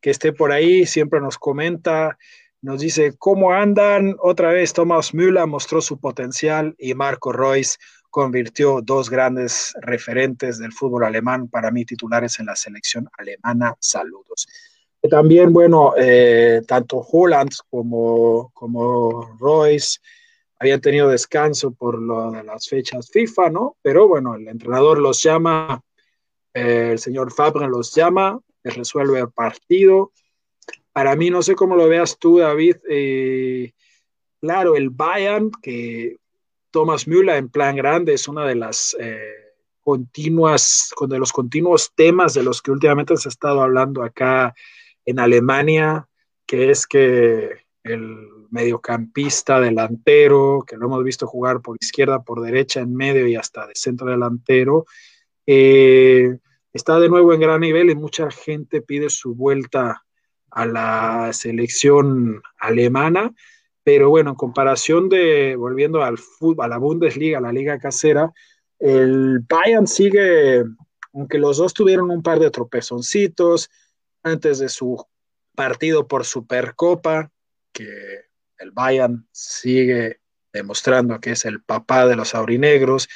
que 0.00 0.10
esté 0.10 0.32
por 0.32 0.52
ahí, 0.52 0.86
siempre 0.86 1.20
nos 1.20 1.38
comenta, 1.38 2.18
nos 2.60 2.80
dice, 2.80 3.14
¿cómo 3.18 3.52
andan? 3.52 4.16
Otra 4.20 4.50
vez 4.50 4.72
Thomas 4.72 5.14
Müller 5.14 5.46
mostró 5.46 5.80
su 5.80 5.98
potencial 5.98 6.74
y 6.78 6.94
Marco 6.94 7.32
Royce 7.32 7.78
convirtió 8.10 8.80
dos 8.82 9.08
grandes 9.08 9.72
referentes 9.80 10.58
del 10.58 10.72
fútbol 10.72 11.04
alemán, 11.04 11.48
para 11.48 11.70
mí 11.70 11.84
titulares 11.84 12.38
en 12.38 12.46
la 12.46 12.56
selección 12.56 13.08
alemana. 13.16 13.74
Saludos. 13.80 14.46
También, 15.10 15.52
bueno, 15.52 15.94
eh, 15.96 16.62
tanto 16.68 16.98
Holland 16.98 17.50
como, 17.68 18.50
como 18.54 19.36
Royce 19.40 19.98
habían 20.62 20.80
tenido 20.80 21.08
descanso 21.08 21.72
por 21.72 22.00
lo 22.00 22.30
de 22.30 22.44
las 22.44 22.68
fechas 22.68 23.10
FIFA, 23.10 23.50
¿no? 23.50 23.76
Pero 23.82 24.06
bueno, 24.06 24.36
el 24.36 24.46
entrenador 24.46 24.98
los 24.98 25.20
llama, 25.20 25.82
eh, 26.54 26.90
el 26.92 27.00
señor 27.00 27.32
Fabre 27.32 27.66
los 27.66 27.92
llama, 27.92 28.38
les 28.62 28.76
resuelve 28.76 29.18
el 29.18 29.30
partido. 29.32 30.12
Para 30.92 31.16
mí, 31.16 31.30
no 31.30 31.42
sé 31.42 31.56
cómo 31.56 31.74
lo 31.74 31.88
veas 31.88 32.16
tú, 32.16 32.38
David. 32.38 32.76
Eh, 32.88 33.72
claro, 34.40 34.76
el 34.76 34.90
Bayern, 34.90 35.50
que 35.60 36.18
Thomas 36.70 37.08
Müller 37.08 37.38
en 37.38 37.48
plan 37.48 37.74
grande 37.74 38.14
es 38.14 38.28
una 38.28 38.46
de 38.46 38.54
las 38.54 38.96
eh, 39.00 39.34
continuas, 39.80 40.94
de 41.08 41.18
los 41.18 41.32
continuos 41.32 41.90
temas 41.96 42.34
de 42.34 42.44
los 42.44 42.62
que 42.62 42.70
últimamente 42.70 43.16
se 43.16 43.28
ha 43.28 43.30
estado 43.30 43.62
hablando 43.62 44.04
acá 44.04 44.54
en 45.04 45.18
Alemania, 45.18 46.06
que 46.46 46.70
es 46.70 46.86
que 46.86 47.50
el 47.82 48.41
mediocampista, 48.52 49.60
delantero, 49.60 50.62
que 50.66 50.76
lo 50.76 50.86
hemos 50.86 51.02
visto 51.02 51.26
jugar 51.26 51.62
por 51.62 51.76
izquierda, 51.80 52.22
por 52.22 52.42
derecha, 52.42 52.80
en 52.80 52.94
medio 52.94 53.26
y 53.26 53.34
hasta 53.34 53.66
de 53.66 53.74
centro 53.74 54.08
delantero. 54.08 54.84
Eh, 55.46 56.38
está 56.72 57.00
de 57.00 57.08
nuevo 57.08 57.32
en 57.32 57.40
gran 57.40 57.62
nivel 57.62 57.90
y 57.90 57.94
mucha 57.94 58.30
gente 58.30 58.82
pide 58.82 59.08
su 59.08 59.34
vuelta 59.34 60.04
a 60.50 60.66
la 60.66 61.30
selección 61.32 62.42
alemana, 62.58 63.34
pero 63.82 64.10
bueno, 64.10 64.30
en 64.30 64.36
comparación 64.36 65.08
de, 65.08 65.56
volviendo 65.56 66.04
al 66.04 66.18
fútbol, 66.18 66.66
a 66.66 66.68
la 66.68 66.78
Bundesliga, 66.78 67.38
a 67.38 67.40
la 67.42 67.52
liga 67.52 67.78
casera, 67.78 68.32
el 68.78 69.40
Bayern 69.48 69.86
sigue, 69.86 70.62
aunque 71.14 71.38
los 71.38 71.56
dos 71.56 71.72
tuvieron 71.72 72.10
un 72.10 72.22
par 72.22 72.38
de 72.38 72.50
tropezoncitos 72.50 73.70
antes 74.22 74.58
de 74.58 74.68
su 74.68 75.02
partido 75.54 76.06
por 76.06 76.26
Supercopa, 76.26 77.30
que 77.72 78.31
el 78.62 78.70
Bayern 78.70 79.26
sigue 79.32 80.20
demostrando 80.52 81.18
que 81.20 81.32
es 81.32 81.44
el 81.44 81.62
papá 81.62 82.06
de 82.06 82.16
los 82.16 82.34
aurinegros. 82.34 83.08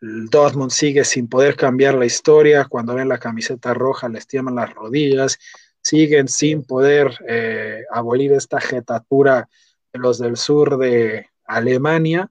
El 0.00 0.28
Dortmund 0.30 0.70
sigue 0.70 1.04
sin 1.04 1.28
poder 1.28 1.56
cambiar 1.56 1.94
la 1.94 2.06
historia. 2.06 2.64
Cuando 2.64 2.94
ven 2.94 3.08
la 3.08 3.18
camiseta 3.18 3.74
roja 3.74 4.08
les 4.08 4.26
tiemblan 4.26 4.56
las 4.56 4.74
rodillas. 4.74 5.38
Siguen 5.82 6.28
sin 6.28 6.64
poder 6.64 7.18
eh, 7.28 7.82
abolir 7.92 8.32
esta 8.32 8.60
jetatura 8.60 9.48
de 9.92 9.98
los 9.98 10.18
del 10.18 10.36
sur 10.36 10.78
de 10.78 11.28
Alemania. 11.44 12.30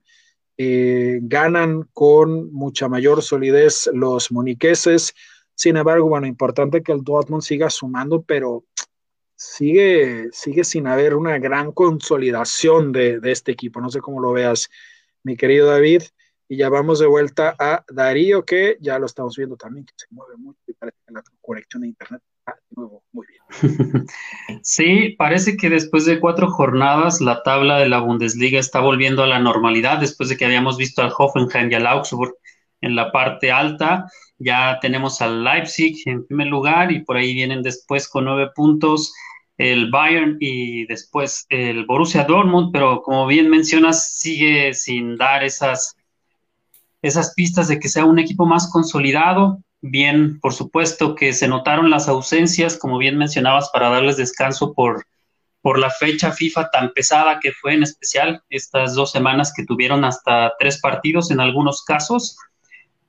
eh, 0.60 1.20
ganan 1.22 1.88
con 1.92 2.52
mucha 2.52 2.88
mayor 2.88 3.22
solidez 3.22 3.88
los 3.92 4.32
moniqueses. 4.32 5.14
Sin 5.54 5.76
embargo, 5.76 6.08
bueno, 6.08 6.26
importante 6.26 6.82
que 6.82 6.90
el 6.92 7.04
Dortmund 7.04 7.42
siga 7.42 7.70
sumando, 7.70 8.22
pero 8.22 8.64
sigue, 9.38 10.28
sigue 10.32 10.64
sin 10.64 10.86
haber 10.86 11.14
una 11.14 11.38
gran 11.38 11.72
consolidación 11.72 12.92
de, 12.92 13.20
de 13.20 13.32
este 13.32 13.52
equipo. 13.52 13.80
No 13.80 13.90
sé 13.90 14.00
cómo 14.00 14.20
lo 14.20 14.32
veas, 14.32 14.68
mi 15.22 15.36
querido 15.36 15.68
David. 15.68 16.02
Y 16.48 16.56
ya 16.56 16.68
vamos 16.68 16.98
de 16.98 17.06
vuelta 17.06 17.54
a 17.58 17.84
Darío, 17.88 18.44
que 18.44 18.78
ya 18.80 18.98
lo 18.98 19.06
estamos 19.06 19.36
viendo 19.36 19.56
también, 19.56 19.84
que 19.84 19.92
se 19.96 20.06
mueve 20.10 20.36
mucho 20.36 20.58
y 20.66 20.74
la 20.80 21.22
conexión 21.42 21.82
de 21.82 21.88
internet 21.88 22.22
muy 23.12 23.26
bien. 23.26 24.06
Sí, 24.62 25.14
parece 25.18 25.56
que 25.56 25.70
después 25.70 26.04
de 26.04 26.20
cuatro 26.20 26.50
jornadas 26.50 27.20
la 27.20 27.42
tabla 27.42 27.78
de 27.78 27.88
la 27.88 28.00
Bundesliga 28.00 28.58
está 28.58 28.80
volviendo 28.80 29.22
a 29.22 29.26
la 29.26 29.38
normalidad, 29.38 29.98
después 29.98 30.28
de 30.28 30.36
que 30.36 30.44
habíamos 30.44 30.76
visto 30.76 31.02
al 31.02 31.12
Hoffenheim 31.16 31.70
y 31.70 31.74
al 31.74 31.86
Augsburg 31.86 32.34
en 32.80 32.96
la 32.96 33.12
parte 33.12 33.50
alta. 33.50 34.06
Ya 34.38 34.78
tenemos 34.80 35.20
al 35.20 35.42
Leipzig 35.44 36.02
en 36.06 36.26
primer 36.26 36.46
lugar 36.46 36.92
y 36.92 37.00
por 37.00 37.16
ahí 37.16 37.34
vienen 37.34 37.62
después 37.62 38.08
con 38.08 38.24
nueve 38.24 38.50
puntos 38.54 39.12
el 39.58 39.90
Bayern 39.90 40.36
y 40.38 40.86
después 40.86 41.44
el 41.48 41.84
Borussia 41.84 42.24
Dortmund, 42.24 42.70
pero 42.72 43.02
como 43.02 43.26
bien 43.26 43.50
mencionas, 43.50 44.14
sigue 44.14 44.72
sin 44.72 45.16
dar 45.16 45.42
esas, 45.42 45.96
esas 47.02 47.34
pistas 47.34 47.66
de 47.66 47.80
que 47.80 47.88
sea 47.88 48.04
un 48.04 48.20
equipo 48.20 48.46
más 48.46 48.70
consolidado. 48.70 49.58
Bien, 49.80 50.38
por 50.40 50.54
supuesto 50.54 51.14
que 51.14 51.32
se 51.32 51.48
notaron 51.48 51.90
las 51.90 52.08
ausencias, 52.08 52.78
como 52.78 52.98
bien 52.98 53.18
mencionabas, 53.18 53.70
para 53.72 53.90
darles 53.90 54.16
descanso 54.16 54.72
por, 54.74 55.04
por 55.60 55.78
la 55.78 55.90
fecha 55.90 56.32
FIFA 56.32 56.70
tan 56.70 56.92
pesada 56.92 57.40
que 57.40 57.52
fue 57.52 57.74
en 57.74 57.82
especial 57.82 58.42
estas 58.50 58.94
dos 58.94 59.10
semanas 59.10 59.52
que 59.54 59.64
tuvieron 59.64 60.04
hasta 60.04 60.54
tres 60.58 60.80
partidos 60.80 61.32
en 61.32 61.40
algunos 61.40 61.82
casos, 61.84 62.36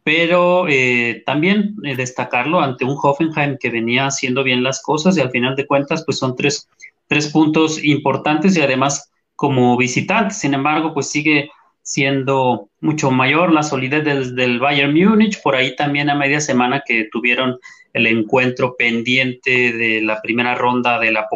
pero 0.10 0.68
eh, 0.68 1.22
también 1.24 1.76
eh, 1.84 1.95
destacarlo 1.95 2.62
ante 2.62 2.84
un 2.84 2.97
Hoffenheim 2.99 3.60
que 3.60 3.70
venía 3.70 4.07
haciendo 4.07 4.43
bien 4.43 4.64
las 4.64 4.82
cosas 4.82 5.16
y 5.16 5.22
al 5.22 5.30
final 5.30 5.55
de 5.55 5.68
cuentas 5.68 6.03
pues 6.03 6.18
son 6.18 6.36
tres, 6.36 6.68
tres 7.05 7.28
puntos 7.28 7.84
importantes 7.84 8.57
y 8.57 8.62
además 8.62 9.12
como 9.36 9.78
visitante, 9.78 10.34
sin 10.34 10.55
embargo 10.55 10.95
pues 10.95 11.12
sigue 11.12 11.51
siendo 11.84 12.70
mucho 12.82 13.12
mayor 13.12 13.53
la 13.53 13.62
solidez 13.62 14.03
del, 14.03 14.60
Bayern 14.60 14.95
Múnich. 14.95 15.39
Por 15.43 15.55
ahí 15.55 15.76
también 15.76 16.10
a 16.10 16.16
media 16.16 16.41
semana 16.41 16.82
que 16.84 17.07
tuvieron 17.12 17.60
el 17.93 18.07
encuentro 18.07 18.76
pendiente 18.76 19.72
de 19.74 20.01
la 20.01 20.20
primera 20.24 20.55
ronda 20.55 20.97
de 20.97 21.12
la. 21.12 21.28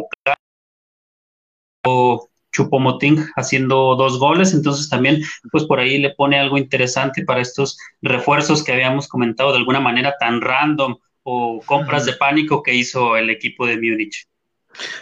Chupomoting 2.54 3.26
haciendo 3.36 3.96
dos 3.96 4.18
goles, 4.18 4.54
entonces 4.54 4.88
también 4.88 5.22
pues 5.50 5.64
por 5.64 5.80
ahí 5.80 5.98
le 5.98 6.10
pone 6.10 6.38
algo 6.38 6.56
interesante 6.56 7.24
para 7.24 7.40
estos 7.40 7.76
refuerzos 8.00 8.62
que 8.62 8.72
habíamos 8.72 9.08
comentado 9.08 9.52
de 9.52 9.58
alguna 9.58 9.80
manera 9.80 10.14
tan 10.18 10.40
random 10.40 10.96
o 11.24 11.60
compras 11.66 12.06
de 12.06 12.12
pánico 12.12 12.62
que 12.62 12.74
hizo 12.74 13.16
el 13.16 13.30
equipo 13.30 13.66
de 13.66 13.76
Múnich. 13.76 14.28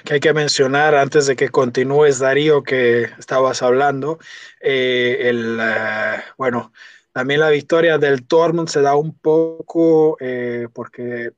Que 0.05 0.15
hay 0.15 0.21
que 0.21 0.33
mencionar 0.33 0.95
antes 0.95 1.27
de 1.27 1.37
que 1.37 1.49
continúes, 1.49 2.19
Darío, 2.19 2.63
que 2.63 3.05
estabas 3.19 3.63
hablando, 3.63 4.19
eh, 4.61 5.29
el, 5.29 5.59
eh, 5.61 6.23
bueno, 6.37 6.73
también 7.13 7.41
la 7.41 7.51
victoria 7.51 7.99
del 7.99 8.27
Dortmund 8.27 8.69
se 8.69 8.83
da 8.83 8.97
un 8.97 9.19
poco 9.19 10.17
eh, 10.21 10.69
porque 10.73 11.33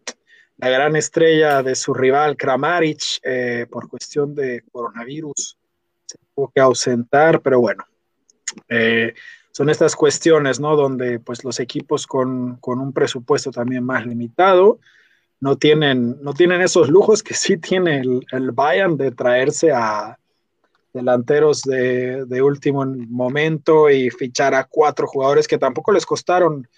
la 0.59 0.69
gran 0.69 0.97
estrella 0.97 1.63
de 1.63 1.75
su 1.75 1.95
rival, 1.95 2.37
Kramaric, 2.37 3.21
por 3.71 3.89
cuestión 3.89 4.35
de 4.35 4.63
coronavirus, 4.71 5.57
se 6.15 6.27
tuvo 6.35 6.51
que 6.55 6.61
ausentar, 6.61 7.41
pero 7.41 7.61
bueno, 7.61 7.85
son 9.51 9.71
estas 9.71 9.95
cuestiones, 9.97 10.61
¿no? 10.61 10.77
Donde 10.77 11.21
pues 11.21 11.45
los 11.45 11.61
equipos 11.61 12.07
con, 12.07 12.57
con 12.57 12.81
un 12.81 12.93
presupuesto 12.93 13.51
también 13.51 13.85
más 13.85 14.07
limitado, 14.07 14.79
no 15.41 15.57
tienen, 15.57 16.23
no 16.23 16.33
tienen 16.33 16.61
esos 16.61 16.89
lujos 16.89 17.23
que 17.23 17.35
sí 17.35 17.57
tiene 17.57 18.01
el, 18.01 18.27
el 18.33 18.53
Bayern 18.53 18.97
de 18.97 19.11
traerse 19.11 19.73
a 19.73 20.19
delanteros 20.93 21.63
de, 21.63 22.25
de, 22.25 22.43
último 22.43 22.85
momento 22.85 23.91
y 23.91 24.11
fichar 24.11 24.55
a 24.55 24.65
cuatro 24.65 25.07
jugadores 25.09 25.49
que 25.49 25.59
tampoco 25.59 25.93
les 25.93 26.07
costaron, 26.07 26.69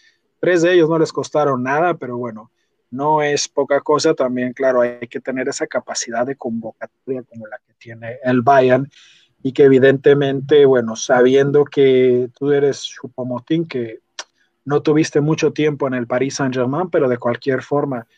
tres 0.41 0.62
de 0.62 0.72
ellos 0.72 0.89
no 0.89 0.99
les 0.99 1.12
costaron 1.12 1.62
nada, 1.62 1.95
pero 1.95 2.16
bueno, 2.16 2.51
no 2.91 3.22
es 3.22 3.47
poca 3.47 3.80
cosa. 3.80 4.14
También, 4.14 4.53
claro, 4.53 4.80
hay 4.80 5.07
que 5.09 5.20
tener 5.20 5.49
esa 5.49 5.66
capacidad 5.66 6.26
de 6.26 6.37
convocatoria 6.37 7.22
como 7.22 7.47
la 7.47 7.59
que 7.59 7.74
tiene 7.74 8.18
el 8.24 8.43
Bayern 8.43 8.91
y 9.47 9.53
que 9.53 9.62
evidentemente, 9.62 10.66
bueno, 10.66 10.97
sabiendo 10.97 11.64
que 11.64 12.30
tú 12.36 12.51
eres 12.51 12.82
Chupomotín, 12.82 13.64
que 13.64 14.01
no 14.64 14.82
tuviste 14.82 15.20
mucho 15.20 15.53
tiempo 15.53 15.86
en 15.86 15.94
el 15.94 16.09
Paris 16.09 16.34
Saint-Germain, 16.34 16.90
pero 16.90 17.09
de 17.09 17.16
cualquier 17.16 17.62
forma 17.62 18.09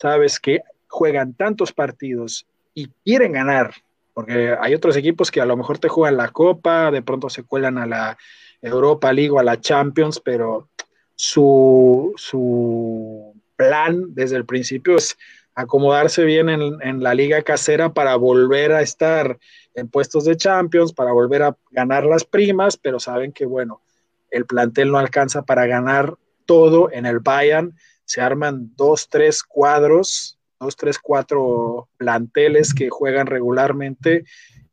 sabes 0.00 0.40
que 0.40 0.62
juegan 0.86 1.34
tantos 1.34 1.74
partidos 1.74 2.46
y 2.72 2.88
quieren 3.04 3.32
ganar, 3.32 3.74
porque 4.14 4.56
hay 4.58 4.74
otros 4.74 4.96
equipos 4.96 5.30
que 5.30 5.42
a 5.42 5.44
lo 5.44 5.58
mejor 5.58 5.76
te 5.76 5.90
juegan 5.90 6.16
la 6.16 6.30
Copa, 6.30 6.90
de 6.90 7.02
pronto 7.02 7.28
se 7.28 7.42
cuelan 7.42 7.76
a 7.76 7.84
la 7.84 8.16
Europa 8.62 9.12
League 9.12 9.32
o 9.32 9.38
a 9.38 9.44
la 9.44 9.60
Champions, 9.60 10.18
pero 10.24 10.70
su, 11.14 12.14
su 12.16 13.34
plan 13.56 14.14
desde 14.14 14.36
el 14.36 14.46
principio 14.46 14.96
es 14.96 15.18
acomodarse 15.60 16.24
bien 16.24 16.48
en, 16.48 16.62
en, 16.82 17.02
la 17.02 17.14
liga 17.14 17.42
casera 17.42 17.92
para 17.92 18.16
volver 18.16 18.72
a 18.72 18.82
estar 18.82 19.38
en 19.74 19.88
puestos 19.88 20.24
de 20.24 20.36
Champions, 20.36 20.92
para 20.92 21.12
volver 21.12 21.42
a 21.42 21.56
ganar 21.70 22.04
las 22.04 22.24
primas, 22.24 22.76
pero 22.76 23.00
saben 23.00 23.32
que, 23.32 23.46
bueno, 23.46 23.82
el 24.30 24.46
plantel 24.46 24.90
no 24.92 24.98
alcanza 24.98 25.42
para 25.42 25.66
ganar 25.66 26.14
todo 26.46 26.90
en 26.92 27.06
el 27.06 27.20
Bayern 27.20 27.74
se 28.08 28.22
arman 28.22 28.72
dos, 28.74 29.10
tres 29.10 29.42
cuadros, 29.42 30.38
dos, 30.58 30.76
tres, 30.76 30.98
cuatro 30.98 31.90
planteles 31.98 32.72
que 32.72 32.88
juegan 32.88 33.26
regularmente 33.26 34.24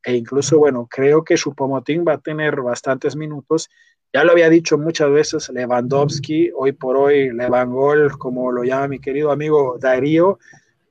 e 0.02 0.16
incluso, 0.16 0.58
bueno, 0.58 0.88
creo 0.90 1.26
que 1.26 1.36
Chupomotín 1.36 2.06
va 2.08 2.14
a 2.14 2.22
tener 2.22 2.62
bastantes 2.62 3.18
minutos. 3.18 3.70
Ya 4.14 4.24
lo 4.24 4.32
había 4.32 4.50
dicho 4.50 4.78
muchas 4.78 5.12
veces 5.12 5.50
Lewandowski, 5.50 6.52
hoy 6.56 6.72
por 6.72 6.96
hoy 6.96 7.34
Lewandgol, 7.34 8.18
como 8.18 8.54
lo 8.54 8.64
llama 8.64 8.88
mi 8.88 9.00
querido 9.00 9.32
amigo 9.32 9.78
Darío, 9.82 10.40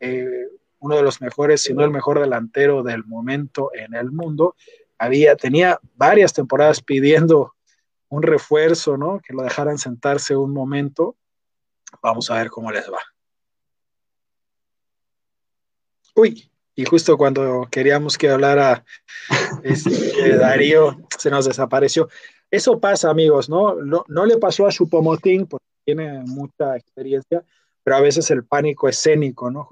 eh, 0.01 0.49
uno 0.78 0.97
de 0.97 1.03
los 1.03 1.20
mejores, 1.20 1.62
si 1.62 1.74
no 1.74 1.84
el 1.84 1.90
mejor 1.90 2.20
delantero 2.20 2.82
del 2.82 3.05
momento 3.05 3.70
en 3.74 3.95
el 3.95 4.11
mundo. 4.12 4.55
Había, 4.99 5.36
tenía 5.36 5.80
varias 5.95 6.32
temporadas 6.32 6.82
pidiendo 6.82 7.55
un 8.09 8.22
refuerzo, 8.22 8.97
¿no? 8.97 9.20
Que 9.20 9.32
lo 9.32 9.42
dejaran 9.42 9.78
sentarse 9.78 10.36
un 10.36 10.53
momento 10.53 11.16
Vamos 12.03 12.30
a 12.30 12.34
ver 12.34 12.51
cómo 12.51 12.70
les 12.70 12.90
va. 12.90 12.99
Uy, 16.14 16.51
y 16.74 16.84
justo 16.84 17.16
cuando 17.16 17.66
queríamos 17.70 18.16
que 18.16 18.30
hablara 18.30 18.84
este, 19.62 20.36
Darío, 20.36 20.97
se 21.18 21.30
nos 21.30 21.47
desapareció. 21.47 22.09
Eso 22.51 22.78
pasa, 22.78 23.11
amigos, 23.11 23.49
¿no? 23.49 23.74
¿no? 23.74 24.05
No, 24.09 24.26
le 24.26 24.36
pasó 24.38 24.66
a 24.66 24.70
Chupomotín 24.70 25.47
porque 25.47 25.66
tiene 25.84 26.20
mucha 26.24 26.76
experiencia, 26.76 27.45
pero 27.85 27.97
a 27.97 28.01
veces 28.01 28.30
el 28.30 28.45
pánico 28.45 28.89
escénico, 28.89 29.51
¿no? 29.51 29.68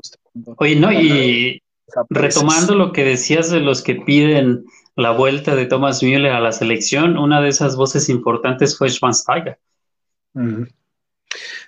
Oye, 0.58 0.76
no, 0.76 0.92
y 0.92 1.62
retomando 2.10 2.74
lo 2.74 2.92
que 2.92 3.04
decías 3.04 3.50
de 3.50 3.60
los 3.60 3.82
que 3.82 3.96
piden 3.96 4.64
la 4.94 5.10
vuelta 5.12 5.56
de 5.56 5.66
Thomas 5.66 6.02
Müller 6.02 6.32
a 6.32 6.40
la 6.40 6.52
selección, 6.52 7.16
una 7.16 7.40
de 7.40 7.48
esas 7.48 7.76
voces 7.76 8.08
importantes 8.10 8.76
fue 8.76 8.90
Schwansteiger. 8.90 9.58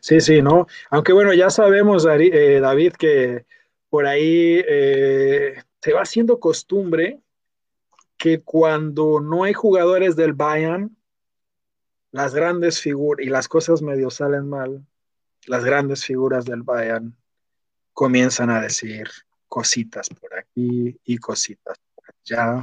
Sí, 0.01 0.20
sí, 0.20 0.42
¿no? 0.42 0.66
Aunque 0.90 1.14
bueno, 1.14 1.32
ya 1.32 1.49
sabemos, 1.49 2.07
eh, 2.07 2.61
David, 2.61 2.92
que 2.92 3.47
por 3.88 4.07
ahí 4.07 4.62
eh, 4.68 5.55
se 5.80 5.92
va 5.95 6.03
haciendo 6.03 6.38
costumbre 6.38 7.20
que 8.18 8.42
cuando 8.42 9.20
no 9.20 9.45
hay 9.45 9.55
jugadores 9.55 10.16
del 10.16 10.34
Bayern, 10.34 10.95
las 12.12 12.34
grandes 12.34 12.80
figuras, 12.80 13.26
y 13.26 13.30
las 13.30 13.49
cosas 13.49 13.82
medio 13.82 14.11
salen 14.11 14.49
mal, 14.49 14.84
las 15.47 15.64
grandes 15.64 16.05
figuras 16.05 16.45
del 16.45 16.62
Bayern 16.62 17.14
comienzan 17.92 18.51
a 18.51 18.61
decir 18.61 19.09
cositas 19.49 20.09
por 20.09 20.36
aquí 20.36 20.99
y 21.05 21.18
cositas 21.18 21.78
por 21.95 22.05
allá. 22.09 22.62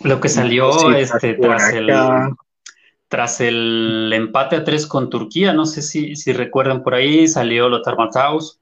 Lo 0.00 0.20
que 0.20 0.28
salió 0.28 0.90
este, 0.92 1.34
tras 1.34 1.72
el 1.72 1.90
tras 3.08 3.40
el 3.40 4.12
empate 4.12 4.56
a 4.56 4.64
tres 4.64 4.86
con 4.86 5.08
Turquía, 5.08 5.54
no 5.54 5.64
sé 5.64 5.80
si, 5.80 6.14
si 6.14 6.32
recuerdan 6.32 6.82
por 6.82 6.94
ahí, 6.94 7.26
salió 7.26 7.68
Lothar 7.70 7.96
Matthaus, 7.96 8.60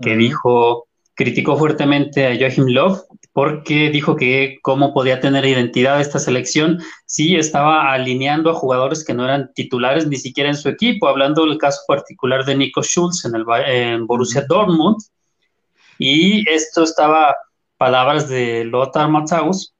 que 0.00 0.16
dijo, 0.16 0.86
criticó 1.14 1.56
fuertemente 1.56 2.26
a 2.26 2.36
Joachim 2.38 2.66
Löw 2.66 3.04
porque 3.32 3.90
dijo 3.90 4.16
que 4.16 4.58
cómo 4.62 4.92
podía 4.92 5.20
tener 5.20 5.44
identidad 5.46 6.00
esta 6.00 6.18
selección 6.18 6.80
si 7.06 7.36
estaba 7.36 7.92
alineando 7.92 8.50
a 8.50 8.54
jugadores 8.54 9.04
que 9.04 9.14
no 9.14 9.24
eran 9.24 9.52
titulares 9.54 10.06
ni 10.06 10.16
siquiera 10.16 10.50
en 10.50 10.56
su 10.56 10.68
equipo, 10.68 11.08
hablando 11.08 11.46
del 11.46 11.58
caso 11.58 11.80
particular 11.88 12.44
de 12.44 12.56
Nico 12.56 12.82
Schulz 12.82 13.24
en 13.24 13.34
el 13.34 13.44
Borussia 14.04 14.44
Dortmund. 14.46 14.98
Y 15.98 16.48
esto 16.50 16.82
estaba 16.82 17.34
palabras 17.78 18.28
de 18.28 18.64
Lothar 18.64 19.08
Matthaus 19.08 19.74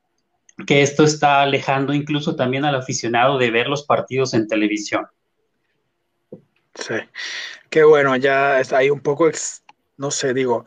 que 0.67 0.83
esto 0.83 1.05
está 1.05 1.43
alejando 1.43 1.93
incluso 1.93 2.37
también 2.37 2.65
al 2.65 2.75
aficionado 2.75 3.39
de 3.39 3.51
ver 3.51 3.69
los 3.69 3.85
partidos 3.85 4.35
en 4.35 4.47
televisión. 4.47 5.07
Sí, 6.75 6.95
qué 7.69 7.85
bueno, 7.85 8.17
ya 8.17 8.61
está 8.61 8.79
ahí 8.79 8.91
un 8.91 9.01
poco, 9.01 9.31
no 9.97 10.11
sé, 10.11 10.33
digo, 10.33 10.65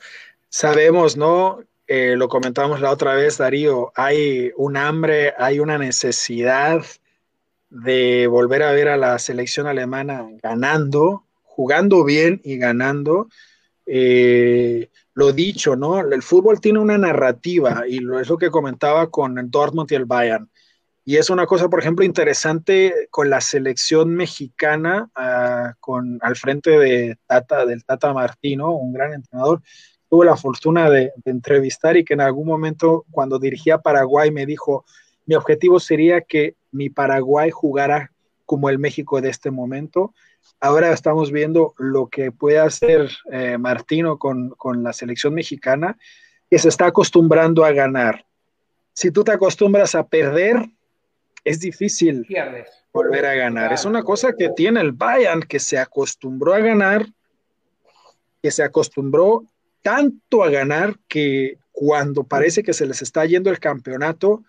sabemos, 0.49 1.17
¿no? 1.17 1.59
Eh, 1.87 2.15
lo 2.15 2.27
comentamos 2.27 2.81
la 2.81 2.91
otra 2.91 3.13
vez, 3.13 3.37
Darío, 3.37 3.91
hay 3.95 4.51
un 4.57 4.75
hambre, 4.75 5.33
hay 5.37 5.59
una 5.59 5.77
necesidad 5.77 6.83
de 7.69 8.27
volver 8.27 8.63
a 8.63 8.71
ver 8.71 8.87
a 8.87 8.97
la 8.97 9.19
selección 9.19 9.67
alemana 9.67 10.25
ganando, 10.41 11.25
jugando 11.43 12.03
bien 12.03 12.41
y 12.43 12.57
ganando. 12.57 13.27
Eh, 13.85 14.89
lo 15.13 15.31
dicho, 15.31 15.75
¿no? 15.75 15.99
El 15.99 16.23
fútbol 16.23 16.59
tiene 16.59 16.79
una 16.79 16.97
narrativa 16.97 17.83
y 17.87 17.99
lo, 17.99 18.19
es 18.19 18.29
lo 18.29 18.37
que 18.37 18.49
comentaba 18.49 19.09
con 19.11 19.37
el 19.37 19.51
Dortmund 19.51 19.91
y 19.91 19.95
el 19.95 20.05
Bayern. 20.05 20.49
Y 21.07 21.17
es 21.17 21.29
una 21.29 21.45
cosa, 21.45 21.69
por 21.69 21.79
ejemplo, 21.79 22.03
interesante 22.03 23.07
con 23.11 23.29
la 23.29 23.39
selección 23.39 24.15
mexicana, 24.15 25.07
uh, 25.15 25.73
con, 25.79 26.17
al 26.21 26.35
frente 26.35 26.71
de 26.71 27.17
Tata, 27.27 27.65
del 27.67 27.85
Tata 27.85 28.11
Martino, 28.11 28.71
un 28.71 28.91
gran 28.91 29.13
entrenador. 29.13 29.61
Tuve 30.09 30.25
la 30.25 30.37
fortuna 30.37 30.89
de, 30.89 31.11
de 31.23 31.31
entrevistar 31.31 31.97
y 31.97 32.05
que 32.05 32.13
en 32.13 32.21
algún 32.21 32.47
momento, 32.47 33.05
cuando 33.11 33.39
dirigía 33.39 33.79
Paraguay, 33.79 34.31
me 34.31 34.45
dijo, 34.45 34.85
mi 35.25 35.35
objetivo 35.35 35.79
sería 35.79 36.21
que 36.21 36.55
mi 36.71 36.89
Paraguay 36.89 37.49
jugara 37.51 38.11
como 38.45 38.69
el 38.69 38.77
México 38.77 39.21
de 39.21 39.29
este 39.29 39.49
momento 39.49 40.13
ahora 40.59 40.91
estamos 40.91 41.31
viendo 41.31 41.73
lo 41.77 42.07
que 42.07 42.31
puede 42.31 42.59
hacer 42.59 43.09
eh, 43.31 43.57
Martino 43.57 44.17
con, 44.17 44.49
con, 44.51 44.83
la 44.83 44.93
selección 44.93 45.33
mexicana, 45.33 45.97
que 46.49 46.59
se 46.59 46.69
está 46.69 46.87
acostumbrando 46.87 47.65
a 47.65 47.71
ganar. 47.71 48.25
Si 48.93 49.11
tú 49.11 49.23
te 49.23 49.31
acostumbras 49.31 49.95
a 49.95 50.07
perder, 50.07 50.69
es 51.43 51.59
difícil 51.59 52.25
Pierdes. 52.25 52.69
volver 52.93 53.25
a 53.25 53.35
ganar. 53.35 53.63
Claro. 53.65 53.75
Es 53.75 53.85
una 53.85 54.03
cosa 54.03 54.33
que 54.37 54.49
tiene 54.49 54.81
el 54.81 54.91
Bayern, 54.91 55.41
que 55.41 55.59
se 55.59 55.77
acostumbró 55.77 56.53
a 56.53 56.59
ganar, 56.59 57.05
que 58.41 58.51
se 58.51 58.63
acostumbró 58.63 59.43
tanto 59.85 60.43
a 60.43 60.49
ganar 60.49 60.95
que 61.07 61.59
cuando 61.71 62.23
parece 62.23 62.63
que 62.63 62.73
se 62.73 62.87
les 62.87 63.03
está 63.03 63.23
yendo 63.23 63.51
el 63.51 63.59
campeonato, 63.59 64.43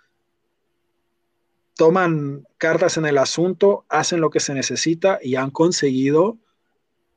toman 1.77 2.47
cartas 2.57 2.97
en 2.97 3.05
el 3.05 3.19
asunto, 3.19 3.85
hacen 3.91 4.23
lo 4.23 4.31
que 4.31 4.41
se 4.41 4.55
necesita 4.55 5.19
y 5.23 5.37
han 5.37 5.51
conseguido 5.51 6.39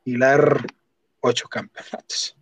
hilar 0.04 0.66
ocho 1.22 1.48
campeonatos. 1.48 2.36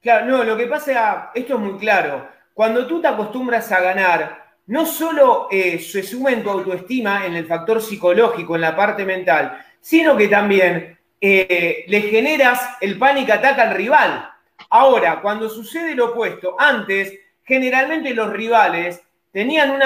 Claro, 0.00 0.26
no, 0.26 0.44
lo 0.44 0.56
que 0.56 0.68
pasa, 0.68 1.32
esto 1.34 1.54
es 1.54 1.60
muy 1.60 1.76
claro, 1.76 2.28
cuando 2.52 2.86
tú 2.86 3.00
te 3.00 3.08
acostumbras 3.08 3.72
a 3.72 3.80
ganar, 3.80 4.54
no 4.68 4.86
solo 4.86 5.48
eh, 5.50 5.80
se 5.80 6.04
suma 6.04 6.30
en 6.30 6.44
tu 6.44 6.50
autoestima, 6.50 7.26
en 7.26 7.34
el 7.34 7.46
factor 7.46 7.82
psicológico, 7.82 8.54
en 8.54 8.60
la 8.60 8.76
parte 8.76 9.04
mental, 9.04 9.58
sino 9.80 10.16
que 10.16 10.28
también 10.28 10.96
eh, 11.20 11.84
le 11.88 12.00
generas 12.02 12.76
el 12.80 12.96
pánico 12.96 13.32
ataque 13.32 13.60
al 13.60 13.74
rival. 13.74 14.30
Ahora, 14.70 15.20
cuando 15.20 15.48
sucede 15.48 15.94
lo 15.94 16.06
opuesto, 16.06 16.56
antes, 16.58 17.12
generalmente 17.44 18.14
los 18.14 18.32
rivales 18.32 19.02
tenían 19.32 19.80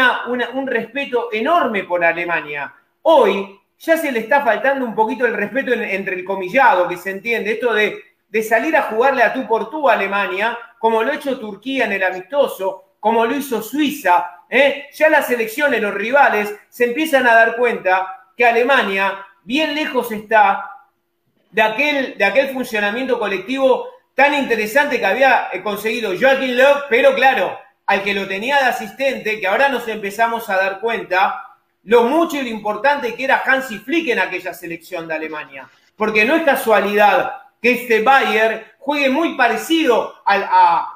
un 0.54 0.66
respeto 0.66 1.30
enorme 1.32 1.84
por 1.84 2.04
Alemania. 2.04 2.74
Hoy 3.02 3.58
ya 3.78 3.96
se 3.96 4.12
le 4.12 4.20
está 4.20 4.42
faltando 4.42 4.84
un 4.84 4.94
poquito 4.94 5.24
el 5.24 5.34
respeto 5.34 5.72
en, 5.72 5.82
entre 5.82 6.16
el 6.16 6.24
comillado, 6.24 6.88
que 6.88 6.96
se 6.96 7.10
entiende, 7.10 7.52
esto 7.52 7.72
de, 7.72 8.02
salir 8.42 8.76
a 8.76 8.82
jugarle 8.82 9.22
a 9.22 9.32
tú 9.32 9.46
por 9.46 9.70
tú 9.70 9.88
a 9.88 9.94
Alemania, 9.94 10.58
como 10.78 11.02
lo 11.02 11.10
ha 11.10 11.14
hecho 11.14 11.38
Turquía 11.38 11.86
en 11.86 11.92
el 11.92 12.02
amistoso, 12.02 12.94
como 13.00 13.24
lo 13.24 13.34
hizo 13.34 13.62
Suiza. 13.62 14.42
¿eh? 14.50 14.86
Ya 14.92 15.08
las 15.08 15.30
elecciones, 15.30 15.80
los 15.80 15.94
rivales, 15.94 16.54
se 16.68 16.84
empiezan 16.84 17.26
a 17.26 17.34
dar 17.34 17.56
cuenta 17.56 18.26
que 18.36 18.44
Alemania 18.44 19.26
bien 19.44 19.74
lejos 19.74 20.12
está 20.12 20.70
de 21.50 21.62
aquel 21.62 22.50
funcionamiento 22.52 23.18
colectivo 23.18 23.86
tan 24.18 24.34
interesante 24.34 24.98
que 24.98 25.06
había 25.06 25.48
conseguido 25.62 26.10
Joachim 26.10 26.56
Löw, 26.56 26.86
pero 26.90 27.14
claro, 27.14 27.56
al 27.86 28.02
que 28.02 28.12
lo 28.12 28.26
tenía 28.26 28.56
de 28.56 28.64
asistente, 28.64 29.38
que 29.38 29.46
ahora 29.46 29.68
nos 29.68 29.86
empezamos 29.86 30.50
a 30.50 30.56
dar 30.56 30.80
cuenta 30.80 31.54
lo 31.84 32.02
mucho 32.02 32.36
y 32.36 32.42
lo 32.42 32.48
importante 32.48 33.14
que 33.14 33.22
era 33.22 33.44
Hansi 33.46 33.78
Flick 33.78 34.08
en 34.08 34.18
aquella 34.18 34.52
selección 34.52 35.06
de 35.06 35.14
Alemania. 35.14 35.68
Porque 35.94 36.24
no 36.24 36.34
es 36.34 36.42
casualidad 36.42 37.32
que 37.62 37.70
este 37.70 38.02
Bayern 38.02 38.64
juegue 38.80 39.08
muy 39.08 39.36
parecido 39.36 40.16
al, 40.26 40.48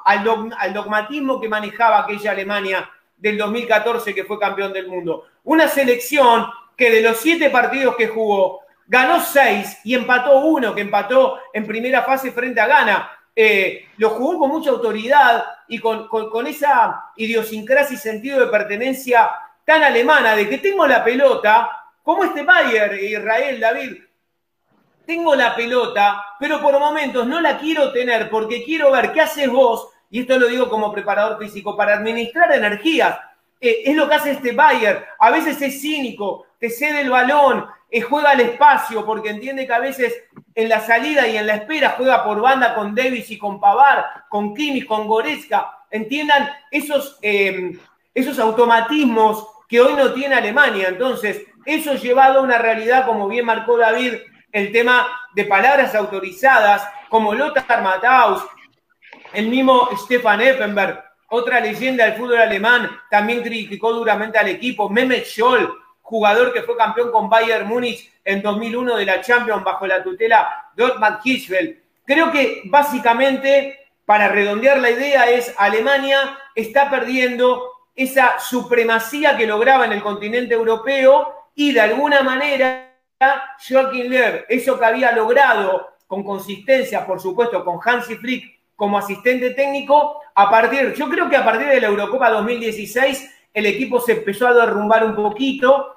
al 0.03 0.73
dogmatismo 0.73 1.39
que 1.39 1.47
manejaba 1.47 1.99
aquella 1.99 2.31
Alemania 2.31 2.89
del 3.15 3.37
2014 3.37 4.13
que 4.13 4.25
fue 4.25 4.37
campeón 4.37 4.73
del 4.73 4.89
mundo. 4.89 5.27
Una 5.45 5.69
selección 5.69 6.47
que 6.75 6.91
de 6.91 7.01
los 7.01 7.21
siete 7.21 7.49
partidos 7.49 7.95
que 7.95 8.09
jugó, 8.09 8.62
ganó 8.87 9.19
seis 9.21 9.79
y 9.83 9.95
empató 9.95 10.39
uno, 10.39 10.73
que 10.73 10.81
empató 10.81 11.39
en 11.53 11.65
primera 11.65 12.03
fase 12.03 12.31
frente 12.31 12.61
a 12.61 12.67
Ghana. 12.67 13.11
Eh, 13.35 13.87
lo 13.97 14.11
jugó 14.11 14.39
con 14.39 14.49
mucha 14.49 14.69
autoridad 14.69 15.43
y 15.67 15.79
con, 15.79 16.07
con, 16.07 16.29
con, 16.29 16.45
esa 16.45 17.05
idiosincrasia 17.15 17.95
y 17.95 17.97
sentido 17.97 18.39
de 18.39 18.47
pertenencia 18.47 19.31
tan 19.65 19.81
alemana 19.81 20.35
de 20.35 20.47
que 20.47 20.59
tengo 20.59 20.85
la 20.85 21.03
pelota, 21.03 21.69
como 22.03 22.23
este 22.23 22.43
Bayer, 22.43 22.93
Israel, 23.01 23.59
David, 23.59 24.03
tengo 25.05 25.35
la 25.35 25.55
pelota, 25.55 26.23
pero 26.39 26.61
por 26.61 26.77
momentos 26.79 27.25
no 27.27 27.41
la 27.41 27.57
quiero 27.57 27.91
tener 27.91 28.29
porque 28.29 28.63
quiero 28.63 28.91
ver 28.91 29.11
qué 29.11 29.21
haces 29.21 29.49
vos, 29.49 29.89
y 30.09 30.21
esto 30.21 30.37
lo 30.37 30.47
digo 30.47 30.69
como 30.69 30.93
preparador 30.93 31.39
físico, 31.39 31.75
para 31.75 31.95
administrar 31.95 32.53
energías. 32.53 33.17
Eh, 33.63 33.89
es 33.89 33.95
lo 33.95 34.09
que 34.09 34.15
hace 34.15 34.31
este 34.31 34.51
Bayer. 34.51 35.07
A 35.17 35.31
veces 35.31 35.61
es 35.61 35.79
cínico, 35.79 36.47
te 36.59 36.69
cede 36.69 36.99
el 36.99 37.09
balón, 37.09 37.65
eh, 37.89 38.01
juega 38.01 38.31
al 38.31 38.41
espacio, 38.41 39.05
porque 39.05 39.29
entiende 39.29 39.65
que 39.65 39.71
a 39.71 39.79
veces 39.79 40.13
en 40.53 40.67
la 40.67 40.81
salida 40.81 41.25
y 41.29 41.37
en 41.37 41.47
la 41.47 41.55
espera 41.55 41.95
juega 41.97 42.25
por 42.25 42.41
banda 42.41 42.75
con 42.75 42.93
Davis 42.93 43.31
y 43.31 43.37
con 43.37 43.61
Pavar, 43.61 44.25
con 44.27 44.53
Kimmich, 44.53 44.85
con 44.85 45.07
Goretzka. 45.07 45.85
Entiendan 45.89 46.49
esos, 46.71 47.17
eh, 47.21 47.79
esos 48.13 48.37
automatismos 48.37 49.47
que 49.69 49.79
hoy 49.79 49.93
no 49.93 50.11
tiene 50.11 50.35
Alemania. 50.35 50.89
Entonces, 50.89 51.43
eso 51.65 51.93
llevado 51.93 52.39
a 52.39 52.43
una 52.43 52.57
realidad, 52.57 53.05
como 53.05 53.29
bien 53.29 53.45
marcó 53.45 53.77
David, 53.77 54.15
el 54.51 54.73
tema 54.73 55.07
de 55.35 55.45
palabras 55.45 55.95
autorizadas, 55.95 56.85
como 57.07 57.33
Lothar 57.33 57.81
Matthaus, 57.81 58.43
el 59.31 59.47
mismo 59.47 59.87
Stefan 59.95 60.41
Effenberg, 60.41 61.12
otra 61.33 61.59
leyenda 61.59 62.05
del 62.05 62.13
fútbol 62.13 62.37
alemán, 62.37 62.89
también 63.09 63.41
criticó 63.41 63.91
duramente 63.91 64.37
al 64.37 64.49
equipo, 64.49 64.87
Mehmet 64.87 65.25
Scholl, 65.25 65.67
jugador 66.01 66.53
que 66.53 66.61
fue 66.61 66.77
campeón 66.77 67.11
con 67.11 67.27
Bayern 67.27 67.67
Múnich 67.67 68.11
en 68.23 68.43
2001 68.43 68.97
de 68.97 69.05
la 69.05 69.19
Champions 69.19 69.63
bajo 69.63 69.87
la 69.87 70.03
tutela 70.03 70.69
de 70.75 70.83
Ottmar 70.83 71.19
Hirschfeld. 71.23 71.77
Creo 72.05 72.31
que 72.31 72.61
básicamente, 72.65 73.79
para 74.05 74.27
redondear 74.27 74.79
la 74.79 74.91
idea, 74.91 75.27
es 75.27 75.55
Alemania 75.57 76.37
está 76.53 76.89
perdiendo 76.89 77.63
esa 77.95 78.39
supremacía 78.39 79.35
que 79.35 79.47
lograba 79.47 79.85
en 79.85 79.93
el 79.93 80.03
continente 80.03 80.53
europeo 80.53 81.33
y 81.55 81.71
de 81.71 81.81
alguna 81.81 82.21
manera 82.21 82.95
Joachim 83.67 84.11
Löw, 84.11 84.45
eso 84.49 84.77
que 84.77 84.85
había 84.85 85.11
logrado 85.13 85.93
con 86.05 86.23
consistencia, 86.23 87.07
por 87.07 87.19
supuesto, 87.19 87.65
con 87.65 87.79
Hansi 87.83 88.17
Flick 88.17 88.52
como 88.75 88.97
asistente 88.97 89.51
técnico, 89.51 90.19
a 90.35 90.49
partir, 90.49 90.93
yo 90.93 91.09
creo 91.09 91.29
que 91.29 91.37
a 91.37 91.45
partir 91.45 91.67
de 91.67 91.79
la 91.79 91.87
Eurocopa 91.87 92.29
2016 92.29 93.31
el 93.53 93.65
equipo 93.67 93.99
se 93.99 94.13
empezó 94.13 94.47
a 94.47 94.53
derrumbar 94.53 95.05
un 95.05 95.15
poquito. 95.15 95.95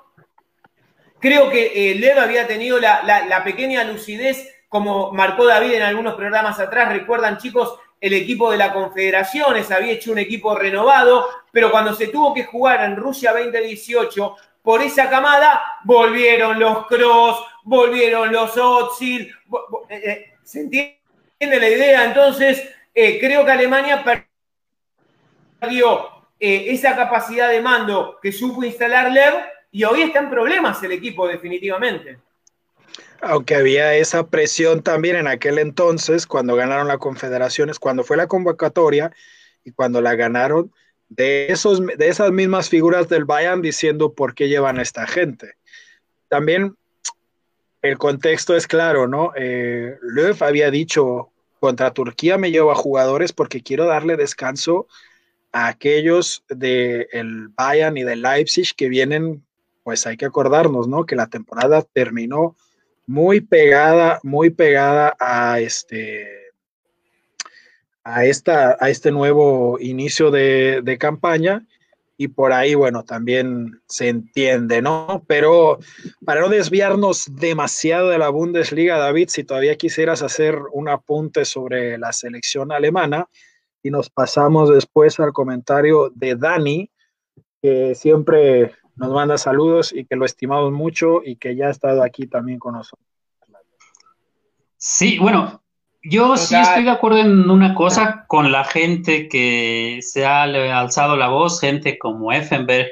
Creo 1.19 1.51
que 1.51 1.91
eh, 1.91 1.95
Lev 1.95 2.19
había 2.19 2.47
tenido 2.47 2.79
la, 2.79 3.43
pequeña 3.45 3.83
lucidez, 3.85 4.55
como 4.69 5.11
marcó 5.13 5.47
David 5.47 5.75
en 5.75 5.83
algunos 5.83 6.15
programas 6.15 6.61
atrás. 6.61 6.93
Recuerdan, 6.93 7.39
chicos, 7.39 7.79
el 7.99 8.13
equipo 8.13 8.51
de 8.51 8.59
la 8.59 8.75
Confederaciones 8.75 9.71
había 9.71 9.93
hecho 9.93 10.13
un 10.13 10.19
equipo 10.19 10.55
renovado, 10.55 11.27
pero 11.51 11.71
cuando 11.71 11.95
se 11.95 12.09
tuvo 12.09 12.35
que 12.35 12.45
jugar 12.45 12.85
en 12.85 12.97
Rusia 12.97 13.33
2018 13.33 14.37
por 14.61 14.83
esa 14.83 15.09
camada, 15.09 15.63
volvieron 15.85 16.59
los 16.59 16.87
Cross, 16.87 17.43
volvieron 17.65 18.31
los 18.31 18.55
Otsil. 18.59 19.33
Eh, 19.89 20.03
eh, 20.05 20.35
¿Se 20.43 20.61
entiende 20.61 20.97
la 21.41 21.69
idea? 21.69 22.05
Entonces, 22.05 22.63
eh, 22.95 23.19
creo 23.21 23.45
que 23.45 23.53
Alemania 23.53 24.05
perdió 25.61 26.09
eh, 26.41 26.67
esa 26.69 26.97
capacidad 26.97 27.51
de 27.51 27.61
mando 27.61 28.19
que 28.23 28.33
supo 28.33 28.65
instalar 28.65 29.13
Lev 29.13 29.35
y 29.71 29.85
hoy 29.85 30.03
está 30.03 30.21
en 30.21 30.31
problemas 30.31 30.83
el 30.83 30.93
equipo 30.93 31.29
definitivamente. 31.29 32.19
Aunque 33.21 33.55
había 33.55 33.95
esa 33.95 34.27
presión 34.27 34.83
también 34.83 35.17
en 35.17 35.27
aquel 35.27 35.59
entonces, 35.59 36.27
cuando 36.27 36.55
ganaron 36.55 36.89
la 36.89 36.99
Confederaciones, 36.99 37.79
cuando 37.79 38.05
fue 38.05 38.17
la 38.17 38.27
convocatoria 38.27 39.11
y 39.65 39.73
cuando 39.73 40.01
la 40.01 40.15
ganaron, 40.15 40.73
de, 41.09 41.47
esos, 41.53 41.87
de 41.87 42.09
esas 42.09 42.33
mismas 42.33 42.69
figuras 42.69 43.09
del 43.09 43.25
Bayern 43.25 43.63
diciendo 43.63 44.13
por 44.13 44.35
qué 44.35 44.49
llevan 44.49 44.79
a 44.79 44.83
esta 44.83 45.07
gente. 45.07 45.55
También 46.29 46.77
el 47.89 47.99
contexto 47.99 48.57
es 48.57 48.67
claro, 48.67 49.07
¿no? 49.09 49.33
Eh, 49.37 49.97
había 50.41 50.71
dicho, 50.71 51.31
contra 51.61 51.93
Turquía 51.93 52.39
me 52.39 52.51
llevo 52.51 52.71
a 52.71 52.77
jugadores 52.77 53.33
porque 53.33 53.63
quiero 53.63 53.87
darle 53.87 54.17
descanso 54.17 54.87
a 55.53 55.69
aquellos 55.69 56.45
del 56.49 57.49
Bayern 57.57 57.97
y 57.97 58.03
del 58.03 58.23
Leipzig 58.23 58.75
que 58.77 58.89
vienen, 58.89 59.45
pues 59.83 60.07
hay 60.07 60.17
que 60.17 60.27
acordarnos, 60.27 60.89
¿no? 60.89 61.07
Que 61.07 61.17
la 61.17 61.29
temporada 61.29 61.83
terminó 61.83 62.57
muy 63.07 63.41
pegada, 63.41 64.21
muy 64.23 64.51
pegada 64.51 65.17
a 65.19 65.61
este 65.61 66.53
a, 68.05 68.25
esta, 68.25 68.77
a 68.79 68.89
este 68.91 69.11
nuevo 69.11 69.79
inicio 69.81 70.31
de 70.31 70.97
campaña 70.99 71.67
y 72.19 72.29
por 72.29 72.53
ahí, 72.53 72.75
bueno, 72.75 73.05
también 73.05 73.81
se 73.87 74.09
entiende, 74.09 74.81
¿no? 74.81 75.23
Pero 75.27 75.79
para 76.25 76.41
no 76.41 76.49
desviarnos 76.49 77.27
demasiado 77.31 78.09
de 78.09 78.19
la 78.19 78.31
Bundesliga, 78.31 78.97
David, 78.99 79.29
si 79.29 79.45
todavía 79.45 79.77
quisieras 79.77 80.23
hacer 80.23 80.59
un 80.73 80.89
apunte 80.89 81.45
sobre 81.45 81.99
la 81.99 82.13
selección 82.13 82.73
alemana 82.73 83.29
y 83.83 83.91
nos 83.91 84.09
pasamos 84.09 84.73
después 84.73 85.21
al 85.21 85.33
comentario 85.33 86.11
de 86.15 86.37
Dani, 86.37 86.91
que 87.61 87.95
siempre 87.95 88.75
nos 88.95 89.13
manda 89.13 89.37
saludos 89.37 89.93
y 89.93 90.07
que 90.07 90.17
lo 90.17 90.25
estimamos 90.25 90.73
mucho 90.73 91.21
y 91.23 91.37
que 91.37 91.55
ya 91.55 91.67
ha 91.67 91.71
estado 91.71 92.03
aquí 92.03 92.27
también 92.27 92.59
con 92.59 92.75
nosotros. 92.75 93.07
Sí, 94.79 95.19
bueno, 95.19 95.63
yo 96.09 96.37
sí 96.37 96.55
estoy 96.55 96.85
de 96.85 96.91
acuerdo 96.91 97.19
en 97.19 97.51
una 97.51 97.75
cosa 97.75 98.25
con 98.27 98.53
la 98.53 98.65
gente 98.65 99.29
que 99.29 99.99
se 100.03 100.25
ha 100.25 100.43
alzado 100.43 101.17
la 101.17 101.29
voz, 101.29 101.61
gente 101.61 101.99
como 101.99 102.33
Effenberg, 102.33 102.89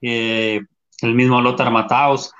eh, 0.00 0.60
el 1.02 1.14
mismo 1.14 1.40
Lothar 1.40 1.70
Matthaus, 1.70 2.32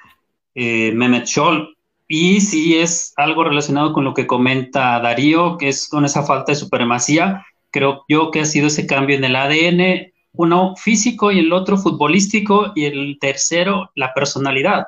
eh, 0.55 0.93
Mehmet 0.93 1.27
Scholl, 1.27 1.77
y 2.09 2.41
sí 2.41 2.77
es 2.79 3.12
algo 3.16 3.45
relacionado 3.45 3.93
con 3.93 4.05
lo 4.05 4.14
que 4.14 4.27
comenta 4.27 4.99
Darío, 5.01 5.59
que 5.59 5.69
es 5.69 5.89
con 5.89 6.05
esa 6.05 6.23
falta 6.23 6.53
de 6.53 6.57
supremacía. 6.57 7.45
Creo 7.71 8.05
yo 8.09 8.31
que 8.31 8.41
ha 8.41 8.45
sido 8.47 8.69
ese 8.69 8.87
cambio 8.87 9.16
en 9.16 9.25
el 9.25 9.37
ADN, 9.37 10.12
uno 10.33 10.75
físico 10.77 11.31
y 11.31 11.39
el 11.39 11.53
otro 11.53 11.77
futbolístico, 11.77 12.73
y 12.75 12.87
el 12.87 13.19
tercero 13.21 13.91
la 13.95 14.14
personalidad. 14.14 14.87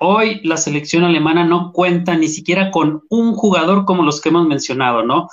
Hoy 0.00 0.40
la 0.44 0.56
selección 0.56 1.04
alemana 1.04 1.44
no 1.44 1.72
cuenta 1.72 2.16
ni 2.16 2.28
siquiera 2.28 2.70
con 2.70 3.02
un 3.08 3.34
jugador 3.34 3.84
como 3.84 4.02
los 4.02 4.20
que 4.20 4.28
hemos 4.28 4.46
mencionado, 4.46 5.04
¿no? 5.04 5.28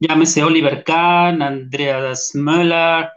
Llámese 0.00 0.44
Oliver 0.44 0.84
Kahn, 0.84 1.42
Andreas 1.42 2.30
Müller, 2.34 3.08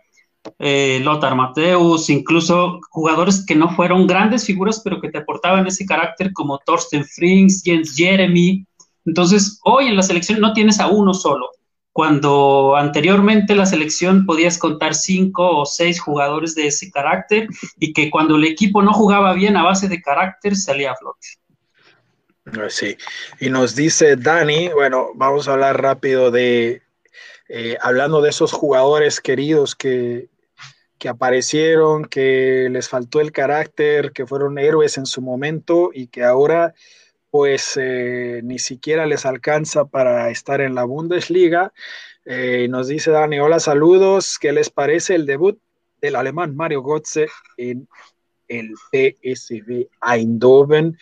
eh, 0.59 0.99
Lothar 1.03 1.35
Matthäus, 1.35 2.09
incluso 2.09 2.79
jugadores 2.89 3.45
que 3.45 3.55
no 3.55 3.69
fueron 3.75 4.07
grandes 4.07 4.45
figuras, 4.45 4.81
pero 4.83 4.99
que 4.99 5.09
te 5.09 5.19
aportaban 5.19 5.65
ese 5.67 5.85
carácter 5.85 6.33
como 6.33 6.59
Thorsten 6.59 7.05
Frings, 7.05 7.61
Jens 7.63 7.95
Jeremy. 7.95 8.65
Entonces, 9.05 9.59
hoy 9.63 9.87
en 9.87 9.95
la 9.95 10.03
selección 10.03 10.41
no 10.41 10.53
tienes 10.53 10.79
a 10.79 10.87
uno 10.87 11.13
solo 11.13 11.49
cuando 11.93 12.75
anteriormente 12.77 13.55
la 13.55 13.65
selección 13.65 14.25
podías 14.25 14.57
contar 14.57 14.95
cinco 14.95 15.59
o 15.59 15.65
seis 15.65 15.99
jugadores 15.99 16.55
de 16.55 16.67
ese 16.67 16.89
carácter 16.89 17.47
y 17.79 17.93
que 17.93 18.09
cuando 18.09 18.37
el 18.37 18.45
equipo 18.45 18.81
no 18.81 18.93
jugaba 18.93 19.33
bien 19.33 19.57
a 19.57 19.63
base 19.63 19.89
de 19.89 20.01
carácter 20.01 20.55
salía 20.55 20.91
a 20.91 20.95
flote. 20.95 21.27
Ah, 22.45 22.69
sí, 22.69 22.97
y 23.39 23.49
nos 23.49 23.75
dice 23.75 24.15
Dani, 24.15 24.69
bueno, 24.69 25.09
vamos 25.15 25.47
a 25.47 25.53
hablar 25.53 25.81
rápido 25.81 26.31
de, 26.31 26.81
eh, 27.49 27.77
hablando 27.81 28.21
de 28.21 28.29
esos 28.29 28.51
jugadores 28.51 29.21
queridos 29.21 29.75
que, 29.75 30.29
que 30.97 31.09
aparecieron, 31.09 32.05
que 32.05 32.67
les 32.71 32.87
faltó 32.89 33.21
el 33.21 33.31
carácter, 33.31 34.11
que 34.11 34.25
fueron 34.25 34.57
héroes 34.57 34.97
en 34.97 35.05
su 35.05 35.21
momento 35.21 35.91
y 35.93 36.07
que 36.07 36.23
ahora 36.23 36.73
pues 37.31 37.79
eh, 37.81 38.41
ni 38.43 38.59
siquiera 38.59 39.05
les 39.05 39.25
alcanza 39.25 39.85
para 39.85 40.29
estar 40.29 40.59
en 40.61 40.75
la 40.75 40.83
Bundesliga. 40.83 41.73
Eh, 42.25 42.67
nos 42.69 42.89
dice 42.89 43.09
Dani, 43.09 43.39
hola, 43.39 43.59
saludos, 43.59 44.37
¿qué 44.39 44.51
les 44.51 44.69
parece 44.69 45.15
el 45.15 45.25
debut 45.25 45.57
del 46.01 46.17
alemán 46.17 46.55
Mario 46.55 46.83
Götze 46.83 47.27
en 47.57 47.87
el 48.49 48.73
PSV 48.91 49.87
Eindhoven, 50.05 50.97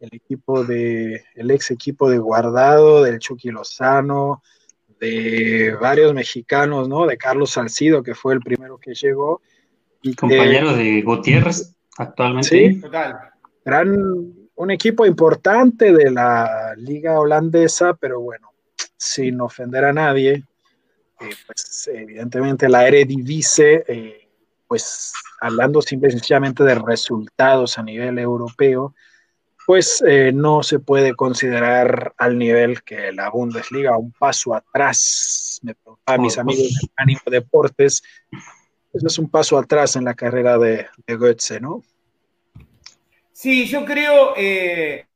el 0.00 0.08
equipo 0.12 0.64
de, 0.64 1.24
el 1.34 1.50
ex 1.50 1.70
equipo 1.70 2.10
de 2.10 2.18
guardado 2.18 3.02
del 3.02 3.18
Chucky 3.18 3.50
Lozano, 3.50 4.42
de 5.00 5.74
varios 5.80 6.12
mexicanos, 6.12 6.88
¿no? 6.88 7.06
De 7.06 7.16
Carlos 7.16 7.52
Salcido, 7.52 8.02
que 8.02 8.14
fue 8.14 8.34
el 8.34 8.40
primero 8.40 8.76
que 8.78 8.94
llegó. 8.94 9.40
Y 10.02 10.14
Compañero 10.14 10.74
de 10.74 11.00
Gutiérrez 11.02 11.74
actualmente. 11.96 12.48
Sí, 12.48 12.80
total. 12.80 13.18
Gran, 13.64 14.39
un 14.60 14.70
equipo 14.70 15.06
importante 15.06 15.90
de 15.90 16.10
la 16.10 16.74
liga 16.76 17.18
holandesa, 17.18 17.94
pero 17.94 18.20
bueno, 18.20 18.52
sin 18.94 19.40
ofender 19.40 19.86
a 19.86 19.92
nadie, 19.94 20.44
eh, 21.18 21.34
pues 21.46 21.90
evidentemente 21.90 22.68
la 22.68 22.86
Eredivisie, 22.86 23.84
eh, 23.88 24.28
pues 24.68 25.14
hablando 25.40 25.80
simple 25.80 26.10
y 26.10 26.12
sencillamente 26.12 26.62
de 26.62 26.74
resultados 26.74 27.78
a 27.78 27.82
nivel 27.82 28.18
europeo, 28.18 28.94
pues 29.66 30.04
eh, 30.06 30.30
no 30.30 30.62
se 30.62 30.78
puede 30.78 31.14
considerar 31.14 32.12
al 32.18 32.36
nivel 32.36 32.82
que 32.82 33.12
la 33.12 33.30
Bundesliga, 33.30 33.96
un 33.96 34.12
paso 34.12 34.54
atrás, 34.54 35.58
me 35.62 35.74
a 36.04 36.18
mis 36.18 36.36
amigos 36.36 36.68
de 36.68 36.88
Ánimo 36.96 37.22
Deportes, 37.30 38.02
eso 38.92 39.06
es 39.06 39.18
un 39.18 39.30
paso 39.30 39.56
atrás 39.56 39.96
en 39.96 40.04
la 40.04 40.12
carrera 40.12 40.58
de, 40.58 40.86
de 41.06 41.16
Goetze, 41.16 41.60
¿no? 41.60 41.82
Sí, 43.40 43.64
yo 43.64 43.86
creo, 43.86 44.34
eh, 44.36 45.06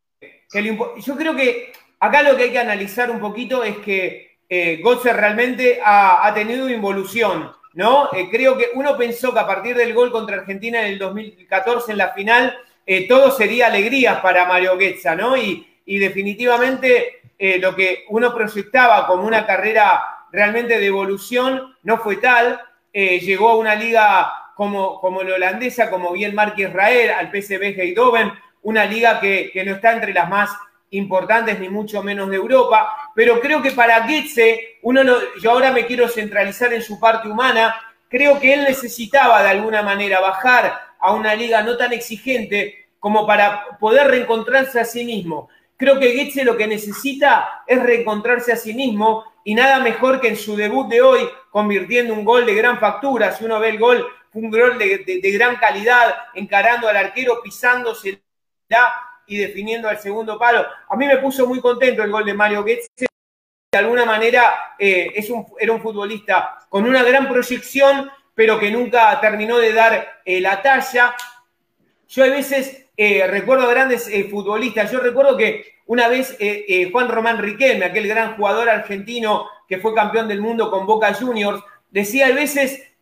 que 0.50 0.78
yo 1.02 1.14
creo 1.14 1.36
que 1.36 1.74
acá 2.00 2.22
lo 2.22 2.34
que 2.34 2.44
hay 2.44 2.52
que 2.52 2.58
analizar 2.58 3.10
un 3.10 3.20
poquito 3.20 3.62
es 3.62 3.76
que 3.80 4.38
eh, 4.48 4.82
realmente 5.12 5.78
ha, 5.84 6.32
tenido 6.34 6.70
involución, 6.70 7.52
¿no? 7.74 8.08
Eh, 8.14 8.30
creo 8.30 8.56
que 8.56 8.70
uno 8.76 8.96
pensó 8.96 9.34
que 9.34 9.40
a 9.40 9.46
partir 9.46 9.76
del 9.76 9.92
gol 9.92 10.10
contra 10.10 10.36
Argentina 10.36 10.80
en 10.80 10.94
el 10.94 10.98
2014 10.98 11.92
en 11.92 11.98
la 11.98 12.14
final, 12.14 12.56
eh, 12.86 13.06
todo 13.06 13.30
sería 13.30 13.66
alegría 13.66 14.22
para 14.22 14.46
Mario 14.46 14.76
Goetze, 14.76 15.14
¿no? 15.16 15.36
Y 15.36 15.98
definitivamente 15.98 17.20
lo 17.60 17.76
que 17.76 18.06
uno 18.08 18.34
proyectaba 18.34 19.06
como 19.06 19.24
una 19.26 19.44
carrera 19.44 20.02
realmente 20.32 20.80
de 20.80 20.86
evolución 20.86 21.76
no 21.82 21.98
fue 21.98 22.16
tal. 22.16 22.58
llegó 22.90 23.50
a 23.50 23.56
una 23.58 23.74
liga 23.74 24.43
como, 24.56 25.00
como 25.00 25.22
la 25.22 25.34
holandesa, 25.34 25.90
como 25.90 26.12
bien 26.12 26.34
marca 26.34 26.62
Israel, 26.62 27.10
al 27.10 27.30
PSV 27.30 27.80
Eindhoven, 27.80 28.32
una 28.62 28.84
liga 28.84 29.20
que, 29.20 29.50
no 29.64 29.74
está 29.74 29.92
entre 29.92 30.12
las 30.12 30.28
más 30.28 30.50
importantes 30.90 31.58
ni 31.58 31.68
mucho 31.68 32.02
menos 32.02 32.30
de 32.30 32.36
Europa, 32.36 33.10
pero 33.14 33.40
creo 33.40 33.60
que 33.62 33.72
para 33.72 34.06
Goetze, 34.06 34.78
uno 34.82 35.02
yo 35.40 35.50
ahora 35.50 35.72
me 35.72 35.86
quiero 35.86 36.08
centralizar 36.08 36.72
en 36.72 36.82
su 36.82 36.98
parte 37.00 37.28
humana, 37.28 37.74
creo 38.08 38.38
que 38.38 38.54
él 38.54 38.62
necesitaba 38.62 39.42
de 39.42 39.50
alguna 39.50 39.82
manera 39.82 40.20
bajar 40.20 40.72
a 41.00 41.12
una 41.12 41.34
liga 41.34 41.62
no 41.62 41.76
tan 41.76 41.92
exigente 41.92 42.86
como 43.00 43.26
para 43.26 43.76
poder 43.78 44.06
reencontrarse 44.06 44.80
a 44.80 44.84
sí 44.84 45.04
mismo. 45.04 45.48
Creo 45.76 45.98
que 45.98 46.14
Goetze 46.14 46.44
lo 46.44 46.56
que 46.56 46.66
necesita 46.66 47.64
es 47.66 47.82
reencontrarse 47.82 48.52
a 48.52 48.56
sí 48.56 48.72
mismo 48.72 49.24
y 49.42 49.54
nada 49.54 49.80
mejor 49.80 50.20
que 50.20 50.28
en 50.28 50.36
su 50.36 50.56
debut 50.56 50.88
de 50.88 51.02
hoy, 51.02 51.28
convirtiendo 51.50 52.14
un 52.14 52.24
gol 52.24 52.46
de 52.46 52.54
gran 52.54 52.78
factura. 52.78 53.32
Si 53.32 53.44
uno 53.44 53.60
ve 53.60 53.68
el 53.70 53.78
gol 53.78 54.06
un 54.34 54.50
gol 54.50 54.78
de, 54.78 55.30
gran 55.32 55.56
calidad, 55.56 56.14
encarando 56.34 56.88
al 56.88 56.96
arquero, 56.96 57.40
pisándose 57.42 58.20
y 59.26 59.36
definiendo 59.36 59.88
al 59.88 59.98
segundo 59.98 60.38
palo. 60.38 60.66
A 60.88 60.96
mí 60.96 61.06
me 61.06 61.18
puso 61.18 61.46
muy 61.46 61.60
contento 61.60 62.02
el 62.02 62.10
gol 62.10 62.24
de 62.24 62.34
Mario 62.34 62.62
Goetze. 62.62 63.06
De 63.72 63.78
alguna 63.78 64.04
manera 64.04 64.74
eh, 64.78 65.12
es 65.14 65.30
un, 65.30 65.46
era 65.58 65.72
un 65.72 65.80
futbolista 65.80 66.58
con 66.68 66.84
una 66.84 67.02
gran 67.02 67.28
proyección, 67.28 68.10
pero 68.34 68.58
que 68.58 68.70
nunca 68.70 69.20
terminó 69.20 69.58
de 69.58 69.72
dar 69.72 70.20
eh, 70.24 70.40
la 70.40 70.60
talla. 70.60 71.14
Yo 72.08 72.24
a 72.24 72.28
veces 72.28 72.86
eh, 72.96 73.26
recuerdo 73.26 73.68
grandes 73.68 74.10
futbolistas. 74.30 74.90
Yo 74.90 75.00
recuerdo 75.00 75.36
que 75.36 75.74
una 75.86 76.08
vez 76.08 76.36
Juan 76.90 77.08
Román 77.08 77.38
Riquelme, 77.38 77.84
aquel 77.84 78.08
gran 78.08 78.36
jugador 78.36 78.68
argentino 78.68 79.46
que 79.68 79.78
fue 79.78 79.94
campeón 79.94 80.28
del 80.28 80.40
mundo 80.40 80.70
con 80.70 80.86
Boca 80.86 81.12
Juniors, 81.12 81.62
decía 81.90 82.28
a 82.28 82.32
veces 82.32 82.93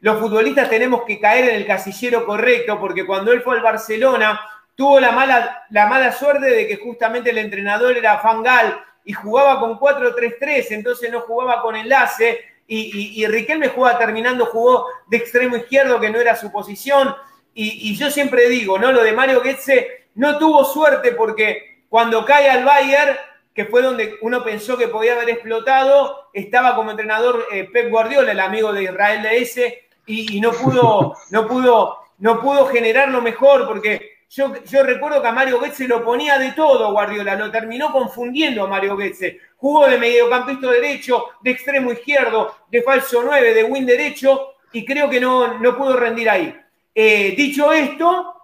los 0.00 0.20
futbolistas 0.20 0.70
tenemos 0.70 1.02
que 1.02 1.18
caer 1.18 1.48
en 1.48 1.56
el 1.56 1.66
casillero 1.66 2.24
correcto, 2.24 2.78
porque 2.78 3.04
cuando 3.04 3.32
él 3.32 3.42
fue 3.42 3.56
al 3.56 3.62
Barcelona, 3.62 4.40
tuvo 4.76 5.00
la 5.00 5.10
mala, 5.10 5.64
la 5.70 5.86
mala 5.86 6.12
suerte 6.12 6.46
de 6.46 6.68
que 6.68 6.76
justamente 6.76 7.30
el 7.30 7.38
entrenador 7.38 7.96
era 7.96 8.18
Fangal 8.18 8.78
y 9.04 9.12
jugaba 9.12 9.58
con 9.58 9.78
4-3-3, 9.78 10.66
entonces 10.70 11.10
no 11.10 11.22
jugaba 11.22 11.62
con 11.62 11.74
enlace, 11.74 12.40
y, 12.68 13.24
Riquelme 13.26 13.68
jugaba 13.68 13.98
terminando, 13.98 14.46
jugó 14.46 14.86
de 15.06 15.16
extremo 15.18 15.56
izquierdo, 15.56 16.00
que 16.00 16.10
no 16.10 16.20
era 16.20 16.34
su 16.34 16.50
posición, 16.50 17.14
y, 17.54 17.96
yo 17.96 18.10
siempre 18.10 18.48
digo, 18.48 18.78
¿no? 18.78 18.92
Lo 18.92 19.02
de 19.02 19.12
Mario 19.12 19.40
Goetze 19.40 20.08
no 20.16 20.38
tuvo 20.38 20.64
suerte 20.64 21.12
porque 21.12 21.84
cuando 21.88 22.24
cae 22.24 22.50
al 22.50 22.64
Bayern 22.64 23.16
que 23.56 23.64
fue 23.64 23.80
donde 23.80 24.18
uno 24.20 24.44
pensó 24.44 24.76
que 24.76 24.88
podía 24.88 25.14
haber 25.14 25.30
explotado, 25.30 26.28
estaba 26.34 26.76
como 26.76 26.90
entrenador 26.90 27.46
eh, 27.50 27.64
Pep 27.72 27.90
Guardiola, 27.90 28.32
el 28.32 28.40
amigo 28.40 28.70
de 28.70 28.82
Israel 28.82 29.22
de 29.22 29.38
ese, 29.38 29.88
y, 30.04 30.38
no, 30.42 30.52
pudo, 30.52 31.16
no, 31.30 31.48
pudo, 31.48 31.96
no 32.18 32.38
pudo 32.42 32.66
generar 32.66 33.08
lo 33.08 33.22
mejor, 33.22 33.66
porque 33.66 34.10
yo, 34.28 34.52
yo 34.64 34.82
recuerdo 34.82 35.22
que 35.22 35.28
a 35.28 35.32
Mario 35.32 35.58
Goetze 35.58 35.88
lo 35.88 36.04
ponía 36.04 36.38
de 36.38 36.52
todo 36.52 36.92
Guardiola, 36.92 37.34
lo 37.34 37.50
terminó 37.50 37.90
confundiendo 37.90 38.64
a 38.64 38.68
Mario 38.68 38.94
Goetze. 38.94 39.40
Jugó 39.56 39.88
de 39.88 39.96
mediocampista 39.96 40.70
derecho, 40.70 41.24
de 41.40 41.52
extremo 41.52 41.92
izquierdo, 41.92 42.54
de 42.70 42.82
falso 42.82 43.22
9, 43.24 43.54
de 43.54 43.64
win 43.64 43.86
derecho, 43.86 44.56
y 44.70 44.84
creo 44.84 45.08
que 45.08 45.18
no, 45.18 45.58
no 45.58 45.78
pudo 45.78 45.96
rendir 45.96 46.28
ahí. 46.28 46.54
Eh, 46.94 47.32
dicho 47.34 47.72
esto, 47.72 48.34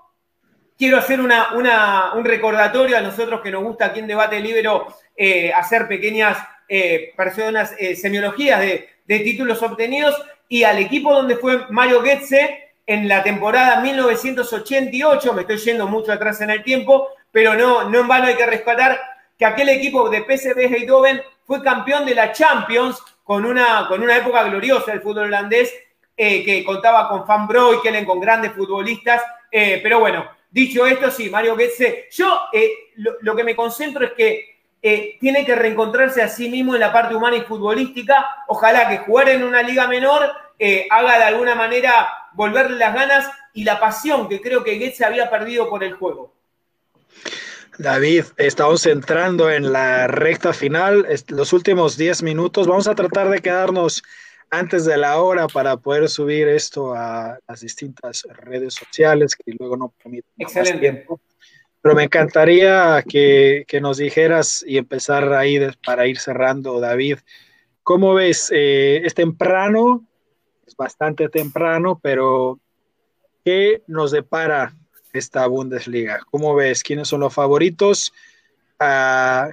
quiero 0.78 0.96
hacer 0.96 1.20
una, 1.20 1.52
un 2.14 2.24
recordatorio 2.24 2.96
a 2.96 3.02
nosotros 3.02 3.42
que 3.42 3.50
nos 3.50 3.62
gusta 3.62 3.86
aquí 3.86 4.00
en 4.00 4.06
Debate 4.06 4.40
Libero 4.40 4.88
eh, 5.16 5.52
hacer 5.52 5.88
pequeñas 5.88 6.38
eh, 6.68 7.12
personas, 7.16 7.74
semiologías 7.96 8.60
de, 8.60 8.88
títulos 9.06 9.62
obtenidos 9.62 10.16
y 10.48 10.64
al 10.64 10.78
equipo 10.78 11.12
donde 11.12 11.36
fue 11.36 11.66
Mario 11.68 12.00
Goetze 12.00 12.72
en 12.86 13.06
la 13.08 13.22
temporada 13.22 13.80
1988, 13.82 15.34
me 15.34 15.42
estoy 15.42 15.58
yendo 15.58 15.86
mucho 15.86 16.12
atrás 16.12 16.40
en 16.40 16.48
el 16.48 16.62
tiempo, 16.62 17.08
pero 17.30 17.54
no, 17.54 17.90
no 17.90 18.00
en 18.00 18.08
vano 18.08 18.26
hay 18.26 18.36
que 18.36 18.46
rescatar 18.46 18.98
que 19.38 19.44
aquel 19.44 19.68
equipo 19.68 20.08
de 20.08 20.20
PSV 20.22 20.58
Eindhoven 20.58 21.20
fue 21.44 21.62
campeón 21.62 22.06
de 22.06 22.14
la 22.14 22.32
Champions 22.32 23.02
con 23.24 23.44
una, 23.44 23.86
con 23.88 24.02
una 24.02 24.16
época 24.16 24.44
gloriosa 24.44 24.92
del 24.92 25.00
fútbol 25.00 25.24
holandés, 25.24 25.74
eh, 26.16 26.44
que 26.44 26.64
contaba 26.64 27.08
con 27.08 27.26
Van 27.26 27.46
Breukelen, 27.46 28.04
con 28.04 28.20
grandes 28.20 28.52
futbolistas, 28.52 29.22
eh, 29.50 29.80
pero 29.82 30.00
bueno, 30.00 30.28
dicho 30.50 30.86
esto, 30.86 31.10
sí, 31.10 31.30
Mario 31.30 31.54
Goetze, 31.54 32.08
yo 32.10 32.42
eh, 32.52 32.70
lo, 32.96 33.34
que 33.34 33.44
me 33.44 33.56
concentro 33.56 34.04
es 34.04 34.12
que 34.12 34.51
tiene 34.82 35.46
que 35.46 35.54
reencontrarse 35.54 36.22
a 36.22 36.28
sí 36.28 36.48
mismo 36.48 36.74
en 36.74 36.80
la 36.80 36.92
parte 36.92 37.14
humana 37.14 37.36
y 37.36 37.42
futbolística, 37.42 38.26
ojalá 38.48 38.88
que 38.88 38.98
jugar 38.98 39.28
en 39.28 39.44
una 39.44 39.62
liga 39.62 39.86
menor 39.86 40.30
haga 40.90 41.18
de 41.18 41.24
alguna 41.24 41.54
manera 41.54 42.08
volverle 42.34 42.76
las 42.76 42.94
ganas 42.94 43.30
y 43.52 43.64
la 43.64 43.78
pasión 43.78 44.28
que 44.28 44.40
creo 44.40 44.64
que 44.64 44.78
Goetze 44.78 45.04
había 45.04 45.30
perdido 45.30 45.68
por 45.68 45.84
el 45.84 45.94
juego. 45.94 46.32
David, 47.78 48.24
estamos 48.36 48.84
entrando 48.86 49.50
en 49.50 49.72
la 49.72 50.06
recta 50.06 50.52
final, 50.52 51.06
los 51.28 51.52
últimos 51.52 51.96
10 51.96 52.22
minutos. 52.22 52.66
Vamos 52.66 52.86
a 52.86 52.94
tratar 52.94 53.30
de 53.30 53.40
quedarnos 53.40 54.02
antes 54.50 54.84
de 54.84 54.98
la 54.98 55.20
hora 55.20 55.48
para 55.48 55.78
poder 55.78 56.08
subir 56.08 56.48
esto 56.48 56.94
a 56.94 57.38
las 57.48 57.60
distintas 57.60 58.24
redes 58.28 58.74
sociales 58.74 59.34
que 59.34 59.54
luego 59.58 59.76
no 59.76 59.94
permiten 60.02 60.30
Excelente. 60.36 60.78
tiempo. 60.78 61.20
Pero 61.82 61.96
me 61.96 62.04
encantaría 62.04 63.02
que, 63.06 63.66
nos 63.80 63.98
dijeras 63.98 64.64
y 64.66 64.78
empezar 64.78 65.32
ahí 65.32 65.58
para 65.84 66.06
ir 66.06 66.18
cerrando, 66.18 66.78
David. 66.78 67.18
¿Cómo 67.82 68.14
ves? 68.14 68.52
Eh, 68.54 69.02
es 69.04 69.14
temprano, 69.14 70.06
es 70.64 70.76
bastante 70.76 71.28
temprano, 71.28 71.98
pero 72.00 72.60
¿qué 73.44 73.82
nos 73.88 74.12
depara 74.12 74.76
esta 75.12 75.44
Bundesliga? 75.48 76.20
¿Cómo 76.30 76.54
ves? 76.54 76.84
¿Quiénes 76.84 77.08
son 77.08 77.18
los 77.18 77.34
favoritos 77.34 78.12
a 78.78 79.50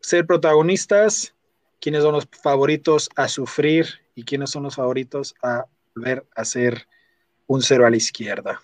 ser 0.00 0.26
protagonistas? 0.26 1.34
¿Quiénes 1.80 2.02
son 2.02 2.12
los 2.12 2.28
favoritos 2.42 3.08
a 3.16 3.26
sufrir? 3.28 3.86
¿Y 4.14 4.24
quiénes 4.24 4.50
son 4.50 4.64
los 4.64 4.76
favoritos 4.76 5.34
a 5.42 5.64
volver 5.94 6.26
a 6.36 6.44
ser 6.44 6.86
un 7.46 7.62
cero 7.62 7.86
a 7.86 7.90
la 7.90 7.96
izquierda? 7.96 8.60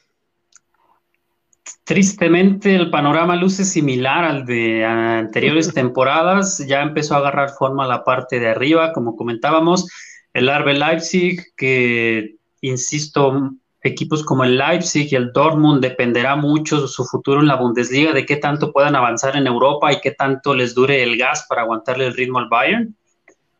Tristemente 1.85 2.75
el 2.75 2.91
panorama 2.91 3.37
luce 3.37 3.65
similar 3.65 4.25
al 4.25 4.45
de 4.45 4.85
anteriores 4.85 5.73
temporadas, 5.73 6.59
ya 6.67 6.83
empezó 6.83 7.15
a 7.15 7.19
agarrar 7.19 7.51
forma 7.51 7.87
la 7.87 8.05
parte 8.05 8.39
de 8.39 8.49
arriba, 8.49 8.93
como 8.93 9.17
comentábamos, 9.17 9.89
el 10.33 10.49
Arbe 10.49 10.75
Leipzig, 10.75 11.43
que, 11.57 12.37
insisto, 12.61 13.53
equipos 13.83 14.23
como 14.25 14.45
el 14.45 14.59
Leipzig 14.59 15.09
y 15.11 15.17
el 15.17 15.33
Dortmund 15.33 15.81
dependerá 15.81 16.37
mucho 16.37 16.83
de 16.83 16.89
su 16.89 17.05
futuro 17.05 17.41
en 17.41 17.49
la 17.49 17.57
Bundesliga, 17.57 18.13
de 18.13 18.27
qué 18.27 18.37
tanto 18.37 18.73
puedan 18.73 18.97
avanzar 18.97 19.37
en 19.37 19.47
Europa 19.47 19.93
y 19.93 20.01
qué 20.01 20.13
tanto 20.13 20.55
les 20.55 20.75
dure 20.75 21.03
el 21.03 21.17
gas 21.17 21.47
para 21.49 21.63
aguantarle 21.63 22.07
el 22.07 22.15
ritmo 22.15 22.39
al 22.39 22.49
Bayern. 22.49 22.97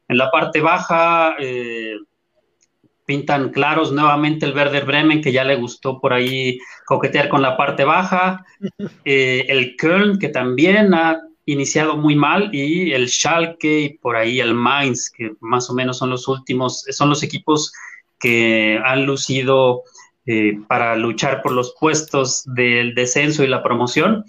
En 0.09 0.19
la 0.19 0.31
parte 0.31 0.61
baja 0.61 1.35
eh, 1.39 1.97
pintan 3.09 3.49
claros 3.49 3.91
nuevamente 3.91 4.45
el 4.45 4.55
Werder 4.55 4.85
Bremen, 4.85 5.23
que 5.23 5.33
ya 5.33 5.43
le 5.43 5.57
gustó 5.57 5.99
por 5.99 6.13
ahí 6.13 6.59
coquetear 6.85 7.31
con 7.31 7.41
la 7.41 7.57
parte 7.57 7.85
baja. 7.85 8.45
Eh, 9.05 9.47
el 9.49 9.77
Köln, 9.77 10.19
que 10.19 10.29
también 10.29 10.93
ha 10.93 11.19
iniciado 11.47 11.97
muy 11.97 12.15
mal 12.15 12.51
y 12.53 12.93
el 12.93 13.09
Schalke 13.09 13.81
y 13.81 13.89
por 13.99 14.17
ahí 14.17 14.41
el 14.41 14.53
Mainz, 14.53 15.11
que 15.11 15.33
más 15.41 15.71
o 15.71 15.75
menos 15.75 15.97
son 15.97 16.11
los 16.11 16.29
últimos, 16.29 16.85
son 16.91 17.09
los 17.09 17.23
equipos 17.23 17.73
que 18.21 18.79
han 18.85 19.07
lucido 19.07 19.83
eh, 20.27 20.59
para 20.69 20.95
luchar 20.97 21.41
por 21.43 21.53
los 21.53 21.75
puestos 21.81 22.45
del 22.45 22.95
descenso 22.95 23.43
y 23.43 23.47
la 23.47 23.63
promoción. 23.63 24.27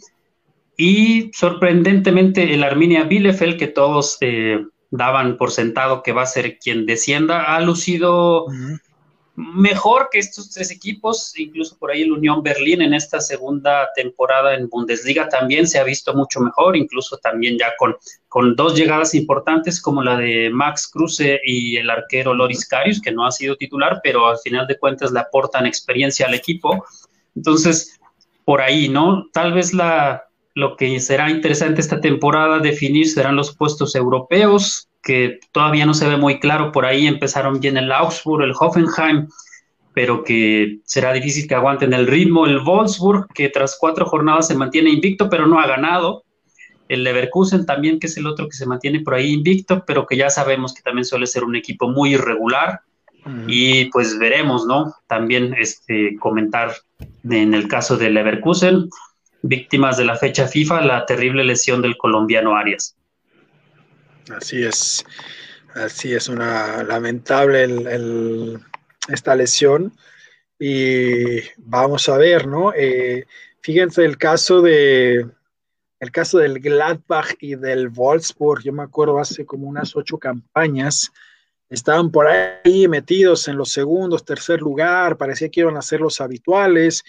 Y 0.78 1.30
sorprendentemente 1.34 2.54
el 2.54 2.64
Arminia 2.64 3.04
Bielefeld, 3.04 3.58
que 3.58 3.68
todos 3.68 4.18
eh, 4.22 4.64
daban 4.92 5.38
por 5.38 5.52
sentado 5.52 6.04
que 6.04 6.14
va 6.14 6.24
a 6.24 6.28
ser 6.28 6.58
quien 6.60 6.86
descienda, 6.86 7.56
ha 7.56 7.60
lucido 7.62 8.48
mejor 9.40 10.10
que 10.12 10.20
estos 10.20 10.50
tres 10.50 10.70
equipos, 10.70 11.34
incluso 11.38 11.78
por 11.78 11.92
ahí 11.92 12.02
el 12.02 12.12
Unión 12.12 12.44
Berlín 12.44 12.82
en 12.82 12.94
esta 12.94 13.22
segunda 13.22 13.88
temporada 13.96 14.54
en 14.54 14.68
Bundesliga 14.68 15.30
también 15.30 15.66
se 15.66 15.80
ha 15.80 15.84
visto 15.84 16.14
mucho 16.14 16.42
mejor, 16.42 16.76
incluso 16.76 17.18
también 17.18 17.58
ya 17.58 17.74
con, 17.78 17.96
con 18.28 18.56
dos 18.56 18.76
llegadas 18.76 19.16
importantes 19.16 19.82
como 19.82 20.04
la 20.04 20.18
de 20.18 20.50
Max 20.50 20.88
Kruse 20.88 21.40
y 21.46 21.78
el 21.78 21.90
arquero 21.90 22.34
Loris 22.34 22.68
Karius, 22.68 23.02
que 23.02 23.14
no 23.14 23.26
ha 23.26 23.32
sido 23.32 23.56
titular, 23.56 24.02
pero 24.04 24.28
al 24.28 24.38
final 24.40 24.68
de 24.68 24.78
cuentas 24.78 25.12
le 25.12 25.22
aportan 25.22 25.66
experiencia 25.66 26.28
al 26.28 26.34
equipo. 26.34 26.86
Entonces, 27.34 27.98
por 28.44 28.62
ahí, 28.62 28.90
¿no? 28.90 29.30
Tal 29.32 29.54
vez 29.54 29.74
la, 29.74 30.29
lo 30.56 30.76
que 30.76 31.00
será 31.00 31.30
interesante 31.30 31.82
esta 31.82 32.02
temporada 32.02 32.60
definir 32.60 33.08
serán 33.08 33.36
los 33.36 33.56
puestos 33.56 33.95
europeos, 33.95 34.89
que 35.02 35.39
todavía 35.52 35.86
no 35.86 35.93
se 35.93 36.08
ve 36.08 36.18
muy 36.18 36.39
claro. 36.39 36.72
Por 36.72 36.86
ahí 36.86 37.08
empezaron 37.08 37.60
bien 37.60 37.78
el 37.78 37.91
Augsburg, 37.91 38.43
el 38.43 38.54
Hoffenheim, 38.60 39.28
pero 39.93 40.24
que 40.24 40.80
será 40.84 41.14
difícil 41.14 41.47
que 41.47 41.56
aguanten 41.56 41.93
el 41.93 42.08
ritmo. 42.08 42.45
El 42.45 42.60
Wolfsburg, 42.60 43.28
que 43.34 43.50
tras 43.50 43.78
cuatro 43.80 44.06
jornadas 44.06 44.47
se 44.47 44.56
mantiene 44.56 44.89
invicto, 44.89 45.30
pero 45.30 45.47
no 45.47 45.60
ha 45.60 45.68
ganado. 45.68 46.24
El 46.88 47.04
Leverkusen 47.04 47.66
también, 47.66 48.00
que 48.00 48.08
es 48.08 48.18
el 48.18 48.26
otro 48.26 48.47
que 48.47 48.56
se 48.56 48.66
mantiene 48.66 49.02
por 49.02 49.14
ahí 49.14 49.32
invicto, 49.32 49.84
pero 49.86 50.06
que 50.06 50.18
ya 50.18 50.30
sabemos 50.30 50.74
que 50.74 50.82
también 50.82 51.06
suele 51.06 51.28
ser 51.28 51.43
un 51.43 51.56
equipo 51.56 51.89
muy 51.89 52.14
irregular. 52.14 52.82
Y 53.47 53.86
pues 53.91 54.18
veremos, 54.18 54.66
¿no? 54.66 54.95
También 55.06 55.54
este, 55.60 56.16
comentar 56.20 56.74
en 57.30 57.54
el 57.54 57.68
caso 57.68 57.95
del 57.95 58.16
Leverkusen, 58.16 58.89
víctimas 59.42 59.98
de 59.98 60.06
la 60.06 60.16
fecha 60.16 60.48
FIFA, 60.48 60.82
la 60.82 61.06
terrible 61.06 61.44
lesión 61.44 61.82
del 61.82 61.98
colombiano 61.98 62.56
Arias. 62.56 62.96
Así 64.36 64.64
es, 64.64 65.06
así 65.74 66.14
es 66.14 66.30
una 66.30 66.84
lamentable 66.84 67.68
esta 69.08 69.36
lesión 69.36 69.94
y 70.60 71.40
vamos 71.58 72.10
a 72.10 72.18
ver, 72.18 72.48
¿no? 72.48 72.74
Eh, 72.76 73.26
fíjense 73.62 74.06
el 74.06 74.18
caso 74.18 74.62
de 74.62 75.26
el 76.00 76.12
caso 76.12 76.38
del 76.38 76.60
Gladbach 76.60 77.36
y 77.42 77.56
del 77.56 77.90
Wolfsburg, 77.90 78.64
yo 78.64 78.72
me 78.72 78.84
acuerdo 78.84 79.20
hace 79.20 79.46
como 79.46 79.68
unas 79.68 79.98
ocho 79.98 80.18
campañas, 80.18 81.12
estaban 81.70 82.10
por 82.10 82.28
ahí 82.28 82.88
metidos 82.88 83.50
en 83.50 83.58
los 83.58 83.72
segundos, 83.72 84.24
tercer 84.24 84.62
lugar, 84.62 85.18
parecía 85.18 85.50
que 85.50 85.60
iban 85.60 85.76
a 85.76 85.82
ser 85.82 86.00
los 86.00 86.22
habituales, 86.22 87.04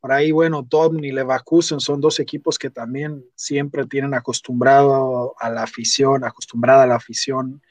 por 0.00 0.12
ahí, 0.12 0.30
bueno, 0.32 0.62
Dortmund 0.62 1.04
y 1.04 1.12
Leverkusen 1.12 1.78
son 1.78 2.00
dos 2.00 2.20
equipos 2.20 2.58
que 2.58 2.70
también 2.70 3.22
siempre 3.34 3.84
tienen 3.86 4.14
acostumbrado 4.14 5.34
a 5.38 5.50
la 5.50 5.62
afición, 5.62 6.24
acostumbrada 6.24 6.84
a 6.84 6.86
la 6.86 6.96
afición 6.96 7.62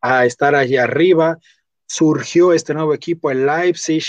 a 0.00 0.26
estar 0.26 0.56
allí 0.56 0.76
arriba. 0.76 1.38
Surgió 1.86 2.52
este 2.52 2.74
nuevo 2.74 2.94
equipo, 2.94 3.30
el 3.30 3.46
Leipzig, 3.46 4.04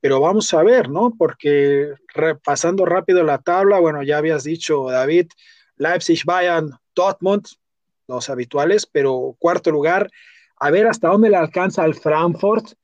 pero 0.00 0.20
vamos 0.20 0.52
a 0.52 0.62
ver, 0.62 0.90
¿no? 0.90 1.14
Porque 1.16 1.94
repasando 2.14 2.84
rápido 2.84 3.24
la 3.24 3.38
tabla, 3.38 3.80
bueno, 3.80 4.02
ya 4.02 4.18
habías 4.18 4.44
dicho, 4.44 4.90
David, 4.90 5.28
Leipzig, 5.76 6.20
Bayern, 6.26 6.72
Dortmund, 6.94 7.46
los 8.06 8.28
habituales, 8.28 8.86
pero 8.86 9.34
cuarto 9.38 9.70
lugar, 9.70 10.10
a 10.56 10.70
ver 10.70 10.86
hasta 10.86 11.08
dónde 11.08 11.30
le 11.30 11.36
alcanza 11.36 11.84
al 11.84 11.94
Frankfurt, 11.94 12.74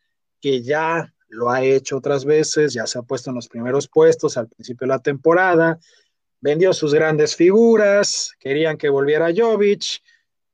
que 0.40 0.62
ya 0.62 1.12
lo 1.28 1.50
ha 1.50 1.62
hecho 1.62 1.96
otras 1.96 2.24
veces, 2.24 2.72
ya 2.72 2.86
se 2.86 2.98
ha 2.98 3.02
puesto 3.02 3.30
en 3.30 3.36
los 3.36 3.48
primeros 3.48 3.88
puestos 3.88 4.36
al 4.36 4.48
principio 4.48 4.86
de 4.86 4.94
la 4.94 4.98
temporada, 5.00 5.78
vendió 6.40 6.72
sus 6.72 6.94
grandes 6.94 7.36
figuras, 7.36 8.32
querían 8.38 8.76
que 8.76 8.88
volviera 8.88 9.32
Jovic 9.34 10.02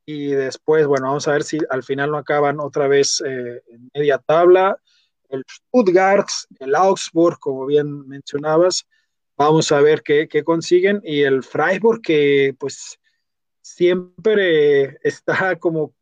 y 0.05 0.27
después, 0.27 0.85
bueno, 0.87 1.07
vamos 1.07 1.27
a 1.27 1.33
ver 1.33 1.43
si 1.43 1.59
al 1.69 1.83
final 1.83 2.11
no 2.11 2.17
acaban 2.17 2.59
otra 2.59 2.87
vez 2.87 3.21
eh, 3.25 3.61
en 3.67 3.89
media 3.93 4.17
tabla. 4.17 4.77
El 5.29 5.43
Stuttgart, 5.49 6.27
el 6.59 6.75
Augsburg, 6.75 7.39
como 7.39 7.65
bien 7.65 8.07
mencionabas, 8.07 8.85
vamos 9.37 9.71
a 9.71 9.81
ver 9.81 10.03
qué, 10.03 10.27
qué 10.27 10.43
consiguen 10.43 11.01
y 11.03 11.21
el 11.21 11.43
Freiburg 11.43 12.01
que 12.01 12.55
pues 12.59 12.99
siempre 13.61 14.97
está 15.03 15.55
como 15.57 15.93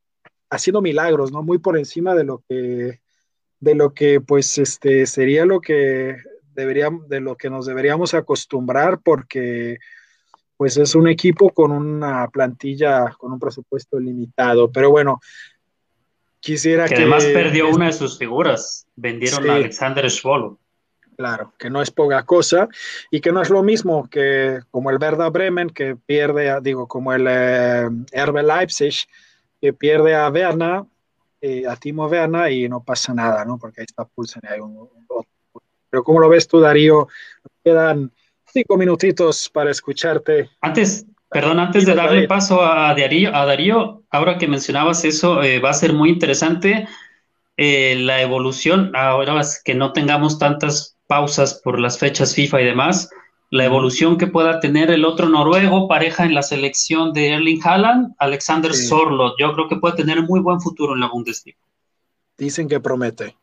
haciendo 0.49 0.81
milagros, 0.81 1.31
¿no? 1.31 1.43
Muy 1.43 1.59
por 1.59 1.77
encima 1.77 2.13
de 2.15 2.23
lo 2.23 2.43
que 2.49 2.99
de 3.61 3.75
lo 3.75 3.93
que 3.93 4.19
pues 4.19 4.57
este 4.57 5.05
sería 5.05 5.45
lo 5.45 5.61
que 5.61 6.17
deberíamos, 6.53 7.07
de 7.07 7.21
lo 7.21 7.37
que 7.37 7.49
nos 7.49 7.65
deberíamos 7.65 8.13
acostumbrar 8.13 8.99
porque 8.99 9.77
pues 10.57 10.77
es 10.77 10.93
un 10.93 11.07
equipo 11.07 11.49
con 11.51 11.71
una 11.71 12.27
plantilla, 12.27 13.15
con 13.17 13.31
un 13.31 13.39
presupuesto 13.39 13.99
limitado. 13.99 14.71
Pero 14.71 14.91
bueno, 14.91 15.19
quisiera 16.39 16.87
que... 16.87 16.95
además 16.95 17.25
perdió 17.25 17.69
una 17.69 17.87
de 17.87 17.93
sus 17.93 18.17
figuras, 18.17 18.85
vendieron 18.95 19.49
a 19.49 19.55
Alexander 19.55 20.09
Schwolo. 20.09 20.59
Claro, 21.17 21.53
que 21.57 21.69
no 21.69 21.81
es 21.81 21.91
poca 21.91 22.23
cosa 22.23 22.67
y 23.11 23.21
que 23.21 23.31
no 23.31 23.41
es 23.41 23.49
lo 23.49 23.63
mismo 23.63 24.07
que 24.09 24.59
como 24.71 24.89
el 24.89 24.97
Werder 24.99 25.29
Bremen, 25.31 25.69
que 25.69 25.95
pierde, 25.95 26.49
a, 26.49 26.59
digo, 26.59 26.87
como 26.87 27.13
el 27.13 27.25
eh, 27.27 27.85
RB 27.85 28.43
Leipzig, 28.43 29.07
que 29.59 29.73
pierde 29.73 30.15
a 30.15 30.29
Werner, 30.29 30.83
eh, 31.41 31.63
a 31.67 31.75
Timo 31.75 32.05
Werner 32.05 32.51
y 32.51 32.69
no 32.69 32.83
pasa 32.83 33.13
nada, 33.13 33.43
¿no? 33.43 33.57
Porque 33.57 33.81
ahí 33.81 33.85
está 33.85 34.05
Pulsen 34.05 34.43
y 34.43 34.53
hay 34.53 34.59
un, 34.59 34.77
un, 34.77 35.25
Pero 35.89 36.03
¿cómo 36.03 36.19
lo 36.19 36.29
ves 36.29 36.47
tú, 36.47 36.59
Darío? 36.59 37.07
Quedan 37.63 38.11
cinco 38.45 38.77
minutitos 38.77 39.49
para 39.49 39.71
escucharte. 39.71 40.49
Antes, 40.61 41.05
perdón, 41.29 41.59
antes 41.59 41.85
de 41.85 41.95
darle 41.95 42.27
paso 42.27 42.61
a 42.61 42.93
Darío, 42.93 43.35
a 43.35 43.45
Darío 43.45 44.03
ahora 44.11 44.37
que 44.37 44.47
mencionabas 44.47 45.03
eso, 45.03 45.41
eh, 45.41 45.59
va 45.59 45.71
a 45.71 45.73
ser 45.73 45.93
muy 45.93 46.09
interesante 46.09 46.87
eh, 47.57 47.95
la 47.97 48.21
evolución, 48.21 48.91
ahora 48.95 49.41
que 49.63 49.75
no 49.75 49.93
tengamos 49.93 50.39
tantas 50.39 50.97
pausas 51.07 51.61
por 51.63 51.79
las 51.79 51.97
fechas 51.97 52.35
FIFA 52.35 52.61
y 52.61 52.65
demás, 52.65 53.09
la 53.51 53.65
evolución 53.65 54.17
que 54.17 54.27
pueda 54.27 54.61
tener 54.61 54.89
el 54.91 55.03
otro 55.03 55.27
noruego, 55.27 55.89
pareja 55.89 56.23
en 56.23 56.33
la 56.33 56.41
selección 56.41 57.11
de 57.11 57.33
Erling 57.33 57.59
Haaland, 57.61 58.15
Alexander 58.17 58.73
sí. 58.73 58.87
Sorlot. 58.87 59.35
Yo 59.37 59.53
creo 59.53 59.67
que 59.67 59.75
puede 59.75 59.97
tener 59.97 60.23
muy 60.23 60.39
buen 60.39 60.61
futuro 60.61 60.93
en 60.93 61.01
la 61.01 61.09
Bundesliga. 61.09 61.59
Dicen 62.37 62.69
que 62.69 62.79
promete. 62.79 63.35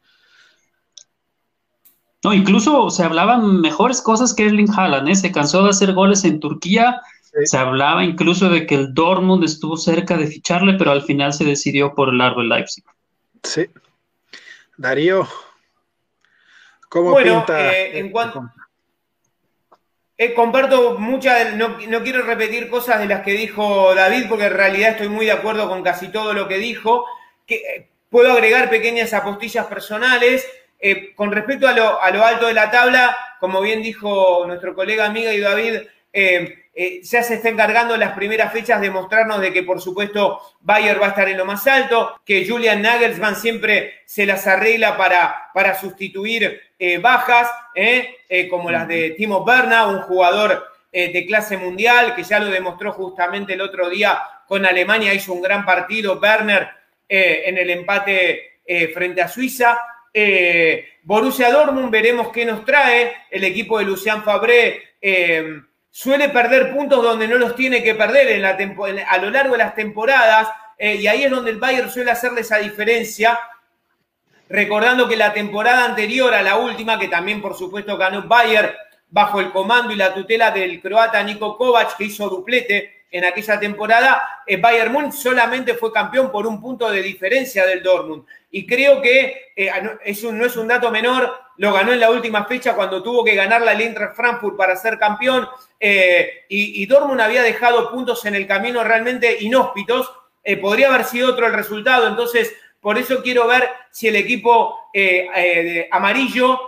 No, 2.25 2.33
incluso 2.33 2.89
se 2.89 3.05
hablaban 3.05 3.61
mejores 3.61 4.01
cosas 4.01 4.33
que 4.35 4.47
Erling 4.47 4.73
Haaland, 4.75 5.11
¿eh? 5.11 5.15
se 5.15 5.31
cansó 5.31 5.63
de 5.63 5.71
hacer 5.71 5.93
goles 5.93 6.25
en 6.25 6.41
Turquía, 6.41 7.03
sí. 7.23 7.45
se 7.45 7.59
hablaba 7.59 8.03
incluso 8.03 8.49
de 8.49 8.67
que 8.67 8.77
el 8.77 8.95
Dortmund 8.95 9.45
estuvo 9.45 9.77
cerca 9.77 10.17
de 10.17 10.27
ficharle, 10.27 10.75
pero 10.79 10.91
al 10.91 11.03
final 11.03 11.35
se 11.35 11.45
decidió 11.45 11.95
por 11.95 12.09
el 12.09 12.21
árbol 12.23 12.49
Leipzig. 12.49 12.83
Sí. 13.43 13.67
Darío, 14.79 15.29
¿cómo 16.89 17.11
bueno, 17.11 17.41
pinta? 17.41 17.73
Eh, 17.73 17.99
en 17.99 18.11
cuanto... 18.11 18.51
Eh, 20.21 20.35
comparto 20.35 20.99
muchas, 20.99 21.55
no, 21.55 21.79
no, 21.89 22.03
quiero 22.03 22.23
repetir 22.23 22.69
cosas 22.69 22.99
de 22.99 23.07
las 23.07 23.23
que 23.23 23.35
dijo 23.35 23.95
David, 23.95 24.27
porque 24.29 24.47
en 24.47 24.53
realidad 24.53 24.91
estoy 24.91 25.09
muy 25.09 25.27
de 25.27 25.33
acuerdo 25.33 25.69
con 25.69 25.85
casi 25.85 26.09
todo 26.09 26.33
lo 26.35 26.49
que 26.49 26.59
dijo. 26.59 27.05
Que, 27.47 27.55
eh, 27.55 27.89
puedo 28.11 28.33
agregar 28.33 28.69
pequeñas 28.69 29.15
apostillas 29.15 29.67
personales. 29.67 30.45
Eh, 30.81 31.15
con 31.15 31.31
respecto 31.31 31.69
a 31.69 31.73
lo, 31.73 32.03
a 32.03 32.11
lo, 32.11 32.25
alto 32.25 32.47
de 32.47 32.55
la 32.55 32.71
tabla, 32.71 33.17
como 33.39 33.61
bien 33.61 33.81
dijo 33.81 34.45
nuestro 34.47 34.75
colega 34.75 35.07
amiga 35.07 35.33
y 35.33 35.41
David, 35.41 35.83
eh, 36.81 37.01
ya 37.03 37.25
se 37.25 37.35
está 37.35 37.49
encargando 37.49 37.95
en 37.95 37.99
las 37.99 38.13
primeras 38.13 38.53
fechas 38.53 38.81
de 38.81 38.89
mostrarnos 38.89 39.41
de 39.41 39.53
que, 39.53 39.65
por 39.65 39.81
supuesto, 39.81 40.41
Bayer 40.61 41.03
va 41.03 41.07
a 41.07 41.09
estar 41.09 41.29
en 41.29 41.37
lo 41.37 41.45
más 41.45 41.67
alto, 41.67 42.21
que 42.25 42.49
Julian 42.49 42.83
Nagelsmann 42.83 43.35
siempre 43.35 44.03
se 44.07 44.25
las 44.25 44.47
arregla 44.47 44.97
para, 44.97 45.51
para 45.53 45.75
sustituir 45.75 46.61
eh, 46.79 46.99
bajas, 46.99 47.51
eh, 47.75 48.47
como 48.49 48.71
las 48.71 48.87
de 48.87 49.11
Timo 49.19 49.45
Berna, 49.45 49.89
un 49.89 50.03
jugador 50.03 50.69
de 50.93 51.27
clase 51.27 51.57
mundial, 51.57 52.15
que 52.15 52.23
ya 52.23 52.39
lo 52.39 52.47
demostró 52.47 52.93
justamente 52.93 53.55
el 53.55 53.61
otro 53.61 53.91
día 53.91 54.21
con 54.47 54.65
Alemania, 54.65 55.13
hizo 55.15 55.33
un 55.33 55.43
gran 55.43 55.65
partido, 55.65 56.21
Werner 56.21 56.69
en 57.09 57.59
el 57.59 57.71
empate 57.71 58.61
frente 58.95 59.21
a 59.21 59.29
Suiza. 59.29 59.79
Borussia 61.03 61.53
Dortmund, 61.53 61.91
veremos 61.91 62.29
qué 62.33 62.45
nos 62.45 62.65
trae 62.65 63.13
el 63.31 63.45
equipo 63.45 63.79
de 63.79 63.85
Lucian 63.85 64.25
Fabré 64.25 64.83
suele 65.91 66.29
perder 66.29 66.75
puntos 66.75 67.03
donde 67.03 67.29
no 67.29 67.37
los 67.37 67.55
tiene 67.55 67.83
que 67.83 67.95
perder 67.95 68.29
en 68.29 68.43
la 68.43 68.57
a 69.09 69.19
lo 69.19 69.31
largo 69.31 69.53
de 69.53 69.59
las 69.59 69.75
temporadas, 69.75 70.49
eh, 70.77 70.97
y 70.97 71.07
ahí 71.07 71.25
es 71.25 71.31
donde 71.31 71.51
el 71.51 71.59
Bayern 71.59 71.91
suele 71.91 72.11
hacerle 72.11 72.43
esa 72.43 72.59
diferencia, 72.59 73.39
recordando 74.49 75.09
que 75.09 75.17
la 75.17 75.33
temporada 75.33 75.85
anterior 75.85 76.33
a 76.35 76.43
la 76.43 76.57
última, 76.57 76.99
que 76.99 77.09
también 77.09 77.41
por 77.43 77.57
supuesto 77.57 77.97
ganó 77.97 78.23
Bayern 78.23 78.73
bajo 79.11 79.41
el 79.41 79.51
comando 79.51 79.93
y 79.93 79.97
la 79.97 80.15
tutela 80.15 80.51
del 80.51 80.81
croata 80.81 81.23
Niko 81.23 81.57
Kovac, 81.57 81.97
que 81.97 82.05
hizo 82.05 82.29
duplete 82.29 82.98
en 83.11 83.25
aquella 83.25 83.59
temporada, 83.59 84.43
eh, 84.47 84.59
Bayern 84.59 84.93
Múnich 84.93 85.13
solamente 85.13 85.75
fue 85.75 85.93
campeón 85.93 86.31
por 86.31 86.47
un 86.47 86.61
punto 86.61 86.91
de 86.91 87.03
diferencia 87.03 87.65
del 87.67 87.83
Dortmund. 87.83 88.25
Y 88.51 88.67
creo 88.67 89.01
que 89.01 89.53
eh, 89.57 89.71
es 90.05 90.23
un, 90.25 90.39
no 90.39 90.45
es 90.45 90.57
un 90.57 90.69
dato 90.69 90.91
menor, 90.91 91.35
lo 91.57 91.73
ganó 91.73 91.93
en 91.93 92.01
la 92.01 92.11
última 92.11 92.45
fecha 92.45 92.75
cuando 92.75 93.03
tuvo 93.03 93.25
que 93.25 93.35
ganar 93.35 93.63
la 93.63 93.73
Eintracht 93.73 94.15
Frankfurt 94.15 94.57
para 94.57 94.77
ser 94.77 94.99
campeón. 94.99 95.49
Eh, 95.81 96.45
y, 96.49 96.83
y, 96.83 96.87
Dortmund 96.87 97.21
había 97.21 97.43
dejado 97.43 97.91
puntos 97.91 98.25
en 98.27 98.35
el 98.35 98.47
camino 98.47 98.85
realmente 98.85 99.39
inhóspitos. 99.41 100.13
Podría 100.63 100.89
haber 100.89 101.05
sido 101.05 101.31
otro 101.31 101.47
el 101.47 101.53
resultado. 101.53 102.09
Entonces, 102.09 102.55
por 102.81 102.97
eso 102.97 103.23
quiero 103.23 103.47
ver 103.47 103.69
si 103.91 104.09
el 104.09 104.17
equipo 104.17 104.79
amarillo 105.91 106.59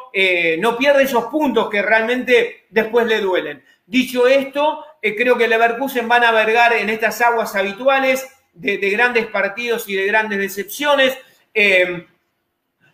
no 0.59 0.77
pierde 0.77 1.05
esos 1.05 1.25
puntos 1.27 1.71
que 1.71 1.81
realmente 1.81 2.67
después 2.69 3.07
le 3.07 3.21
duelen. 3.23 3.65
Dicho 3.91 4.29
esto, 4.29 4.85
creo 5.03 5.37
que 5.37 5.49
Leverkusen 5.49 6.07
van 6.07 6.23
a 6.23 6.31
vergar 6.31 6.75
en 6.75 6.89
estas 6.91 7.21
aguas 7.23 7.57
habituales 7.57 8.25
de, 8.53 8.79
de 8.79 8.91
grandes 8.91 9.27
partidos 9.27 9.89
y 9.89 9.97
de 9.97 10.07
grandes 10.07 10.39
decepciones. 10.39 11.19
Eh, 11.53 12.07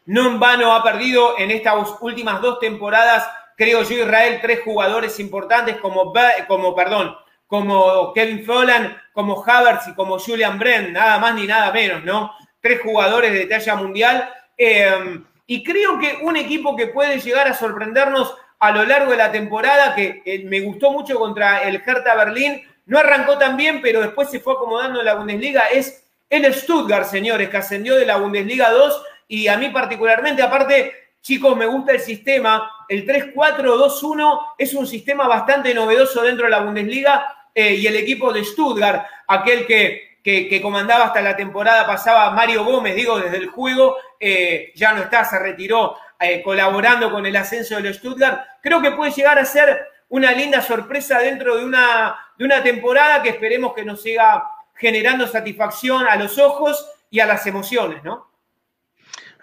no 0.07 0.27
en 0.27 0.41
vano 0.41 0.73
ha 0.73 0.83
perdido 0.83 1.39
en 1.39 1.51
estas 1.51 1.75
últimas 2.01 2.41
dos 2.41 2.59
temporadas, 2.61 3.29
creo 3.59 3.83
yo, 3.83 3.95
Israel, 3.95 4.39
tres 4.41 4.61
jugadores 4.65 5.21
importantes 5.21 5.77
como, 5.77 6.15
como 6.49 6.75
perdón, 6.75 7.15
como 7.47 8.15
Kevin 8.15 8.47
Folland, 8.47 8.97
como 9.13 9.45
Havertz 9.45 9.89
y 9.89 9.95
como 9.95 10.19
Julian 10.19 10.59
Brent, 10.59 10.93
nada 10.93 11.19
más 11.19 11.35
ni 11.35 11.47
nada 11.47 11.73
menos, 11.73 12.05
¿no? 12.05 12.33
Tres 12.63 12.81
jugadores 12.81 13.35
de 13.35 13.45
talla 13.45 13.77
mundial. 13.77 14.33
Eh, 14.57 15.21
y 15.47 15.63
creo 15.63 15.99
que 15.99 16.21
un 16.23 16.37
equipo 16.37 16.75
que 16.75 16.87
puede 16.87 17.21
llegar 17.21 17.49
a 17.49 17.53
sorprendernos 17.53 18.35
a 18.59 18.71
lo 18.71 18.85
largo 18.85 19.11
de 19.11 19.19
la 19.19 19.31
temporada, 19.31 19.95
que 19.95 20.43
me 20.45 20.61
gustó 20.61 20.91
mucho 20.91 21.19
contra 21.19 21.63
el 21.63 21.83
Hertha 21.85 22.15
Berlín, 22.15 22.63
no 22.87 22.99
arrancó 22.99 23.37
tan 23.37 23.57
bien, 23.57 23.81
pero 23.83 24.01
después 24.01 24.31
se 24.31 24.41
fue 24.41 24.55
acomodando 24.55 25.01
en 25.01 25.07
la 25.07 25.15
Bundesliga, 25.15 25.67
es 25.73 26.05
el 26.31 26.53
Stuttgart, 26.55 27.07
señores, 27.07 27.49
que 27.49 27.57
ascendió 27.57 27.97
de 27.97 28.07
la 28.07 28.17
Bundesliga 28.17 28.71
2 28.71 29.03
y 29.29 29.49
a 29.49 29.57
mí 29.57 29.69
particularmente, 29.71 30.43
aparte, 30.43 30.93
chicos, 31.21 31.57
me 31.57 31.67
gusta 31.67 31.93
el 31.93 32.01
sistema. 32.01 32.71
El 32.89 33.07
3-4-2-1 33.07 34.41
es 34.59 34.75
un 34.75 34.87
sistema 34.87 35.27
bastante 35.27 35.75
novedoso 35.75 36.23
dentro 36.23 36.45
de 36.45 36.51
la 36.51 36.61
Bundesliga 36.61 37.49
eh, 37.55 37.75
y 37.75 37.87
el 37.87 37.97
equipo 37.97 38.33
de 38.33 38.45
Stuttgart, 38.45 39.07
aquel 39.27 39.67
que, 39.67 40.19
que, 40.23 40.49
que, 40.49 40.61
comandaba 40.61 41.07
hasta 41.07 41.23
la 41.23 41.37
temporada 41.37 41.87
pasaba 41.87 42.31
Mario 42.31 42.65
Gómez, 42.65 42.95
digo, 42.95 43.19
desde 43.19 43.39
el 43.39 43.49
juego, 43.49 43.97
eh, 44.21 44.73
ya 44.75 44.93
no 44.93 45.03
está, 45.03 45.25
se 45.25 45.39
retiró 45.39 45.97
eh, 46.21 46.43
colaborando 46.43 47.11
con 47.11 47.27
el 47.27 47.37
ascenso 47.37 47.77
del 47.77 47.95
Stuttgart. 47.95 48.41
Creo 48.63 48.81
que 48.81 48.93
puede 48.93 49.11
llegar 49.11 49.39
a 49.39 49.45
ser 49.45 49.87
una 50.09 50.33
linda 50.33 50.63
sorpresa 50.63 51.19
dentro 51.19 51.57
de 51.57 51.65
una, 51.65 52.17
de 52.39 52.45
una 52.45 52.63
temporada 52.63 53.23
que 53.23 53.31
esperemos 53.31 53.75
que 53.75 53.85
nos 53.85 54.03
siga 54.03 54.45
generando 54.75 55.27
satisfacción 55.27 56.07
a 56.07 56.17
los 56.17 56.39
ojos 56.39 56.91
y 57.11 57.21
a 57.21 57.27
las 57.27 57.47
emociones, 57.47 58.03
¿no? 58.05 58.31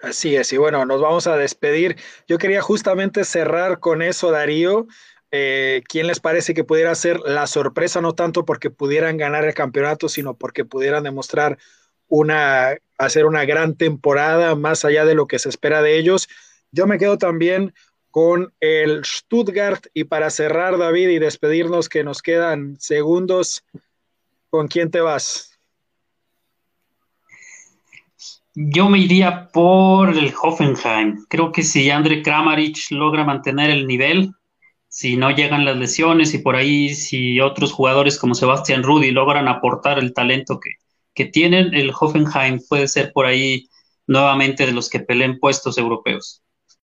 Así 0.02 0.36
es, 0.36 0.52
y 0.52 0.58
bueno, 0.58 0.84
nos 0.84 1.00
vamos 1.00 1.26
a 1.26 1.36
despedir. 1.36 1.96
Yo 2.28 2.38
quería 2.38 2.60
justamente 2.60 3.24
cerrar 3.24 3.80
con 3.80 4.02
eso, 4.02 4.30
Darío. 4.30 4.86
Eh, 5.30 5.82
¿Quién 5.88 6.06
les 6.06 6.20
parece 6.20 6.54
que 6.54 6.62
pudiera 6.62 6.94
ser 6.94 7.18
la 7.20 7.46
sorpresa, 7.46 8.00
no 8.00 8.14
tanto 8.14 8.44
porque 8.44 8.70
pudieran 8.70 9.16
ganar 9.16 9.44
el 9.44 9.54
campeonato, 9.54 10.08
sino 10.08 10.36
porque 10.36 10.64
pudieran 10.64 11.04
demostrar 11.04 11.58
una, 12.06 12.76
hacer 12.98 13.24
una 13.24 13.44
gran 13.44 13.76
temporada 13.76 14.54
más 14.54 14.84
allá 14.84 15.04
de 15.04 15.14
lo 15.14 15.26
que 15.26 15.38
se 15.38 15.48
espera 15.48 15.80
de 15.82 15.96
ellos? 15.96 16.28
Yo 16.74 16.88
me 16.88 16.98
quedo 16.98 17.18
también 17.18 17.72
con 18.10 18.52
el 18.58 19.04
Stuttgart 19.04 19.86
y 19.94 20.04
para 20.04 20.28
cerrar, 20.28 20.76
David, 20.76 21.08
y 21.10 21.18
despedirnos 21.20 21.88
que 21.88 22.02
nos 22.02 22.20
quedan 22.20 22.76
segundos, 22.80 23.64
¿con 24.50 24.66
quién 24.66 24.90
te 24.90 25.00
vas? 25.00 25.56
Yo 28.56 28.88
me 28.88 28.98
iría 28.98 29.50
por 29.52 30.16
el 30.18 30.34
Hoffenheim. 30.40 31.24
Creo 31.28 31.52
que 31.52 31.62
si 31.62 31.90
André 31.90 32.22
Kramaric 32.22 32.90
logra 32.90 33.22
mantener 33.22 33.70
el 33.70 33.86
nivel, 33.86 34.32
si 34.88 35.16
no 35.16 35.30
llegan 35.30 35.64
las 35.64 35.76
lesiones 35.76 36.34
y 36.34 36.38
por 36.38 36.56
ahí 36.56 36.92
si 36.92 37.38
otros 37.40 37.72
jugadores 37.72 38.18
como 38.18 38.34
Sebastián 38.34 38.82
Rudi 38.82 39.12
logran 39.12 39.46
aportar 39.46 40.00
el 40.00 40.12
talento 40.12 40.58
que 41.14 41.24
tienen, 41.26 41.72
el 41.72 41.92
Hoffenheim 41.96 42.58
puede 42.68 42.88
ser 42.88 43.12
por 43.12 43.26
ahí 43.26 43.68
nuevamente 44.08 44.66
de 44.66 44.72
los 44.72 44.90
que 44.90 44.98
peleen 44.98 45.38
puestos 45.38 45.78
europeos. 45.78 46.43